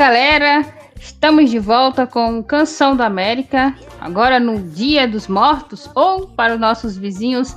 Galera, 0.00 0.64
estamos 0.98 1.50
de 1.50 1.58
volta 1.58 2.06
com 2.06 2.42
Canção 2.42 2.96
da 2.96 3.04
América, 3.04 3.76
agora 4.00 4.40
no 4.40 4.58
Dia 4.58 5.06
dos 5.06 5.28
Mortos, 5.28 5.90
ou 5.94 6.26
para 6.26 6.54
os 6.54 6.58
nossos 6.58 6.96
vizinhos, 6.96 7.54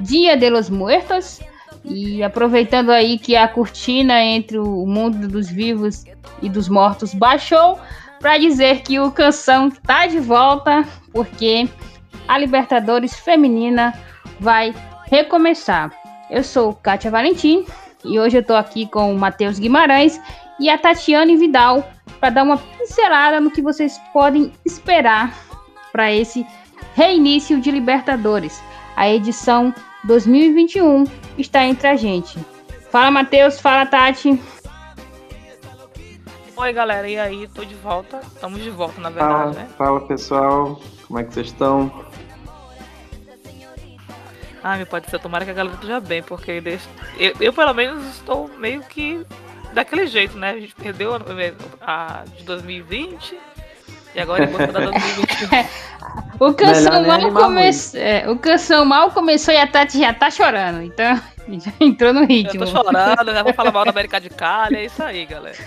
Dia 0.00 0.36
de 0.36 0.50
los 0.50 0.68
Muertos. 0.68 1.38
E 1.84 2.20
aproveitando 2.20 2.90
aí 2.90 3.16
que 3.16 3.36
a 3.36 3.46
cortina 3.46 4.20
entre 4.20 4.58
o 4.58 4.84
mundo 4.84 5.28
dos 5.28 5.48
vivos 5.48 6.04
e 6.42 6.48
dos 6.48 6.68
mortos 6.68 7.14
baixou, 7.14 7.78
para 8.18 8.38
dizer 8.38 8.82
que 8.82 8.98
o 8.98 9.12
Canção 9.12 9.68
está 9.68 10.08
de 10.08 10.18
volta, 10.18 10.84
porque 11.12 11.68
a 12.26 12.36
Libertadores 12.36 13.14
Feminina 13.14 13.94
vai 14.40 14.74
recomeçar. 15.06 15.92
Eu 16.28 16.42
sou 16.42 16.74
Kátia 16.74 17.12
Valentim 17.12 17.64
e 18.04 18.18
hoje 18.18 18.36
eu 18.36 18.40
estou 18.40 18.56
aqui 18.56 18.84
com 18.84 19.14
o 19.14 19.16
Matheus 19.16 19.60
Guimarães 19.60 20.20
e 20.58 20.70
a 20.70 20.78
Tatiane 20.78 21.36
Vidal 21.36 21.88
para 22.20 22.30
dar 22.30 22.42
uma 22.42 22.56
pincelada 22.56 23.40
no 23.40 23.50
que 23.50 23.62
vocês 23.62 23.98
podem 24.12 24.52
esperar 24.64 25.34
para 25.92 26.12
esse 26.12 26.46
reinício 26.94 27.60
de 27.60 27.70
Libertadores. 27.70 28.62
A 28.96 29.08
edição 29.08 29.74
2021 30.04 31.04
está 31.36 31.64
entre 31.64 31.88
a 31.88 31.96
gente. 31.96 32.38
Fala, 32.90 33.10
Matheus. 33.10 33.60
Fala, 33.60 33.86
Tati. 33.86 34.40
Oi, 36.56 36.72
galera. 36.72 37.08
E 37.08 37.18
aí? 37.18 37.48
Tô 37.48 37.64
de 37.64 37.74
volta. 37.74 38.20
Estamos 38.32 38.62
de 38.62 38.70
volta, 38.70 39.00
na 39.00 39.10
verdade, 39.10 39.32
fala, 39.32 39.52
né? 39.52 39.68
Fala, 39.76 40.00
pessoal. 40.06 40.80
Como 41.06 41.18
é 41.18 41.24
que 41.24 41.34
vocês 41.34 41.48
estão? 41.48 41.90
Ah, 44.62 44.76
me 44.76 44.86
pode 44.86 45.10
ser. 45.10 45.18
Tomara 45.18 45.44
que 45.44 45.50
a 45.50 45.54
galera 45.54 45.74
esteja 45.74 46.00
bem, 46.00 46.22
porque 46.22 46.62
eu, 47.18 47.34
eu, 47.40 47.52
pelo 47.52 47.74
menos, 47.74 48.06
estou 48.06 48.48
meio 48.56 48.80
que 48.82 49.26
daquele 49.74 50.06
jeito, 50.06 50.38
né? 50.38 50.50
A 50.50 50.60
gente 50.60 50.74
perdeu 50.74 51.14
a, 51.14 51.20
a 51.80 52.24
de 52.36 52.44
2020 52.44 53.36
e 54.14 54.20
agora 54.20 54.44
em 54.44 54.52
da 54.72 54.80
2021. 54.80 55.48
o 56.38 56.54
canção 56.54 57.04
mal 57.04 57.32
começou. 57.32 58.00
É, 58.00 58.30
o 58.30 58.38
canção 58.38 58.84
mal 58.84 59.10
começou 59.10 59.52
e 59.52 59.56
a 59.56 59.66
Tati 59.66 59.98
já 59.98 60.14
tá 60.14 60.30
chorando, 60.30 60.82
então 60.82 61.20
já 61.58 61.72
entrou 61.80 62.12
no 62.12 62.24
ritmo. 62.24 62.62
Eu 62.62 62.66
tô 62.66 62.72
chorando, 62.72 63.32
já 63.32 63.42
vou 63.42 63.52
falar 63.52 63.72
mal 63.72 63.84
da 63.84 63.90
América 63.92 64.20
de 64.20 64.30
Cali, 64.30 64.76
é 64.76 64.84
isso 64.84 65.02
aí, 65.02 65.26
galera. 65.26 65.58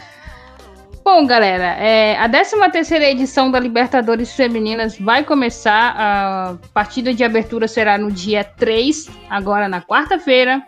Bom, 1.03 1.25
galera, 1.25 1.77
é, 1.81 2.17
a 2.17 2.27
13 2.27 2.69
terceira 2.69 3.09
edição 3.09 3.49
da 3.49 3.57
Libertadores 3.59 4.33
Femininas 4.33 4.97
vai 4.99 5.23
começar. 5.23 5.95
A 5.97 6.57
partida 6.73 7.13
de 7.13 7.23
abertura 7.23 7.65
será 7.65 7.97
no 7.97 8.11
dia 8.11 8.43
3, 8.43 9.09
agora 9.29 9.69
na 9.69 9.81
quarta-feira. 9.81 10.61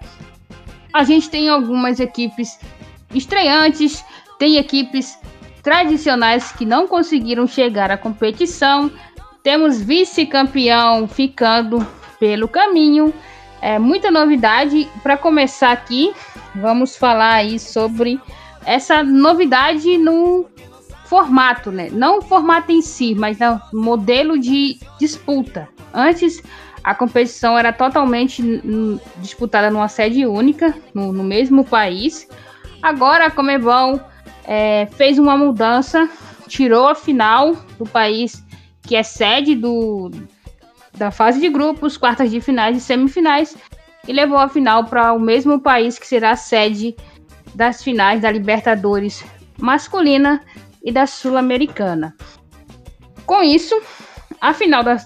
A 0.93 1.03
gente 1.03 1.29
tem 1.29 1.49
algumas 1.49 1.99
equipes 1.99 2.57
estreantes, 3.13 4.03
tem 4.37 4.57
equipes 4.57 5.17
tradicionais 5.61 6.51
que 6.51 6.65
não 6.65 6.87
conseguiram 6.87 7.47
chegar 7.47 7.91
à 7.91 7.97
competição. 7.97 8.91
Temos 9.43 9.81
vice-campeão 9.81 11.07
ficando 11.07 11.85
pelo 12.19 12.47
caminho. 12.47 13.13
É 13.61 13.77
muita 13.77 14.09
novidade. 14.09 14.87
Para 15.03 15.17
começar 15.17 15.71
aqui, 15.71 16.13
vamos 16.55 16.95
falar 16.95 17.35
aí 17.35 17.59
sobre 17.59 18.19
essa 18.65 19.03
novidade 19.03 19.97
no 19.97 20.45
formato, 21.05 21.71
né? 21.71 21.89
Não 21.91 22.19
o 22.19 22.21
formato 22.21 22.71
em 22.71 22.81
si, 22.81 23.15
mas 23.15 23.39
no 23.39 23.59
modelo 23.73 24.37
de 24.37 24.79
disputa. 24.99 25.67
Antes, 25.93 26.41
a 26.83 26.93
competição 26.93 27.57
era 27.57 27.73
totalmente 27.73 28.43
disputada 29.17 29.69
numa 29.71 29.87
sede 29.87 30.25
única, 30.25 30.73
no, 30.93 31.11
no 31.11 31.23
mesmo 31.23 31.65
país. 31.65 32.27
Agora 32.81 33.25
a 33.25 33.31
Comebol 33.31 33.99
é, 34.45 34.87
fez 34.87 35.19
uma 35.19 35.37
mudança, 35.37 36.09
tirou 36.47 36.87
a 36.87 36.95
final 36.95 37.53
do 37.77 37.85
país 37.85 38.43
que 38.81 38.95
é 38.95 39.03
sede 39.03 39.55
do, 39.55 40.09
da 40.97 41.11
fase 41.11 41.39
de 41.39 41.49
grupos, 41.49 41.97
quartas 41.97 42.31
de 42.31 42.41
finais 42.41 42.75
e 42.75 42.81
semifinais, 42.81 43.55
e 44.07 44.13
levou 44.13 44.37
a 44.39 44.49
final 44.49 44.85
para 44.85 45.13
o 45.13 45.19
mesmo 45.19 45.59
país 45.59 45.99
que 45.99 46.07
será 46.07 46.35
sede 46.35 46.95
das 47.53 47.83
finais 47.83 48.21
da 48.21 48.31
Libertadores 48.31 49.23
masculina 49.59 50.41
e 50.83 50.91
da 50.91 51.05
Sul-Americana. 51.05 52.15
Com 53.25 53.43
isso, 53.43 53.79
a 54.41 54.53
final 54.53 54.83
da, 54.83 54.97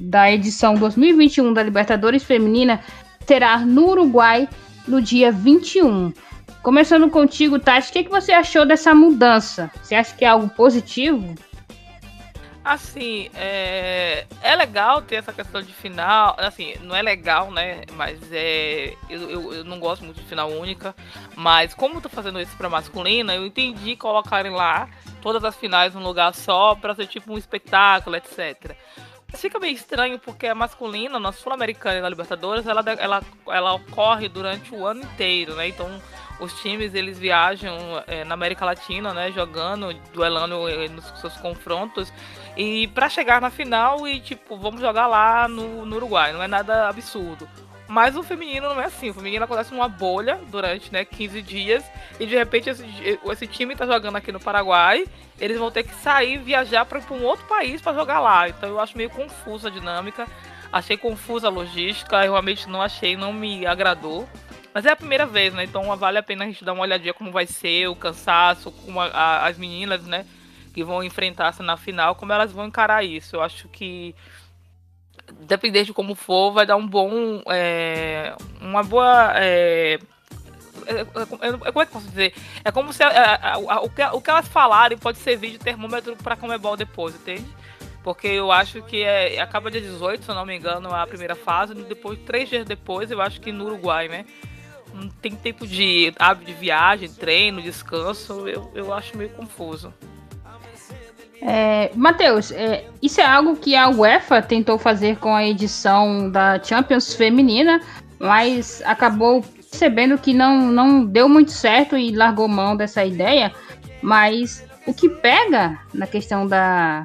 da 0.00 0.32
edição 0.32 0.74
2021 0.74 1.52
da 1.52 1.62
Libertadores 1.62 2.24
Feminina 2.24 2.80
terá 3.26 3.58
no 3.58 3.90
Uruguai 3.90 4.48
no 4.86 5.00
dia 5.02 5.30
21. 5.30 6.12
Começando 6.68 7.08
contigo, 7.08 7.58
Tati, 7.58 7.88
o 7.88 7.92
que, 7.94 8.04
que 8.04 8.10
você 8.10 8.30
achou 8.30 8.66
dessa 8.66 8.94
mudança? 8.94 9.70
Você 9.82 9.94
acha 9.94 10.14
que 10.14 10.22
é 10.22 10.28
algo 10.28 10.50
positivo? 10.50 11.34
Assim, 12.62 13.30
é, 13.34 14.26
é 14.42 14.54
legal 14.54 15.00
ter 15.00 15.14
essa 15.14 15.32
questão 15.32 15.62
de 15.62 15.72
final. 15.72 16.36
Assim, 16.36 16.74
não 16.82 16.94
é 16.94 17.00
legal, 17.00 17.50
né? 17.50 17.84
Mas 17.94 18.20
é. 18.30 18.92
Eu, 19.08 19.30
eu, 19.30 19.52
eu 19.54 19.64
não 19.64 19.80
gosto 19.80 20.04
muito 20.04 20.20
de 20.20 20.26
final 20.26 20.50
única. 20.50 20.94
Mas 21.34 21.72
como 21.72 22.02
tô 22.02 22.10
fazendo 22.10 22.38
isso 22.38 22.54
pra 22.58 22.68
masculina, 22.68 23.34
eu 23.34 23.46
entendi 23.46 23.96
colocarem 23.96 24.52
lá 24.52 24.90
todas 25.22 25.42
as 25.44 25.56
finais 25.56 25.94
num 25.94 26.02
lugar 26.02 26.34
só 26.34 26.74
pra 26.74 26.94
ser 26.94 27.06
tipo 27.06 27.32
um 27.32 27.38
espetáculo, 27.38 28.14
etc. 28.14 28.76
Fica 29.34 29.58
meio 29.58 29.74
estranho 29.74 30.18
porque 30.18 30.46
a 30.46 30.54
masculina, 30.54 31.20
na 31.20 31.32
Sul-Americana 31.32 31.98
e 31.98 32.00
na 32.00 32.08
Libertadores, 32.08 32.66
ela, 32.66 32.82
ela, 32.98 33.22
ela 33.48 33.74
ocorre 33.74 34.28
durante 34.28 34.74
o 34.74 34.86
ano 34.86 35.02
inteiro, 35.02 35.54
né? 35.54 35.68
Então 35.68 36.00
os 36.40 36.52
times 36.60 36.94
eles 36.94 37.18
viajam 37.18 37.76
é, 38.06 38.24
na 38.24 38.34
América 38.34 38.64
Latina, 38.64 39.12
né, 39.12 39.30
jogando, 39.32 39.92
duelando 40.12 40.68
é, 40.68 40.88
nos 40.88 41.04
seus 41.20 41.36
confrontos 41.36 42.12
e 42.56 42.88
para 42.88 43.08
chegar 43.08 43.40
na 43.40 43.50
final 43.50 44.06
e 44.06 44.20
tipo 44.20 44.56
vamos 44.56 44.80
jogar 44.80 45.06
lá 45.06 45.48
no, 45.48 45.84
no 45.84 45.96
Uruguai, 45.96 46.32
não 46.32 46.42
é 46.42 46.48
nada 46.48 46.88
absurdo. 46.88 47.48
Mas 47.88 48.14
o 48.16 48.22
feminino 48.22 48.68
não 48.68 48.80
é 48.80 48.84
assim. 48.84 49.08
O 49.08 49.14
feminino 49.14 49.44
acontece 49.44 49.72
numa 49.72 49.88
bolha 49.88 50.38
durante 50.50 50.92
né, 50.92 51.06
15 51.06 51.40
dias. 51.40 51.84
E 52.20 52.26
de 52.26 52.36
repente 52.36 52.68
esse, 52.68 52.84
esse 53.30 53.46
time 53.46 53.74
tá 53.74 53.86
jogando 53.86 54.16
aqui 54.16 54.30
no 54.30 54.38
Paraguai. 54.38 55.06
Eles 55.40 55.58
vão 55.58 55.70
ter 55.70 55.84
que 55.84 55.94
sair 55.94 56.38
viajar 56.38 56.84
para 56.84 57.00
um 57.10 57.24
outro 57.24 57.46
país 57.46 57.80
para 57.80 57.94
jogar 57.94 58.20
lá. 58.20 58.48
Então 58.48 58.68
eu 58.68 58.78
acho 58.78 58.96
meio 58.96 59.08
confusa 59.08 59.68
a 59.68 59.70
dinâmica. 59.70 60.26
Achei 60.70 60.98
confusa 60.98 61.46
a 61.46 61.50
logística. 61.50 62.16
Eu 62.24 62.32
realmente 62.32 62.68
não 62.68 62.82
achei, 62.82 63.16
não 63.16 63.32
me 63.32 63.66
agradou. 63.66 64.28
Mas 64.74 64.84
é 64.84 64.90
a 64.90 64.96
primeira 64.96 65.26
vez, 65.26 65.54
né? 65.54 65.64
Então 65.64 65.96
vale 65.96 66.18
a 66.18 66.22
pena 66.22 66.44
a 66.44 66.46
gente 66.46 66.64
dar 66.64 66.72
uma 66.72 66.82
olhadinha 66.82 67.14
como 67.14 67.32
vai 67.32 67.46
ser 67.46 67.88
o 67.88 67.96
cansaço, 67.96 68.70
como 68.70 69.00
a, 69.00 69.06
a, 69.06 69.46
as 69.46 69.56
meninas, 69.56 70.04
né? 70.04 70.26
Que 70.74 70.84
vão 70.84 71.02
enfrentar-se 71.02 71.62
na 71.62 71.76
final, 71.76 72.14
como 72.14 72.32
elas 72.32 72.52
vão 72.52 72.66
encarar 72.66 73.02
isso. 73.02 73.34
Eu 73.34 73.42
acho 73.42 73.66
que, 73.68 74.14
dependendo 75.40 75.86
de 75.86 75.92
como 75.92 76.14
for, 76.14 76.52
vai 76.52 76.66
dar 76.66 76.76
um 76.76 76.86
bom. 76.86 77.42
É, 77.48 78.34
uma 78.60 78.82
boa. 78.82 79.32
É, 79.36 79.98
é, 80.86 80.92
é, 80.92 81.00
é 81.00 81.72
como 81.72 81.82
é 81.82 81.86
que 81.86 81.92
posso 81.92 82.08
dizer? 82.08 82.34
É 82.64 82.70
como 82.70 82.92
se 82.92 83.02
o, 83.04 83.90
que, 83.90 84.02
o 84.04 84.20
que 84.20 84.30
elas 84.30 84.48
falarem 84.48 84.96
pode 84.96 85.18
servir 85.18 85.52
de 85.52 85.58
termômetro 85.58 86.16
para 86.16 86.36
Comebol 86.36 86.76
depois, 86.76 87.14
entende? 87.14 87.46
Porque 88.02 88.28
eu 88.28 88.50
acho 88.50 88.80
que 88.82 89.02
é, 89.02 89.40
acaba 89.40 89.70
dia 89.70 89.80
18, 89.80 90.24
se 90.24 90.30
eu 90.30 90.34
não 90.34 90.46
me 90.46 90.56
engano, 90.56 90.94
a 90.94 91.06
primeira 91.06 91.34
fase. 91.34 91.74
Depois, 91.74 92.18
três 92.20 92.48
dias 92.48 92.64
depois, 92.64 93.10
eu 93.10 93.20
acho 93.20 93.40
que 93.40 93.52
no 93.52 93.66
Uruguai, 93.66 94.08
né? 94.08 94.24
não 94.94 95.08
tem 95.08 95.34
tempo 95.34 95.66
de, 95.66 96.12
de 96.44 96.52
viagem, 96.54 97.08
treino, 97.08 97.62
descanso, 97.62 98.48
eu, 98.48 98.70
eu 98.74 98.92
acho 98.92 99.16
meio 99.16 99.30
confuso. 99.30 99.92
É, 101.40 101.90
Matheus, 101.94 102.50
é, 102.50 102.84
isso 103.02 103.20
é 103.20 103.24
algo 103.24 103.56
que 103.56 103.76
a 103.76 103.88
UEFA 103.88 104.42
tentou 104.42 104.78
fazer 104.78 105.16
com 105.18 105.34
a 105.34 105.46
edição 105.46 106.30
da 106.30 106.62
Champions 106.62 107.14
Feminina, 107.14 107.80
mas 108.18 108.82
acabou 108.84 109.42
percebendo 109.70 110.18
que 110.18 110.34
não, 110.34 110.60
não 110.72 111.04
deu 111.04 111.28
muito 111.28 111.52
certo 111.52 111.96
e 111.96 112.10
largou 112.10 112.48
mão 112.48 112.76
dessa 112.76 113.04
ideia. 113.04 113.52
Mas 114.02 114.64
o 114.86 114.92
que 114.92 115.08
pega 115.08 115.78
na 115.94 116.06
questão 116.06 116.46
da 116.46 117.04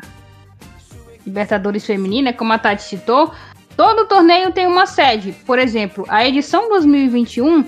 Libertadores 1.26 1.86
Feminina, 1.86 2.34
como 2.34 2.54
a 2.54 2.58
Tati 2.58 2.84
citou, 2.84 3.32
Todo 3.76 4.06
torneio 4.06 4.52
tem 4.52 4.68
uma 4.68 4.86
sede. 4.86 5.32
Por 5.46 5.58
exemplo, 5.58 6.06
a 6.08 6.26
edição 6.28 6.70
2021 6.70 7.66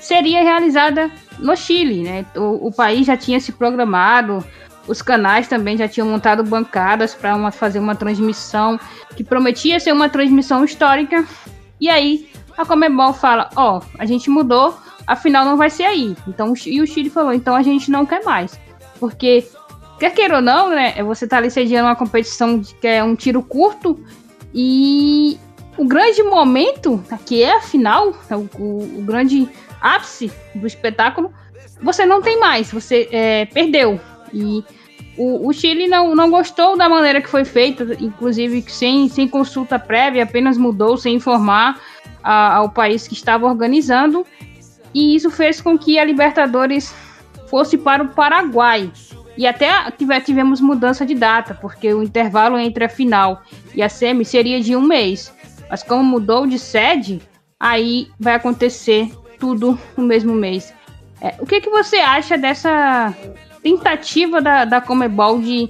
seria 0.00 0.42
realizada 0.42 1.10
no 1.38 1.56
Chile, 1.56 2.02
né? 2.02 2.26
O, 2.34 2.68
o 2.68 2.72
país 2.72 3.06
já 3.06 3.16
tinha 3.16 3.38
se 3.40 3.52
programado, 3.52 4.44
os 4.86 5.02
canais 5.02 5.48
também 5.48 5.76
já 5.76 5.88
tinham 5.88 6.08
montado 6.08 6.42
bancadas 6.44 7.14
para 7.14 7.50
fazer 7.50 7.78
uma 7.78 7.94
transmissão 7.94 8.78
que 9.16 9.24
prometia 9.24 9.80
ser 9.80 9.92
uma 9.92 10.08
transmissão 10.08 10.64
histórica. 10.64 11.24
E 11.80 11.88
aí 11.88 12.30
a 12.56 12.64
Comebol 12.64 13.12
fala: 13.12 13.50
Ó, 13.56 13.78
oh, 13.78 13.82
a 13.98 14.06
gente 14.06 14.30
mudou, 14.30 14.76
afinal 15.06 15.44
não 15.44 15.56
vai 15.56 15.70
ser 15.70 15.84
aí. 15.84 16.16
Então, 16.26 16.54
e 16.66 16.80
o 16.80 16.86
Chile 16.86 17.10
falou: 17.10 17.32
então 17.32 17.54
a 17.54 17.62
gente 17.62 17.90
não 17.90 18.04
quer 18.04 18.22
mais. 18.24 18.58
Porque, 18.98 19.46
quer 19.98 20.10
queira 20.10 20.36
ou 20.36 20.42
não, 20.42 20.70
né? 20.70 21.02
Você 21.02 21.26
tá 21.26 21.36
ali 21.38 21.50
sediando 21.50 21.88
uma 21.88 21.96
competição 21.96 22.60
que 22.60 22.86
é 22.86 23.02
um 23.02 23.14
tiro 23.14 23.42
curto 23.42 23.98
e 24.54 25.38
o 25.76 25.84
grande 25.86 26.22
momento, 26.22 27.02
que 27.26 27.42
é 27.42 27.56
a 27.56 27.60
final, 27.60 28.14
é 28.30 28.36
o, 28.36 28.48
o, 28.58 28.98
o 28.98 29.02
grande 29.02 29.48
ápice 29.80 30.32
do 30.54 30.66
espetáculo, 30.66 31.32
você 31.82 32.06
não 32.06 32.22
tem 32.22 32.40
mais, 32.40 32.72
você 32.72 33.08
é, 33.12 33.44
perdeu. 33.46 34.00
E 34.32 34.64
o, 35.16 35.48
o, 35.48 35.52
Chile 35.52 35.86
não, 35.86 36.14
não 36.14 36.30
gostou 36.30 36.76
da 36.76 36.88
maneira 36.88 37.20
que 37.20 37.28
foi 37.28 37.44
feita, 37.44 37.84
inclusive 38.00 38.64
sem, 38.68 39.08
sem 39.08 39.26
consulta 39.26 39.78
prévia, 39.78 40.24
apenas 40.24 40.58
mudou 40.58 40.96
sem 40.96 41.16
informar 41.16 41.80
a, 42.22 42.56
ao 42.56 42.70
país 42.70 43.08
que 43.08 43.14
estava 43.14 43.46
organizando. 43.46 44.26
E 44.94 45.14
isso 45.14 45.30
fez 45.30 45.60
com 45.60 45.78
que 45.78 45.98
a 45.98 46.04
Libertadores 46.04 46.94
fosse 47.48 47.78
para 47.78 48.02
o 48.02 48.08
Paraguai. 48.08 48.90
E 49.36 49.46
até 49.46 49.68
tivemos 50.24 50.60
mudança 50.60 51.04
de 51.04 51.14
data, 51.14 51.54
porque 51.54 51.92
o 51.92 52.02
intervalo 52.02 52.58
entre 52.58 52.84
a 52.84 52.88
final 52.88 53.42
e 53.74 53.82
a 53.82 53.88
semi 53.88 54.24
seria 54.24 54.60
de 54.60 54.74
um 54.74 54.80
mês. 54.80 55.32
Mas 55.68 55.82
como 55.82 56.02
mudou 56.02 56.46
de 56.46 56.58
sede, 56.58 57.20
aí 57.60 58.08
vai 58.18 58.34
acontecer 58.34 59.10
tudo 59.38 59.78
no 59.96 60.04
mesmo 60.04 60.34
mês. 60.34 60.72
É, 61.20 61.34
o 61.38 61.46
que, 61.46 61.60
que 61.60 61.70
você 61.70 61.96
acha 61.96 62.36
dessa 62.36 63.14
tentativa 63.66 64.40
da, 64.40 64.64
da 64.64 64.80
Comebol 64.80 65.40
de, 65.40 65.68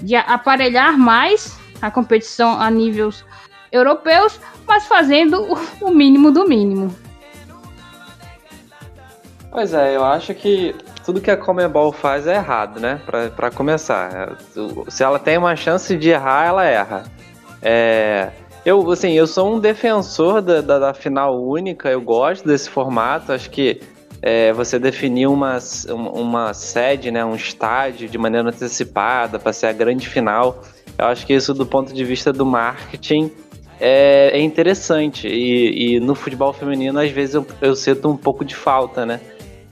de 0.00 0.14
aparelhar 0.14 0.98
mais 0.98 1.58
a 1.80 1.90
competição 1.90 2.60
a 2.60 2.70
níveis 2.70 3.24
europeus, 3.72 4.38
mas 4.66 4.86
fazendo 4.86 5.42
o, 5.80 5.90
mínimo 5.90 6.30
do 6.30 6.46
mínimo? 6.46 6.94
Pois 9.50 9.72
é, 9.72 9.96
eu 9.96 10.04
acho 10.04 10.34
que 10.34 10.74
tudo 11.06 11.22
que 11.22 11.30
a 11.30 11.38
Comebol 11.38 11.90
faz 11.90 12.26
é 12.26 12.34
errado, 12.34 12.78
né? 12.78 13.00
Para 13.34 13.50
começar. 13.50 14.36
Se 14.88 15.02
ela 15.02 15.18
tem 15.18 15.38
uma 15.38 15.56
chance 15.56 15.96
de 15.96 16.10
errar, 16.10 16.46
ela 16.46 16.64
erra. 16.66 17.04
É, 17.62 18.30
eu, 18.64 18.90
assim, 18.90 19.12
eu 19.12 19.26
sou 19.26 19.54
um 19.54 19.58
defensor 19.58 20.42
da, 20.42 20.60
da, 20.60 20.78
da, 20.78 20.94
final 20.94 21.42
única, 21.42 21.88
eu 21.88 22.00
gosto 22.00 22.46
desse 22.46 22.68
formato, 22.68 23.32
acho 23.32 23.50
que 23.50 23.80
é, 24.22 24.52
você 24.52 24.78
definir 24.78 25.26
uma, 25.26 25.58
uma 25.88 26.52
sede, 26.54 27.10
né, 27.10 27.24
um 27.24 27.34
estádio 27.34 28.08
de 28.08 28.18
maneira 28.18 28.48
antecipada 28.48 29.38
para 29.38 29.52
ser 29.52 29.66
a 29.66 29.72
grande 29.72 30.08
final, 30.08 30.62
eu 30.98 31.06
acho 31.06 31.26
que 31.26 31.32
isso 31.32 31.54
do 31.54 31.64
ponto 31.64 31.92
de 31.92 32.04
vista 32.04 32.32
do 32.32 32.44
marketing 32.44 33.30
é, 33.80 34.36
é 34.36 34.40
interessante. 34.40 35.28
E, 35.28 35.96
e, 35.96 36.00
no 36.00 36.14
futebol 36.14 36.52
feminino, 36.52 36.98
às 36.98 37.10
vezes, 37.10 37.36
eu, 37.36 37.46
eu 37.60 37.76
sinto 37.76 38.08
um 38.08 38.16
pouco 38.16 38.44
de 38.44 38.54
falta, 38.54 39.06
né? 39.06 39.20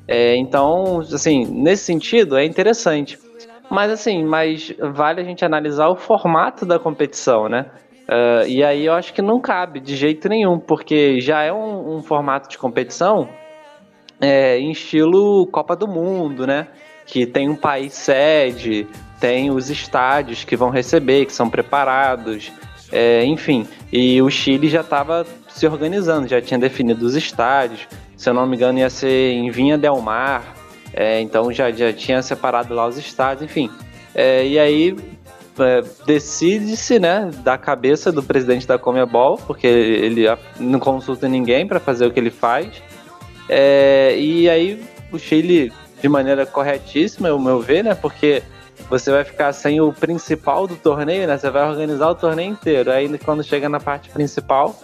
É, 0.06 0.37
então, 0.37 1.00
assim, 1.00 1.44
nesse 1.44 1.84
sentido, 1.84 2.37
é 2.37 2.44
interessante. 2.44 3.19
Mas 3.69 3.90
assim, 3.90 4.25
mas 4.25 4.72
vale 4.78 5.20
a 5.20 5.25
gente 5.25 5.44
analisar 5.44 5.88
o 5.88 5.96
formato 5.96 6.64
da 6.64 6.78
competição, 6.78 7.48
né? 7.48 7.66
Uh, 8.08 8.46
e 8.46 8.62
aí 8.62 8.87
eu 8.87 8.93
acho 8.93 9.12
que 9.12 9.20
não 9.20 9.40
cabe 9.40 9.81
de 9.81 9.96
jeito 9.96 10.28
nenhum, 10.28 10.60
porque 10.60 11.20
já 11.20 11.43
é 11.43 11.52
um, 11.52 11.96
um 11.96 12.02
formato 12.02 12.48
de 12.48 12.56
competição 12.56 13.28
é, 14.20 14.58
em 14.58 14.70
estilo 14.70 15.46
Copa 15.46 15.76
do 15.76 15.86
Mundo, 15.86 16.46
né? 16.46 16.68
Que 17.04 17.26
tem 17.26 17.48
um 17.48 17.56
país 17.56 17.92
sede, 17.92 18.86
tem 19.20 19.50
os 19.50 19.70
estádios 19.70 20.44
que 20.44 20.56
vão 20.56 20.70
receber, 20.70 21.26
que 21.26 21.32
são 21.32 21.48
preparados, 21.48 22.52
é, 22.92 23.24
enfim. 23.24 23.66
E 23.92 24.20
o 24.20 24.30
Chile 24.30 24.68
já 24.68 24.80
estava 24.80 25.26
se 25.48 25.66
organizando, 25.66 26.28
já 26.28 26.40
tinha 26.40 26.58
definido 26.58 27.06
os 27.06 27.14
estádios, 27.14 27.86
se 28.16 28.28
eu 28.28 28.34
não 28.34 28.46
me 28.46 28.56
engano, 28.56 28.78
ia 28.78 28.90
ser 28.90 29.32
em 29.32 29.50
Vinha 29.50 29.78
Del 29.78 30.00
Mar, 30.00 30.54
é, 30.92 31.20
então 31.20 31.52
já, 31.52 31.70
já 31.70 31.92
tinha 31.92 32.22
separado 32.22 32.74
lá 32.74 32.86
os 32.86 32.96
estados, 32.96 33.42
enfim. 33.42 33.70
É, 34.14 34.46
e 34.46 34.58
aí 34.58 34.96
é, 35.58 35.82
decide-se, 36.06 36.98
né, 36.98 37.30
da 37.42 37.58
cabeça 37.58 38.10
do 38.10 38.22
presidente 38.22 38.66
da 38.66 38.78
Comebol, 38.78 39.36
porque 39.46 39.66
ele 39.66 40.24
não 40.58 40.78
consulta 40.78 41.28
ninguém 41.28 41.66
para 41.66 41.78
fazer 41.78 42.06
o 42.06 42.10
que 42.10 42.19
ele 42.19 42.30
faz. 42.30 42.82
É, 43.48 44.16
e 44.19 44.48
aí 44.48 44.84
o 45.12 45.19
Chile, 45.19 45.72
de 46.00 46.08
maneira 46.08 46.44
corretíssima, 46.44 47.31
ao 47.31 47.38
meu 47.38 47.60
ver, 47.60 47.84
né, 47.84 47.94
porque 47.94 48.43
você 48.88 49.10
vai 49.10 49.25
ficar 49.25 49.52
sem 49.52 49.81
o 49.81 49.93
principal 49.93 50.66
do 50.66 50.76
torneio, 50.76 51.26
né, 51.26 51.38
você 51.38 51.50
vai 51.50 51.69
organizar 51.69 52.08
o 52.08 52.14
torneio 52.14 52.50
inteiro. 52.50 52.90
Aí 52.90 53.19
quando 53.19 53.43
chega 53.43 53.69
na 53.69 53.81
parte 53.81 54.10
principal, 54.10 54.75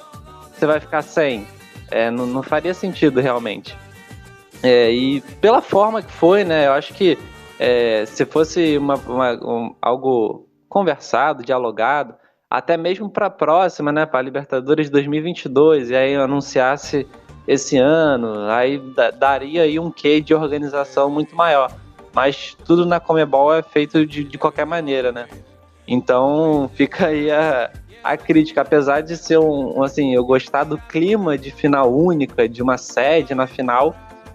você 0.53 0.67
vai 0.67 0.81
ficar 0.81 1.03
sem. 1.03 1.47
É, 1.91 2.11
não, 2.11 2.27
não, 2.27 2.43
faria 2.43 2.73
sentido 2.73 3.21
realmente. 3.21 3.77
É, 4.63 4.91
e 4.91 5.21
pela 5.41 5.61
forma 5.61 6.01
que 6.01 6.13
foi, 6.13 6.45
né? 6.45 6.69
Eu 6.69 6.73
acho 6.73 6.95
que 6.95 7.19
é, 7.59 8.07
se 8.07 8.25
fosse 8.25 8.79
uma, 8.79 8.95
uma, 8.95 9.33
um, 9.45 9.75
algo 9.83 10.49
conversado, 10.69 11.43
dialogado, 11.43 12.15
até 12.49 12.77
mesmo 12.77 13.11
para 13.11 13.27
a 13.27 13.31
próxima, 13.31 13.91
né? 13.91 14.07
Para 14.07 14.21
a 14.21 14.23
Libertadores 14.23 14.89
2022, 14.89 15.91
e 15.91 15.97
aí 15.97 16.15
anunciasse 16.15 17.07
esse 17.47 17.77
ano, 17.77 18.49
aí 18.49 18.81
daria 19.19 19.63
aí 19.63 19.79
um 19.79 19.91
quê 19.91 20.21
de 20.21 20.35
organização 20.35 21.11
muito 21.11 21.35
maior. 21.35 21.73
Mas 22.15 22.57
tudo 22.65 22.85
na 22.85 23.01
Comebol 23.01 23.55
é 23.55 23.63
feito 23.63 24.07
de, 24.07 24.23
de 24.23 24.39
qualquer 24.39 24.67
maneira, 24.67 25.11
né? 25.11 25.27
Então 25.89 26.71
fica 26.75 27.07
aí 27.07 27.31
a, 27.31 27.71
a 28.05 28.17
crítica, 28.17 28.61
apesar 28.61 29.01
de 29.01 29.17
ser 29.17 29.39
um, 29.39 29.83
assim, 29.83 30.15
eu 30.15 30.25
gostar 30.25 30.65
do 30.65 30.79
clima 30.79 31.37
de 31.39 31.51
final 31.51 31.93
única, 31.93 32.49
de 32.49 32.63
uma 32.63 32.77
sede 32.77 33.35
na 33.35 33.47
final, 33.47 33.95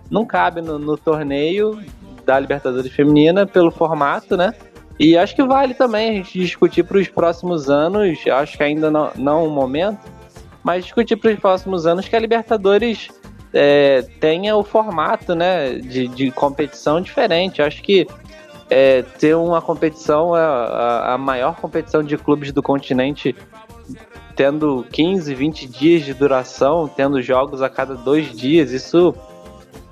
não 0.10 0.26
cabe 0.26 0.62
no, 0.62 0.80
no 0.80 0.98
torneio 0.98 1.82
da 2.26 2.40
Libertadores 2.40 2.92
Feminina 2.92 3.46
pelo 3.46 3.72
formato, 3.72 4.36
né? 4.36 4.54
E 5.00 5.16
acho 5.16 5.36
que 5.36 5.44
vale 5.44 5.74
também 5.74 6.10
a 6.10 6.14
gente 6.14 6.40
discutir 6.40 6.84
para 6.84 6.98
os 6.98 7.08
próximos 7.08 7.70
anos, 7.70 8.18
acho 8.28 8.58
que 8.58 8.64
ainda 8.64 8.90
não, 8.90 9.12
não 9.16 9.46
o 9.46 9.50
momento, 9.50 10.00
mas 10.68 10.84
discutir 10.84 11.16
para 11.16 11.32
os 11.32 11.40
próximos 11.40 11.88
anos 11.88 12.10
que 12.10 12.14
a 12.14 12.20
Libertadores 12.20 13.08
é, 13.54 14.02
tenha 14.20 14.54
o 14.58 14.66
formato 14.66 15.34
né, 15.34 15.76
de, 15.76 16.10
de 16.10 16.30
competição 16.30 17.00
diferente. 17.00 17.62
Acho 17.62 17.82
que 17.82 18.06
é, 18.70 19.02
ter 19.18 19.34
uma 19.34 19.62
competição, 19.62 20.34
a, 20.34 21.14
a, 21.14 21.18
maior 21.18 21.56
competição 21.56 22.04
de 22.04 22.18
clubes 22.18 22.52
do 22.52 22.62
continente, 22.62 23.34
tendo 24.36 24.86
15, 24.92 25.34
20 25.34 25.68
dias 25.70 26.04
de 26.04 26.14
duração, 26.14 26.86
tendo 26.94 27.22
jogos 27.22 27.62
a 27.62 27.70
cada 27.70 27.96
dois 27.96 28.36
dias, 28.36 28.74
isso 28.74 29.16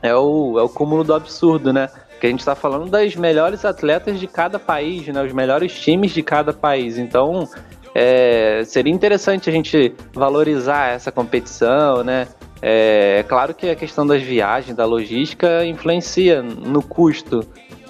é 0.02 0.14
o, 0.14 0.60
é 0.60 0.62
o 0.62 0.68
cúmulo 0.68 1.06
do 1.06 1.14
absurdo, 1.14 1.72
né? 1.72 1.90
Que 2.20 2.28
a 2.28 2.30
gente 2.30 2.42
está 2.42 2.54
falando 2.54 2.90
das 2.90 3.16
melhores 3.16 3.64
atletas 3.64 4.20
de 4.20 4.28
cada 4.28 4.60
país, 4.60 5.08
né? 5.08 5.24
Os 5.24 5.32
melhores 5.32 5.74
times 5.80 6.12
de 6.12 6.22
cada 6.22 6.52
país. 6.52 6.98
Então, 6.98 7.48
é, 7.96 8.62
seria 8.66 8.94
interessante 8.94 9.50
a 9.50 9.54
gente 9.54 9.96
valorizar 10.14 10.90
essa 10.90 11.12
competição, 11.12 12.04
né? 12.04 12.28
É, 12.62 13.18
é 13.20 13.24
claro 13.24 13.54
que 13.54 13.70
a 13.70 13.76
questão 13.76 14.06
das 14.06 14.22
viagens, 14.22 14.76
da 14.76 14.86
logística, 14.86 15.66
influencia 15.66 16.44
no 16.44 16.84
custo 16.84 17.48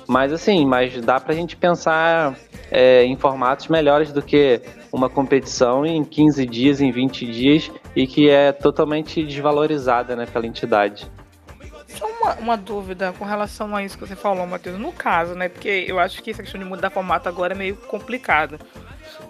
mas 0.08 0.32
assim, 0.32 0.66
mas 0.66 1.00
dá 1.02 1.20
pra 1.20 1.34
gente 1.34 1.56
pensar 1.56 2.36
é, 2.72 3.04
em 3.04 3.16
formatos 3.18 3.68
melhores 3.68 4.12
do 4.12 4.22
que 4.22 4.62
uma 4.92 5.10
competição 5.10 5.86
em 5.86 6.04
15 6.04 6.46
dias, 6.46 6.82
em 6.82 6.92
20 6.92 7.26
dias, 7.26 7.72
e 7.96 8.06
que 8.06 8.30
é 8.30 8.52
totalmente 8.52 9.24
desvalorizada 9.24 10.16
né, 10.16 10.26
pela 10.26 10.46
entidade. 10.46 11.10
Só 11.88 12.06
uma, 12.08 12.34
uma, 12.36 12.58
dúvida 12.58 13.14
com 13.18 13.26
relação 13.26 13.76
a 13.76 13.84
isso 13.84 13.98
que 13.98 14.06
você 14.06 14.16
falou, 14.16 14.46
Matheus. 14.46 14.78
No 14.78 14.92
caso, 14.92 15.34
né? 15.34 15.48
Porque 15.48 15.86
eu 15.88 15.98
acho 15.98 16.22
que 16.22 16.32
essa 16.32 16.44
questão 16.44 16.60
de 16.60 16.66
mudar 16.66 16.90
formato 16.90 17.30
agora 17.30 17.54
é 17.54 17.58
meio 17.58 17.76
complicado. 17.76 18.60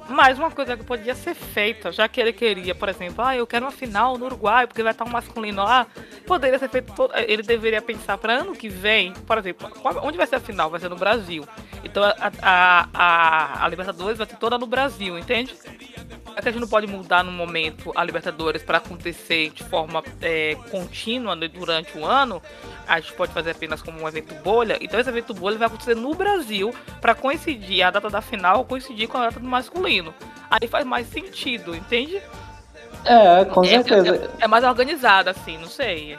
Mas 0.07 0.37
uma 0.37 0.51
coisa 0.51 0.77
que 0.77 0.83
podia 0.83 1.15
ser 1.15 1.33
feita, 1.33 1.91
já 1.91 2.07
que 2.07 2.21
ele 2.21 2.31
queria, 2.31 2.75
por 2.75 2.89
exemplo, 2.89 3.25
ah, 3.25 3.35
eu 3.35 3.47
quero 3.47 3.65
uma 3.65 3.71
final 3.71 4.17
no 4.17 4.25
Uruguai, 4.25 4.67
porque 4.67 4.83
vai 4.83 4.91
estar 4.91 5.03
um 5.03 5.09
masculino 5.09 5.63
lá, 5.63 5.87
poderia 6.27 6.59
ser 6.59 6.69
feito. 6.69 6.93
Todo, 6.93 7.11
ele 7.15 7.41
deveria 7.41 7.81
pensar 7.81 8.17
para 8.17 8.33
ano 8.33 8.55
que 8.55 8.69
vem, 8.69 9.13
por 9.13 9.37
exemplo, 9.37 9.71
onde 10.03 10.17
vai 10.17 10.27
ser 10.27 10.35
a 10.35 10.39
final? 10.39 10.69
Vai 10.69 10.79
ser 10.79 10.89
no 10.89 10.95
Brasil. 10.95 11.43
Então 11.83 12.03
a, 12.03 12.15
a, 12.41 12.89
a, 12.93 13.65
a 13.65 13.67
Libertadores 13.67 14.17
vai 14.17 14.27
ser 14.27 14.37
toda 14.37 14.57
no 14.57 14.67
Brasil, 14.67 15.17
entende? 15.17 15.55
É 16.35 16.41
que 16.41 16.49
a 16.49 16.51
gente 16.51 16.61
não 16.61 16.67
pode 16.67 16.85
mudar 16.85 17.23
no 17.23 17.31
momento 17.31 17.93
a 17.95 18.03
Libertadores 18.03 18.61
para 18.61 18.77
acontecer 18.77 19.51
de 19.51 19.63
forma 19.63 20.03
é, 20.21 20.55
contínua 20.69 21.35
né, 21.35 21.47
durante 21.47 21.97
o 21.97 22.05
ano, 22.05 22.41
a 22.85 22.99
gente 22.99 23.13
pode 23.13 23.31
fazer 23.31 23.51
apenas 23.51 23.81
como 23.81 24.01
um 24.01 24.07
evento 24.07 24.33
bolha. 24.43 24.77
Então 24.81 24.99
esse 24.99 25.09
evento 25.09 25.33
bolha 25.33 25.57
vai 25.57 25.67
acontecer 25.67 25.95
no 25.95 26.13
Brasil 26.13 26.73
para 26.99 27.15
coincidir 27.15 27.83
a 27.83 27.91
data 27.91 28.09
da 28.09 28.21
final 28.21 28.65
coincidir 28.65 29.07
com 29.07 29.17
a 29.17 29.27
data 29.27 29.39
do 29.39 29.47
masculino. 29.47 30.13
Aí 30.49 30.67
faz 30.67 30.85
mais 30.85 31.07
sentido, 31.07 31.75
entende? 31.75 32.21
É, 33.05 33.45
com 33.45 33.63
é, 33.63 33.67
certeza. 33.67 34.29
É, 34.39 34.45
é 34.45 34.47
mais 34.47 34.63
organizado 34.63 35.29
assim, 35.29 35.57
não 35.57 35.67
sei. 35.67 36.17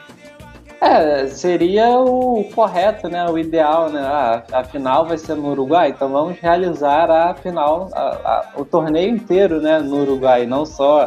É, 0.79 1.25
seria 1.27 1.89
o 1.99 2.43
correto, 2.53 3.09
né? 3.09 3.27
O 3.27 3.37
ideal, 3.37 3.89
né? 3.89 4.01
Ah, 4.01 4.43
a 4.51 4.63
final 4.63 5.05
vai 5.05 5.17
ser 5.17 5.35
no 5.35 5.49
Uruguai, 5.49 5.89
então 5.89 6.09
vamos 6.09 6.39
realizar 6.39 7.09
a 7.09 7.33
final, 7.33 7.89
a, 7.93 7.99
a, 7.99 8.45
o 8.55 8.63
torneio 8.63 9.09
inteiro, 9.09 9.59
né? 9.59 9.79
No 9.79 10.01
Uruguai, 10.01 10.45
não 10.45 10.65
só 10.65 11.05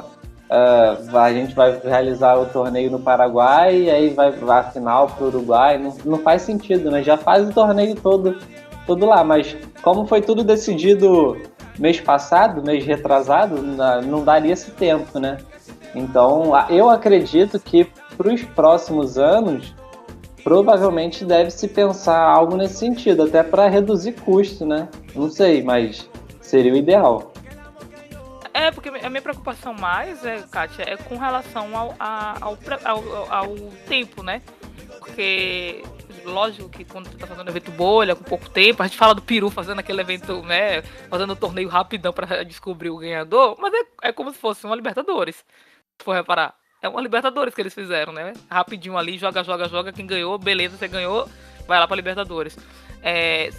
uh, 0.51 1.17
a 1.17 1.33
gente 1.33 1.55
vai 1.55 1.79
realizar 1.79 2.37
o 2.37 2.47
torneio 2.47 2.91
no 2.91 2.99
Paraguai 2.99 3.83
e 3.83 3.91
aí 3.91 4.11
vai, 4.11 4.33
vai 4.33 4.59
a 4.59 4.65
final 4.65 5.07
para 5.09 5.25
o 5.25 5.29
Uruguai. 5.29 5.79
Não, 5.79 5.95
não 6.05 6.19
faz 6.19 6.43
sentido, 6.43 6.91
né? 6.91 7.03
Já 7.03 7.17
faz 7.17 7.49
o 7.49 7.53
torneio 7.53 7.95
todo, 7.95 8.39
todo 8.87 9.07
lá, 9.07 9.23
mas 9.23 9.57
como 9.83 10.05
foi 10.05 10.21
tudo 10.21 10.43
decidido 10.43 11.41
mês 11.79 12.01
passado, 12.01 12.63
mês 12.63 12.85
retrasado, 12.85 13.63
não 14.05 14.25
daria 14.25 14.53
esse 14.53 14.73
tempo, 14.73 15.21
né? 15.21 15.39
Então, 15.95 16.53
eu 16.69 16.91
acredito 16.91 17.59
que 17.59 17.89
para 18.21 18.35
os 18.35 18.43
próximos 18.43 19.17
anos, 19.17 19.75
provavelmente 20.45 21.25
deve 21.25 21.51
se 21.51 21.67
pensar 21.67 22.21
algo 22.21 22.55
nesse 22.55 22.75
sentido, 22.75 23.23
até 23.23 23.43
para 23.43 23.67
reduzir 23.67 24.13
custo, 24.13 24.67
né? 24.67 24.91
Não 25.15 25.31
sei, 25.31 25.63
mas 25.63 26.07
seria 26.43 26.75
o 26.75 26.77
ideal. 26.77 27.33
É, 28.53 28.71
porque 28.71 28.91
a 28.91 29.09
minha 29.09 29.23
preocupação 29.23 29.73
mais, 29.73 30.23
é, 30.23 30.43
Kátia, 30.51 30.83
é 30.87 30.99
com 30.99 31.17
relação 31.17 31.75
ao, 31.75 31.95
ao, 31.99 32.59
ao, 32.85 33.33
ao 33.33 33.57
tempo, 33.89 34.23
né? 34.23 34.43
Porque, 34.99 35.83
lógico 36.23 36.69
que 36.69 36.85
quando 36.85 37.09
você 37.09 37.17
tá 37.17 37.27
fazendo 37.27 37.47
um 37.47 37.51
evento 37.51 37.71
bolha, 37.71 38.15
com 38.15 38.23
pouco 38.23 38.51
tempo, 38.51 38.83
a 38.83 38.87
gente 38.87 38.99
fala 38.99 39.15
do 39.15 39.23
Peru 39.23 39.49
fazendo 39.49 39.79
aquele 39.79 40.03
evento, 40.03 40.43
né? 40.43 40.83
Fazendo 41.09 41.33
um 41.33 41.37
torneio 41.37 41.71
rapidão 41.71 42.13
para 42.13 42.45
descobrir 42.45 42.91
o 42.91 42.99
ganhador, 42.99 43.57
mas 43.59 43.73
é, 43.73 44.09
é 44.09 44.13
como 44.13 44.31
se 44.31 44.37
fosse 44.37 44.67
uma 44.67 44.77
Libertadores. 44.77 45.37
Se 45.37 46.05
for 46.05 46.13
reparar. 46.13 46.60
É 46.83 46.89
uma 46.89 47.01
Libertadores 47.01 47.55
que 47.55 47.61
eles 47.61 47.75
fizeram, 47.75 48.13
né? 48.13 48.33
Rapidinho 48.51 48.97
ali, 48.97 49.19
joga, 49.19 49.45
joga, 49.45 49.69
joga. 49.69 49.93
Quem 49.93 50.07
ganhou, 50.07 50.39
beleza, 50.39 50.77
você 50.77 50.89
ganhou, 50.89 51.29
vai 51.67 51.79
lá 51.79 51.87
pra 51.87 51.97
Libertadores. 51.97 52.57
É, 53.03 53.51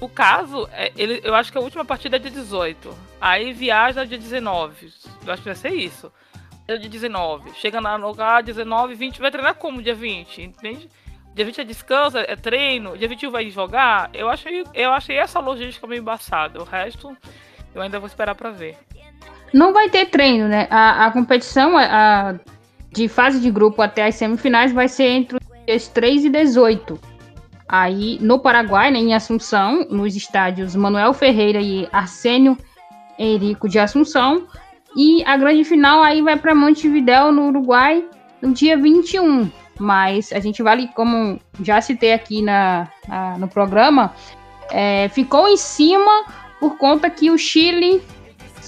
o 0.00 0.08
caso, 0.08 0.68
é, 0.72 0.92
ele, 0.96 1.20
eu 1.24 1.34
acho 1.34 1.50
que 1.50 1.58
a 1.58 1.60
última 1.60 1.84
partida 1.84 2.16
é 2.16 2.18
de 2.18 2.30
18. 2.30 2.96
Aí 3.20 3.52
viaja 3.52 4.04
dia 4.04 4.18
19. 4.18 4.92
Eu 5.24 5.32
acho 5.32 5.42
que 5.42 5.48
vai 5.48 5.56
ser 5.56 5.72
isso. 5.72 6.12
É 6.66 6.76
dia 6.76 6.88
19. 6.88 7.52
Chega 7.54 7.80
na 7.80 7.96
lugar 7.96 8.42
19, 8.42 8.94
20, 8.94 9.20
vai 9.20 9.30
treinar 9.30 9.54
como 9.54 9.82
dia 9.82 9.94
20? 9.94 10.42
Entende? 10.42 10.88
Dia 11.34 11.44
20 11.44 11.60
é 11.60 11.64
descanso, 11.64 12.18
é 12.18 12.36
treino. 12.36 12.98
Dia 12.98 13.08
21 13.08 13.30
vai 13.30 13.48
jogar. 13.50 14.10
Eu 14.12 14.28
achei, 14.28 14.64
eu 14.74 14.92
achei 14.92 15.16
essa 15.16 15.38
logística 15.38 15.86
meio 15.86 16.00
embaçada. 16.00 16.60
O 16.60 16.64
resto, 16.64 17.16
eu 17.74 17.80
ainda 17.80 17.98
vou 17.98 18.06
esperar 18.06 18.34
para 18.34 18.50
ver. 18.50 18.76
Não 19.52 19.72
vai 19.72 19.88
ter 19.88 20.06
treino, 20.06 20.48
né? 20.48 20.66
A, 20.70 21.06
a 21.06 21.10
competição 21.10 21.76
a, 21.76 22.34
de 22.92 23.08
fase 23.08 23.40
de 23.40 23.50
grupo 23.50 23.82
até 23.82 24.06
as 24.06 24.14
semifinais 24.14 24.72
vai 24.72 24.88
ser 24.88 25.08
entre 25.08 25.36
os 25.36 25.66
dias 25.66 25.88
3 25.88 26.26
e 26.26 26.30
18. 26.30 26.98
Aí, 27.68 28.18
no 28.20 28.38
Paraguai, 28.38 28.90
né, 28.90 28.98
em 28.98 29.14
Assunção, 29.14 29.86
nos 29.90 30.16
estádios 30.16 30.74
Manuel 30.74 31.12
Ferreira 31.12 31.60
e 31.60 31.86
Arsênio 31.92 32.56
Henrico 33.18 33.68
de 33.68 33.78
Assunção. 33.78 34.46
E 34.96 35.22
a 35.24 35.36
grande 35.36 35.64
final 35.64 36.02
aí 36.02 36.22
vai 36.22 36.36
para 36.36 36.54
Montevidéu, 36.54 37.30
no 37.30 37.48
Uruguai, 37.48 38.04
no 38.40 38.52
dia 38.52 38.76
21. 38.76 39.50
Mas 39.78 40.32
a 40.32 40.40
gente 40.40 40.62
vale, 40.62 40.88
como 40.94 41.38
já 41.60 41.80
citei 41.80 42.12
aqui 42.14 42.40
na, 42.42 42.88
na 43.06 43.38
no 43.38 43.48
programa, 43.48 44.14
é, 44.70 45.08
ficou 45.10 45.46
em 45.46 45.56
cima 45.56 46.24
por 46.58 46.76
conta 46.78 47.10
que 47.10 47.30
o 47.30 47.38
Chile 47.38 48.02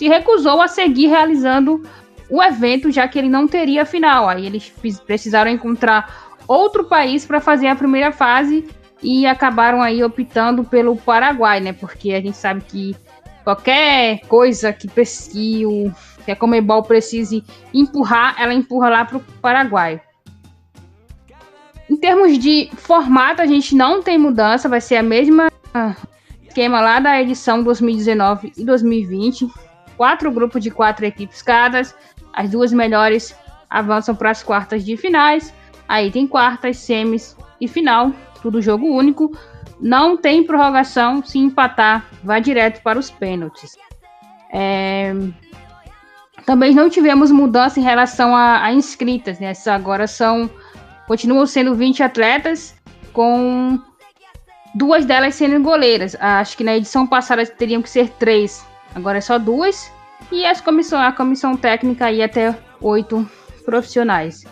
se 0.00 0.08
recusou 0.08 0.62
a 0.62 0.66
seguir 0.66 1.08
realizando 1.08 1.82
o 2.30 2.42
evento, 2.42 2.90
já 2.90 3.06
que 3.06 3.18
ele 3.18 3.28
não 3.28 3.46
teria 3.46 3.84
final. 3.84 4.30
Aí 4.30 4.46
eles 4.46 4.72
precisaram 5.04 5.50
encontrar 5.50 6.30
outro 6.48 6.84
país 6.84 7.26
para 7.26 7.38
fazer 7.38 7.66
a 7.66 7.76
primeira 7.76 8.10
fase 8.10 8.66
e 9.02 9.26
acabaram 9.26 9.82
aí 9.82 10.02
optando 10.02 10.64
pelo 10.64 10.96
Paraguai, 10.96 11.60
né? 11.60 11.74
Porque 11.74 12.14
a 12.14 12.20
gente 12.22 12.38
sabe 12.38 12.62
que 12.62 12.96
qualquer 13.44 14.20
coisa 14.20 14.72
que, 14.72 14.88
o, 15.66 15.92
que 16.24 16.30
a 16.30 16.36
Comebol 16.36 16.82
precise 16.82 17.44
empurrar, 17.74 18.36
ela 18.40 18.54
empurra 18.54 18.88
lá 18.88 19.04
para 19.04 19.18
o 19.18 19.24
Paraguai. 19.42 20.00
Em 21.90 21.96
termos 21.98 22.38
de 22.38 22.70
formato, 22.74 23.42
a 23.42 23.46
gente 23.46 23.74
não 23.74 24.02
tem 24.02 24.16
mudança, 24.16 24.66
vai 24.66 24.80
ser 24.80 24.96
a 24.96 25.02
mesma 25.02 25.52
esquema 26.42 26.80
lá 26.80 27.00
da 27.00 27.20
edição 27.20 27.62
2019 27.62 28.54
e 28.56 28.64
2020 28.64 29.69
quatro 30.00 30.32
grupos 30.32 30.62
de 30.62 30.70
quatro 30.70 31.04
equipes 31.04 31.42
cada. 31.42 31.82
As 32.32 32.48
duas 32.48 32.72
melhores 32.72 33.36
avançam 33.68 34.14
para 34.14 34.30
as 34.30 34.42
quartas 34.42 34.82
de 34.82 34.96
finais. 34.96 35.52
Aí 35.86 36.10
tem 36.10 36.26
quartas, 36.26 36.78
semis 36.78 37.36
e 37.60 37.68
final, 37.68 38.10
tudo 38.40 38.62
jogo 38.62 38.86
único. 38.86 39.30
Não 39.78 40.16
tem 40.16 40.42
prorrogação. 40.42 41.22
Se 41.22 41.38
empatar, 41.38 42.06
vai 42.24 42.40
direto 42.40 42.82
para 42.82 42.98
os 42.98 43.10
pênaltis. 43.10 43.76
É... 44.50 45.12
Também 46.46 46.74
não 46.74 46.88
tivemos 46.88 47.30
mudança 47.30 47.78
em 47.78 47.82
relação 47.82 48.34
a, 48.34 48.64
a 48.64 48.72
inscritas. 48.72 49.38
Né? 49.38 49.52
Agora 49.66 50.06
são. 50.06 50.48
Continuam 51.06 51.44
sendo 51.44 51.74
20 51.74 52.02
atletas, 52.02 52.74
com 53.12 53.78
duas 54.74 55.04
delas 55.04 55.34
sendo 55.34 55.62
goleiras. 55.62 56.16
Acho 56.18 56.56
que 56.56 56.64
na 56.64 56.78
edição 56.78 57.06
passada 57.06 57.44
teriam 57.44 57.82
que 57.82 57.90
ser 57.90 58.08
três 58.12 58.69
Agora 58.94 59.18
é 59.18 59.20
só 59.20 59.38
duas. 59.38 59.90
E 60.30 60.44
as 60.44 60.60
comissão, 60.60 61.00
a 61.00 61.12
comissão 61.12 61.56
técnica 61.56 62.10
ia 62.10 62.26
até 62.26 62.56
oito 62.80 63.28
profissionais. 63.64 64.44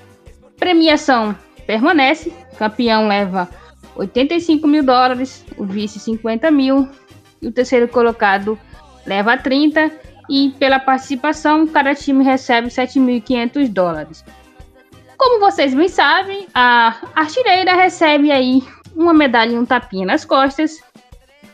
Premiação 0.58 1.36
permanece. 1.66 2.32
Campeão 2.58 3.06
leva 3.06 3.48
85 3.94 4.66
mil 4.66 4.82
dólares, 4.82 5.44
o 5.56 5.64
vice 5.64 5.98
50 6.00 6.50
mil 6.50 6.88
e 7.42 7.48
o 7.48 7.52
terceiro 7.52 7.88
colocado 7.88 8.58
leva 9.06 9.36
30 9.36 9.90
e 10.28 10.50
pela 10.58 10.78
participação 10.78 11.66
cada 11.66 11.94
time 11.94 12.24
recebe 12.24 12.68
7.500 12.68 13.68
dólares. 13.68 14.24
Como 15.16 15.40
vocês 15.40 15.74
bem 15.74 15.88
sabem, 15.88 16.46
a 16.54 16.96
artilheira 17.14 17.74
recebe 17.74 18.30
aí 18.30 18.62
uma 18.94 19.12
medalha 19.12 19.52
e 19.52 19.58
um 19.58 19.66
tapinha 19.66 20.06
nas 20.06 20.24
costas 20.24 20.80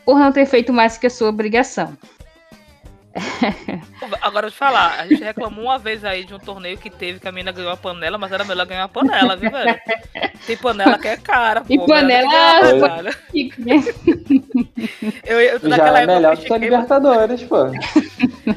por 0.05 0.19
não 0.19 0.31
ter 0.31 0.45
feito 0.45 0.71
mais 0.71 0.97
que 0.97 1.07
a 1.07 1.09
sua 1.09 1.29
obrigação. 1.29 1.97
Agora, 4.21 4.51
te 4.51 4.57
falar, 4.57 4.99
a 4.99 5.07
gente 5.07 5.23
reclamou 5.23 5.65
uma 5.65 5.79
vez 5.79 6.03
aí 6.03 6.25
de 6.25 6.33
um 6.33 6.39
torneio 6.39 6.77
que 6.77 6.89
teve 6.89 7.19
que 7.19 7.27
a 7.27 7.31
menina 7.31 7.51
ganhou 7.51 7.71
a 7.71 7.77
panela, 7.77 8.17
mas 8.17 8.31
era 8.31 8.43
melhor 8.43 8.65
ganhar 8.65 8.83
a 8.83 8.89
panela, 8.89 9.35
viu, 9.35 9.51
velho? 9.51 9.79
Tem 10.45 10.57
panela 10.57 10.99
que 10.99 11.07
é 11.07 11.17
cara, 11.17 11.61
pô. 11.61 11.73
E 11.73 11.85
panela... 11.85 12.31
eu, 15.23 15.41
eu, 15.41 15.59
já 15.59 15.99
é 15.99 16.05
melhor 16.05 16.37
que 16.37 16.53
a 16.53 16.57
Libertadores, 16.57 17.43
pô. 17.43 17.67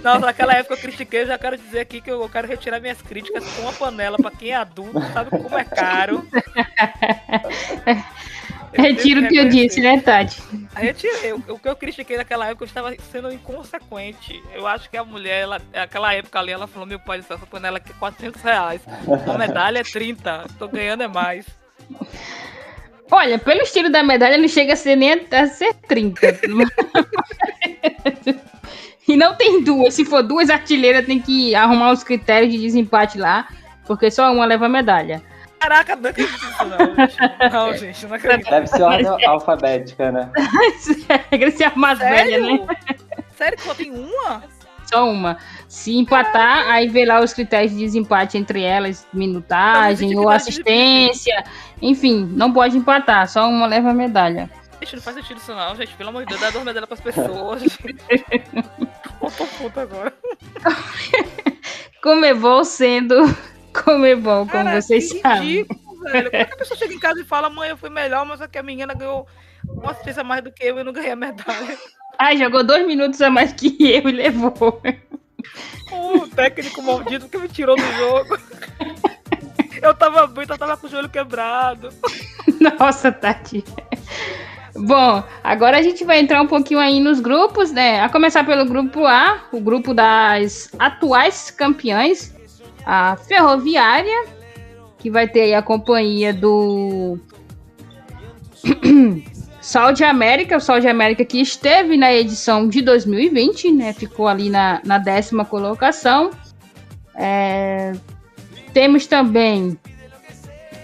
Não, 0.03 0.19
naquela 0.19 0.55
época 0.55 0.75
eu 0.75 0.79
critiquei, 0.79 1.23
eu 1.23 1.27
já 1.27 1.39
quero 1.39 1.57
dizer 1.57 1.81
aqui 1.81 2.01
que 2.01 2.11
eu 2.11 2.29
quero 2.29 2.49
retirar 2.49 2.81
minhas 2.81 3.01
críticas 3.01 3.45
com 3.55 3.63
uma 3.63 3.73
panela, 3.73 4.17
pra 4.17 4.31
quem 4.31 4.51
é 4.51 4.57
adulto, 4.57 5.01
sabe 5.13 5.31
como 5.31 5.57
é 5.57 5.65
caro. 5.65 6.27
Retiro 8.73 9.25
o 9.25 9.29
que 9.29 9.37
eu 9.37 9.49
disse, 9.49 9.81
né, 9.81 10.01
Tati? 10.01 10.43
Retirei. 10.75 11.33
O 11.33 11.59
que 11.59 11.69
eu 11.69 11.77
critiquei 11.77 12.17
naquela 12.17 12.47
época, 12.47 12.65
eu 12.65 12.67
estava 12.67 12.95
sendo 13.11 13.33
inconsequente. 13.33 14.43
Eu 14.55 14.67
acho 14.67 14.91
que 14.91 14.97
a 14.97 15.05
mulher, 15.05 15.43
ela, 15.43 15.61
naquela 15.73 16.15
época 16.15 16.39
ali, 16.39 16.53
ela 16.53 16.67
falou: 16.67 16.87
meu 16.87 16.99
pai, 16.99 17.19
essa 17.19 17.39
panela 17.39 17.79
aqui 17.79 17.91
é 17.91 17.95
400 17.99 18.43
reais. 18.43 18.83
A 19.27 19.39
medalha 19.39 19.79
é 19.79 19.83
30. 19.83 20.47
Tô 20.59 20.69
ganhando 20.69 21.03
é 21.03 21.09
mais. 21.09 21.47
Olha, 23.11 23.39
pelo 23.39 23.63
estilo 23.63 23.91
da 23.91 24.03
medalha, 24.03 24.37
não 24.37 24.49
chega 24.49 24.75
a 24.75 24.77
ser 24.77 24.97
nem 24.97 25.13
a 25.13 25.47
ser 25.47 25.75
30. 25.75 26.41
e 29.09 29.17
não 29.17 29.35
tem 29.35 29.65
duas. 29.65 29.95
Se 29.95 30.05
for 30.05 30.23
duas 30.23 30.51
artilheiras, 30.51 31.07
tem 31.07 31.19
que 31.21 31.55
arrumar 31.55 31.93
os 31.93 32.05
critérios 32.05 32.53
de 32.53 32.61
desempate 32.61 33.17
lá, 33.17 33.49
porque 33.87 34.11
só 34.11 34.31
uma 34.31 34.45
leva 34.45 34.67
a 34.67 34.69
medalha. 34.69 35.23
Caraca, 35.59 35.97
não 35.97 36.11
acredito 36.11 36.39
não, 36.65 37.51
Não, 37.51 37.73
gente, 37.77 38.07
não 38.07 38.17
acredito. 38.17 38.51
Deve 38.51 38.67
ser 38.67 38.83
ordem 38.83 39.27
alfabética, 39.27 40.13
né? 40.13 40.31
Regra 41.31 41.51
ser 41.51 41.65
a 41.65 41.73
mais 41.75 41.99
velha, 41.99 42.41
né? 42.41 42.67
Sério 43.37 43.57
que 43.57 43.65
só 43.65 43.75
tem 43.75 43.91
uma? 43.91 44.43
Só 44.91 45.11
uma. 45.11 45.37
Se 45.69 45.97
empatar, 45.97 46.33
Caraca. 46.33 46.73
aí 46.73 46.89
vê 46.89 47.05
lá 47.05 47.21
os 47.21 47.33
critérios 47.33 47.73
de 47.73 47.79
desempate 47.79 48.39
entre 48.39 48.63
elas, 48.63 49.07
minutagem 49.13 50.19
ou 50.19 50.29
assistência. 50.29 51.45
Enfim, 51.83 52.29
não 52.33 52.53
pode 52.53 52.77
empatar, 52.77 53.29
só 53.29 53.49
uma 53.49 53.67
leva 53.67 53.91
a 53.91 53.95
medalha. 53.95 54.51
Gente, 54.81 54.97
não 54.97 55.03
faz 55.03 55.17
sentido 55.17 55.39
isso 55.39 55.55
não, 55.55 55.75
gente. 55.75 55.95
Pelo 55.95 56.11
amor 56.11 56.25
de 56.25 56.29
Deus, 56.29 56.41
dá 56.41 56.51
duas 56.51 56.65
medalhas 56.65 56.89
pras 56.89 57.01
pessoas. 57.01 57.63
Eu 59.21 59.31
tô 59.33 59.47
puta 59.47 59.83
agora. 59.83 60.15
Comebol 62.01 62.65
sendo 62.65 63.17
Comebol, 63.83 64.47
como 64.47 64.51
Cara, 64.51 64.81
vocês 64.81 65.09
sabem. 65.21 65.65
Velho. 65.65 66.31
Como 66.31 66.37
é 66.37 66.45
que 66.45 66.55
a 66.55 66.57
pessoa 66.57 66.79
chega 66.79 66.95
em 66.95 66.99
casa 66.99 67.21
e 67.21 67.25
fala, 67.25 67.51
mãe, 67.51 67.71
eu 67.71 67.77
fui 67.77 67.91
melhor, 67.91 68.25
mas 68.25 68.41
que 68.47 68.59
a 68.59 68.63
menina 68.63 68.95
ganhou 68.95 69.27
uma 69.67 69.93
assistência 69.93 70.25
mais 70.25 70.43
do 70.43 70.53
que 70.53 70.65
eu 70.65 70.79
e 70.79 70.85
não 70.85 70.93
ganhei 70.93 71.13
a 71.13 71.17
medalha. 71.17 71.79
Ah, 72.19 72.35
jogou 72.35 72.65
dois 72.65 72.87
minutos 72.87 73.21
a 73.21 73.31
mais 73.31 73.53
que 73.53 73.77
eu 73.81 74.09
e 74.09 74.13
levou. 74.13 74.83
O 75.93 76.27
técnico 76.29 76.83
maldito 76.83 77.29
que 77.29 77.39
me 77.39 77.49
tirou 77.49 77.77
do 77.77 77.93
jogo. 77.93 78.39
Eu 79.81 79.95
tava 79.95 80.27
bem, 80.27 80.45
eu 80.49 80.59
tava 80.59 80.77
com 80.77 80.87
o 80.87 80.91
joelho 80.91 81.09
quebrado. 81.09 81.91
Nossa, 82.79 83.13
Tati. 83.13 83.65
Bom, 84.75 85.23
agora 85.43 85.79
a 85.79 85.83
gente 85.83 86.05
vai 86.05 86.19
entrar 86.19 86.41
um 86.43 86.47
pouquinho 86.47 86.81
aí 86.81 87.01
nos 87.01 87.21
grupos, 87.21 87.73
né? 87.73 88.01
A 88.01 88.09
começar 88.09 88.45
pelo 88.45 88.65
grupo 88.65 89.07
A, 89.07 89.45
o 89.53 89.61
grupo 89.61 89.95
das 89.95 90.71
atuais 90.79 91.51
campeãs, 91.51 92.35
a 92.89 93.17
Ferroviária, 93.17 94.25
que 94.97 95.11
vai 95.11 95.29
ter 95.29 95.53
a 95.53 95.61
companhia 95.61 96.33
do 96.33 97.19
Sol 99.61 99.93
de 99.93 100.03
América, 100.05 100.57
o 100.57 100.61
Sol 100.61 100.81
de 100.81 100.89
América 100.89 101.23
que 101.23 101.39
esteve 101.39 101.99
na 101.99 102.11
edição 102.15 102.67
de 102.67 102.81
2020, 102.81 103.73
né? 103.73 103.93
Ficou 103.93 104.27
ali 104.27 104.49
na, 104.49 104.81
na 104.87 104.97
décima 104.97 105.45
colocação. 105.45 106.31
É, 107.15 107.93
temos 108.73 109.07
também 109.07 109.79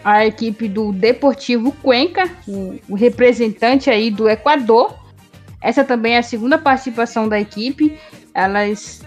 a 0.05 0.27
equipe 0.27 0.69
do 0.69 0.93
Deportivo 0.93 1.73
Cuenca, 1.73 2.31
o, 2.47 2.79
o 2.87 2.95
representante 2.95 3.89
aí 3.89 4.11
do 4.11 4.29
Equador. 4.29 4.95
Essa 5.59 5.83
também 5.83 6.17
é 6.17 6.19
a 6.19 6.23
segunda 6.23 6.59
participação 6.59 7.27
da 7.27 7.41
equipe. 7.41 7.99
Elas 8.35 9.03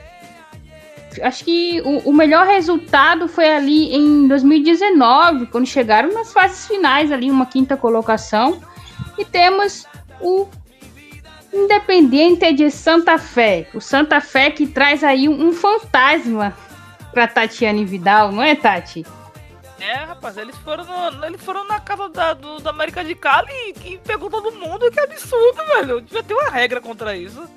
acho 1.22 1.44
que 1.44 1.82
o, 1.82 2.10
o, 2.10 2.14
melhor 2.14 2.46
resultado 2.46 3.28
foi 3.28 3.50
ali 3.50 3.96
em 3.96 4.28
2019, 4.28 5.48
quando 5.48 5.66
chegaram 5.66 6.14
nas 6.14 6.32
fases 6.34 6.68
finais 6.68 7.12
ali, 7.12 7.30
uma 7.30 7.46
quinta 7.46 7.78
colocação. 7.78 8.62
E 9.18 9.26
temos 9.26 9.86
o 10.22 10.48
Independiente 11.54 12.52
de 12.54 12.70
Santa 12.70 13.18
Fé. 13.18 13.68
O 13.74 13.80
Santa 13.80 14.20
Fé 14.20 14.52
que 14.52 14.68
traz 14.68 15.04
aí 15.04 15.28
um, 15.28 15.48
um 15.48 15.54
fantasma 15.54 16.56
para 17.12 17.28
Tatiane 17.28 17.86
Vidal, 17.86 18.32
não 18.32 18.44
é, 18.44 18.54
Tati? 18.54 19.06
É, 19.80 19.94
rapaz, 20.04 20.38
eles 20.38 20.56
foram, 20.58 20.84
no, 20.84 21.26
eles 21.26 21.42
foram 21.42 21.66
na 21.68 21.80
casa 21.80 22.10
da, 22.10 22.34
do, 22.34 22.60
da 22.60 22.72
América 22.72 23.04
de 23.04 23.16
Cali 23.16 23.52
e, 23.54 23.94
e 23.94 23.98
pegou 24.00 24.30
todo 24.30 24.52
mundo. 24.52 24.92
Que 24.92 25.00
absurdo, 25.00 25.66
velho. 25.76 26.02
Devia 26.02 26.24
ter 26.24 26.34
uma 26.34 26.50
regra 26.50 26.82
contra 26.82 27.16
isso. 27.16 27.48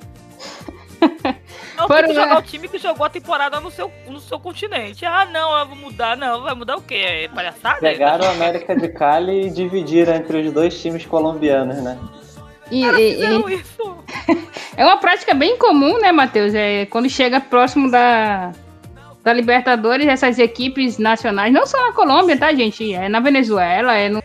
Não 1.81 1.89
tem 1.89 2.07
que 2.07 2.15
jogar 2.15 2.39
o 2.39 2.43
time 2.43 2.69
que 2.69 2.79
jogou 2.79 3.07
a 3.07 3.11
temporada 3.11 3.61
no 3.61 3.71
seu, 3.71 3.91
no 4.07 4.21
seu 4.21 4.39
continente. 4.39 5.05
Ah, 5.05 5.25
não, 5.25 5.59
eu 5.59 5.67
vou 5.67 5.77
mudar. 5.77 6.17
Não, 6.17 6.43
vai 6.43 6.55
mudar 6.55 6.77
o 6.77 6.83
quê? 6.83 6.95
É 6.95 7.29
palhaçada? 7.29 7.81
Pegaram 7.81 8.27
a 8.27 8.31
América 8.31 8.77
de 8.77 8.89
Cali 8.89 9.47
e 9.47 9.51
dividiram 9.51 10.15
entre 10.15 10.41
os 10.41 10.53
dois 10.53 10.81
times 10.81 11.07
colombianos, 11.07 11.77
né? 11.79 11.99
E, 12.71 12.85
e, 12.85 13.25
e... 13.25 13.65
é 14.77 14.85
uma 14.85 14.99
prática 14.99 15.35
bem 15.35 15.57
comum, 15.59 15.99
né, 16.01 16.13
Matheus? 16.13 16.55
É, 16.55 16.87
quando 16.87 17.09
chega 17.09 17.41
próximo 17.41 17.91
da, 17.91 18.53
da 19.25 19.33
Libertadores, 19.33 20.07
essas 20.07 20.39
equipes 20.39 20.99
nacionais, 20.99 21.53
não 21.53 21.67
só 21.67 21.81
na 21.87 21.93
Colômbia, 21.93 22.39
tá, 22.39 22.55
gente? 22.55 22.95
É 22.95 23.09
na 23.09 23.21
Venezuela, 23.21 23.95
é 23.95 24.09
no, 24.09 24.23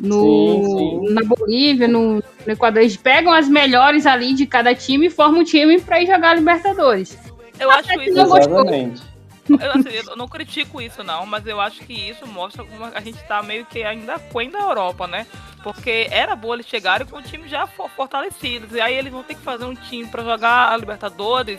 no 0.00 0.20
sim, 0.22 1.06
sim. 1.08 1.14
na 1.14 1.22
Bolívia, 1.24 1.88
no, 1.88 2.16
no, 2.16 2.52
Equador. 2.52 2.82
Eles 2.82 2.96
pegam 2.96 3.32
as 3.32 3.48
melhores 3.48 4.06
ali 4.06 4.34
de 4.34 4.46
cada 4.46 4.74
time 4.74 5.06
e 5.06 5.10
formam 5.10 5.40
um 5.40 5.44
time 5.44 5.80
para 5.80 6.00
ir 6.00 6.06
jogar 6.06 6.30
a 6.30 6.34
Libertadores. 6.34 7.18
Eu 7.58 7.70
Até 7.70 7.94
acho 7.94 8.02
isso. 8.02 8.20
Exatamente. 8.20 9.02
Eu, 9.48 9.72
assim, 9.72 10.10
eu, 10.10 10.16
não 10.16 10.28
critico 10.28 10.80
isso, 10.80 11.02
não, 11.02 11.24
mas 11.24 11.46
eu 11.46 11.58
acho 11.58 11.80
que 11.80 11.94
isso 11.94 12.26
mostra 12.26 12.62
como 12.64 12.84
a 12.84 13.00
gente 13.00 13.18
tá 13.24 13.42
meio 13.42 13.64
que 13.64 13.82
ainda 13.82 14.16
aquém 14.16 14.50
da 14.50 14.58
Europa, 14.58 15.06
né? 15.06 15.26
Porque 15.62 16.06
era 16.10 16.36
bom 16.36 16.52
eles 16.52 16.66
chegarem 16.66 17.06
com 17.06 17.16
o 17.16 17.22
time 17.22 17.48
já 17.48 17.66
fortalecido. 17.66 18.76
E 18.76 18.80
aí 18.80 18.94
eles 18.94 19.10
vão 19.10 19.22
ter 19.22 19.34
que 19.34 19.40
fazer 19.40 19.64
um 19.64 19.74
time 19.74 20.06
para 20.06 20.22
jogar 20.22 20.72
a 20.72 20.76
Libertadores. 20.76 21.58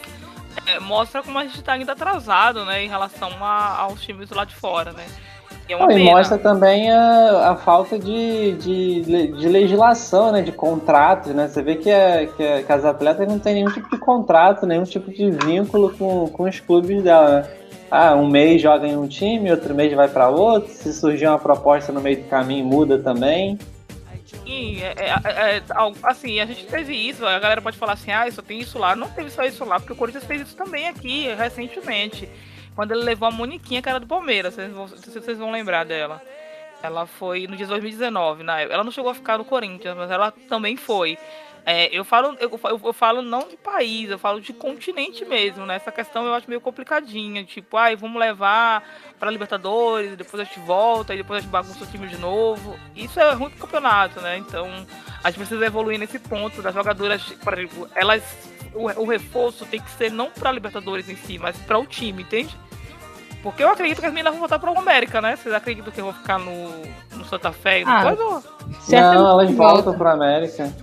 É, 0.67 0.79
mostra 0.79 1.24
como 1.24 1.39
a 1.39 1.46
gente 1.46 1.62
tá 1.63 1.74
ainda 1.74 1.93
atrasado, 1.93 2.63
né? 2.63 2.84
Em 2.84 2.88
relação 2.88 3.31
a, 3.43 3.77
aos 3.79 4.01
times 4.01 4.29
lá 4.29 4.46
de 4.46 4.55
fora, 4.55 4.91
né? 4.91 5.05
E, 5.69 5.73
é 5.73 5.99
e 5.99 6.03
mostra 6.03 6.35
também 6.38 6.91
a, 6.91 7.51
a 7.51 7.55
falta 7.55 7.99
de, 7.99 8.53
de, 8.53 9.01
de, 9.03 9.47
legislação, 9.47 10.31
né? 10.31 10.41
De 10.41 10.51
contratos, 10.51 11.33
né? 11.33 11.47
Você 11.47 11.61
vê 11.61 11.75
que, 11.75 11.89
é, 11.91 12.25
que, 12.25 12.41
é, 12.41 12.63
que, 12.63 12.71
as 12.71 12.83
atletas 12.83 13.27
não 13.27 13.38
têm 13.38 13.53
nenhum 13.53 13.71
tipo 13.71 13.88
de 13.88 13.97
contrato, 13.99 14.65
nenhum 14.65 14.83
tipo 14.83 15.11
de 15.11 15.29
vínculo 15.29 15.95
com, 15.95 16.27
com 16.27 16.43
os 16.43 16.59
clubes 16.59 17.03
dela, 17.03 17.41
né? 17.41 17.49
Ah, 17.91 18.15
um 18.15 18.27
mês 18.27 18.61
joga 18.61 18.88
em 18.88 18.97
um 18.97 19.07
time, 19.07 19.51
outro 19.51 19.73
mês 19.75 19.93
vai 19.93 20.07
para 20.07 20.29
outro. 20.29 20.71
Se 20.71 20.91
surgir 20.91 21.27
uma 21.27 21.39
proposta 21.39 21.91
no 21.91 22.01
meio 22.01 22.17
do 22.17 22.29
caminho, 22.29 22.65
muda 22.65 22.97
também. 22.97 23.57
Sim, 24.25 24.79
é, 24.81 24.93
é, 24.97 25.57
é, 25.57 25.63
assim, 26.03 26.39
a 26.39 26.45
gente 26.45 26.65
teve 26.65 26.93
isso, 26.93 27.25
a 27.25 27.39
galera 27.39 27.61
pode 27.61 27.77
falar 27.77 27.93
assim, 27.93 28.11
ah, 28.11 28.29
só 28.31 28.41
tem 28.41 28.59
isso 28.59 28.77
lá. 28.77 28.95
Não 28.95 29.07
teve 29.07 29.29
só 29.29 29.43
isso 29.43 29.63
lá, 29.65 29.79
porque 29.79 29.93
o 29.93 29.95
Corinthians 29.95 30.23
fez 30.23 30.41
isso 30.41 30.55
também 30.55 30.88
aqui, 30.88 31.27
recentemente 31.35 32.29
quando 32.79 32.93
ele 32.93 33.03
levou 33.03 33.27
a 33.27 33.31
Moniquinha, 33.31 33.81
que 33.81 33.89
era 33.89 33.99
do 33.99 34.07
Palmeiras, 34.07 34.53
vocês 34.53 34.71
vão, 34.71 34.87
vocês 34.87 35.37
vão 35.37 35.51
lembrar 35.51 35.83
dela. 35.83 36.21
Ela 36.81 37.05
foi 37.05 37.45
no 37.45 37.57
dia 37.57 37.67
2019, 37.67 38.41
na 38.41 38.61
Ela 38.61 38.85
não 38.85 38.91
chegou 38.91 39.11
a 39.11 39.13
ficar 39.13 39.37
no 39.37 39.43
Corinthians, 39.43 39.97
mas 39.97 40.09
ela 40.09 40.31
também 40.47 40.77
foi. 40.77 41.17
É, 41.65 41.93
eu, 41.93 42.05
falo, 42.05 42.37
eu, 42.39 42.57
eu, 42.85 42.93
falo 42.93 43.21
não 43.21 43.49
de 43.49 43.57
país, 43.57 44.09
eu 44.09 44.17
falo 44.17 44.39
de 44.39 44.53
continente 44.53 45.25
mesmo, 45.25 45.65
né? 45.65 45.75
Essa 45.75 45.91
questão 45.91 46.25
eu 46.25 46.33
acho 46.33 46.47
meio 46.47 46.61
complicadinha. 46.61 47.43
Tipo, 47.43 47.75
ai, 47.75 47.97
vamos 47.97 48.17
levar 48.17 48.81
para 49.19 49.29
Libertadores, 49.29 50.15
depois 50.15 50.39
a 50.39 50.45
gente 50.45 50.61
volta, 50.61 51.13
e 51.13 51.17
depois 51.17 51.39
a 51.39 51.41
gente 51.41 51.51
bagunça 51.51 51.83
o 51.83 51.87
time 51.87 52.07
de 52.07 52.17
novo. 52.17 52.79
Isso 52.95 53.19
é 53.19 53.33
ruim 53.33 53.49
pro 53.49 53.67
campeonato, 53.67 54.21
né? 54.21 54.37
Então, 54.37 54.69
a 55.21 55.29
gente 55.29 55.39
precisa 55.39 55.65
evoluir 55.65 55.99
nesse 55.99 56.17
ponto 56.17 56.61
das 56.61 56.73
jogadoras, 56.73 57.29
exemplo, 57.29 57.89
elas. 57.93 58.23
O, 58.73 58.85
o 59.01 59.05
reforço 59.05 59.65
tem 59.65 59.81
que 59.81 59.91
ser 59.91 60.09
não 60.09 60.31
para 60.31 60.49
Libertadores 60.49 61.09
em 61.09 61.17
si, 61.17 61.37
mas 61.37 61.57
para 61.57 61.77
o 61.77 61.85
time, 61.85 62.23
entende? 62.23 62.57
Porque 63.41 63.63
eu 63.63 63.69
acredito 63.69 63.99
que 63.99 64.06
as 64.06 64.12
meninas 64.12 64.34
vão 64.34 64.39
voltar 64.39 64.60
para 64.60 64.71
o 64.71 64.78
América, 64.78 65.21
né? 65.21 65.36
Vocês 65.36 65.54
acreditam 65.56 65.91
que 65.91 66.02
vão 66.02 66.13
ficar 66.13 66.38
no, 66.38 66.69
no 67.15 67.25
Santa 67.25 67.52
Fé 67.52 67.82
e 67.82 67.84
ah, 67.86 68.10
depois? 68.10 68.19
Ou... 68.19 68.43
Não, 68.89 69.30
elas 69.30 69.52
voltam 69.52 69.97
para 69.97 70.12
América. 70.12 70.73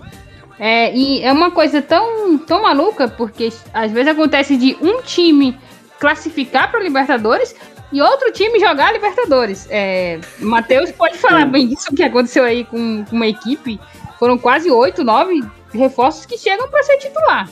É, 0.59 0.95
e 0.95 1.23
é 1.23 1.31
uma 1.33 1.51
coisa 1.51 1.83
tão, 1.83 2.39
tão 2.39 2.63
maluca, 2.63 3.09
porque 3.09 3.53
às 3.75 3.93
vezes 3.93 4.11
acontece 4.11 4.57
de 4.57 4.77
um 4.81 5.03
time 5.03 5.59
classificar 5.99 6.71
para 6.71 6.81
Libertadores 6.81 7.55
e 7.93 8.01
outro 8.01 8.33
time 8.33 8.59
jogar 8.59 8.93
Libertadores. 8.93 9.67
É, 9.71 10.19
Matheus 10.39 10.91
pode 10.91 11.19
falar 11.19 11.43
Sim. 11.43 11.51
bem 11.51 11.69
disso 11.69 11.95
que 11.95 12.03
aconteceu 12.03 12.45
aí 12.45 12.65
com, 12.65 13.05
com 13.05 13.17
uma 13.17 13.27
equipe. 13.27 13.79
Foram 14.19 14.39
quase 14.39 14.71
oito, 14.71 15.05
nove 15.05 15.45
reforços 15.73 16.25
que 16.25 16.39
chegam 16.39 16.69
para 16.71 16.83
ser 16.83 16.97
titular. 16.99 17.49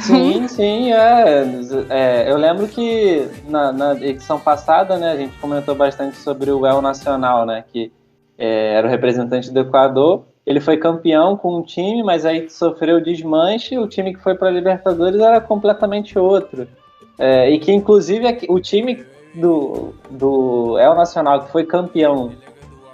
Sim, 0.00 0.46
sim, 0.46 0.92
é, 0.92 1.44
é, 1.88 2.30
Eu 2.30 2.36
lembro 2.36 2.68
que 2.68 3.26
na, 3.48 3.72
na, 3.72 3.94
edição 3.94 4.38
passada, 4.38 4.96
né, 4.98 5.12
a 5.12 5.16
gente 5.16 5.36
comentou 5.38 5.74
bastante 5.74 6.16
sobre 6.16 6.50
o 6.50 6.66
El 6.66 6.82
Nacional, 6.82 7.46
né, 7.46 7.64
que 7.72 7.90
é, 8.38 8.74
era 8.74 8.86
o 8.86 8.90
representante 8.90 9.50
do 9.50 9.60
Equador. 9.60 10.24
Ele 10.44 10.60
foi 10.60 10.76
campeão 10.76 11.36
com 11.36 11.56
um 11.56 11.62
time, 11.62 12.02
mas 12.02 12.24
aí 12.24 12.48
sofreu 12.48 13.02
desmanche. 13.02 13.78
O 13.78 13.88
time 13.88 14.14
que 14.14 14.22
foi 14.22 14.34
para 14.34 14.48
a 14.48 14.52
Libertadores 14.52 15.18
era 15.18 15.40
completamente 15.40 16.18
outro. 16.18 16.68
É, 17.18 17.50
e 17.50 17.58
que, 17.58 17.72
inclusive, 17.72 18.26
o 18.48 18.60
time 18.60 19.04
do, 19.34 19.94
do 20.10 20.78
El 20.78 20.94
Nacional, 20.94 21.44
que 21.44 21.50
foi 21.50 21.64
campeão 21.64 22.32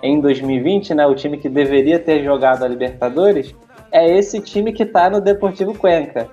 em 0.02 0.20
2020, 0.20 0.94
né, 0.94 1.06
o 1.06 1.14
time 1.14 1.36
que 1.36 1.48
deveria 1.48 1.98
ter 1.98 2.24
jogado 2.24 2.64
a 2.64 2.68
Libertadores, 2.68 3.54
é 3.90 4.08
esse 4.10 4.40
time 4.40 4.72
que 4.72 4.84
está 4.84 5.10
no 5.10 5.20
Deportivo 5.20 5.76
Cuenca. 5.76 6.28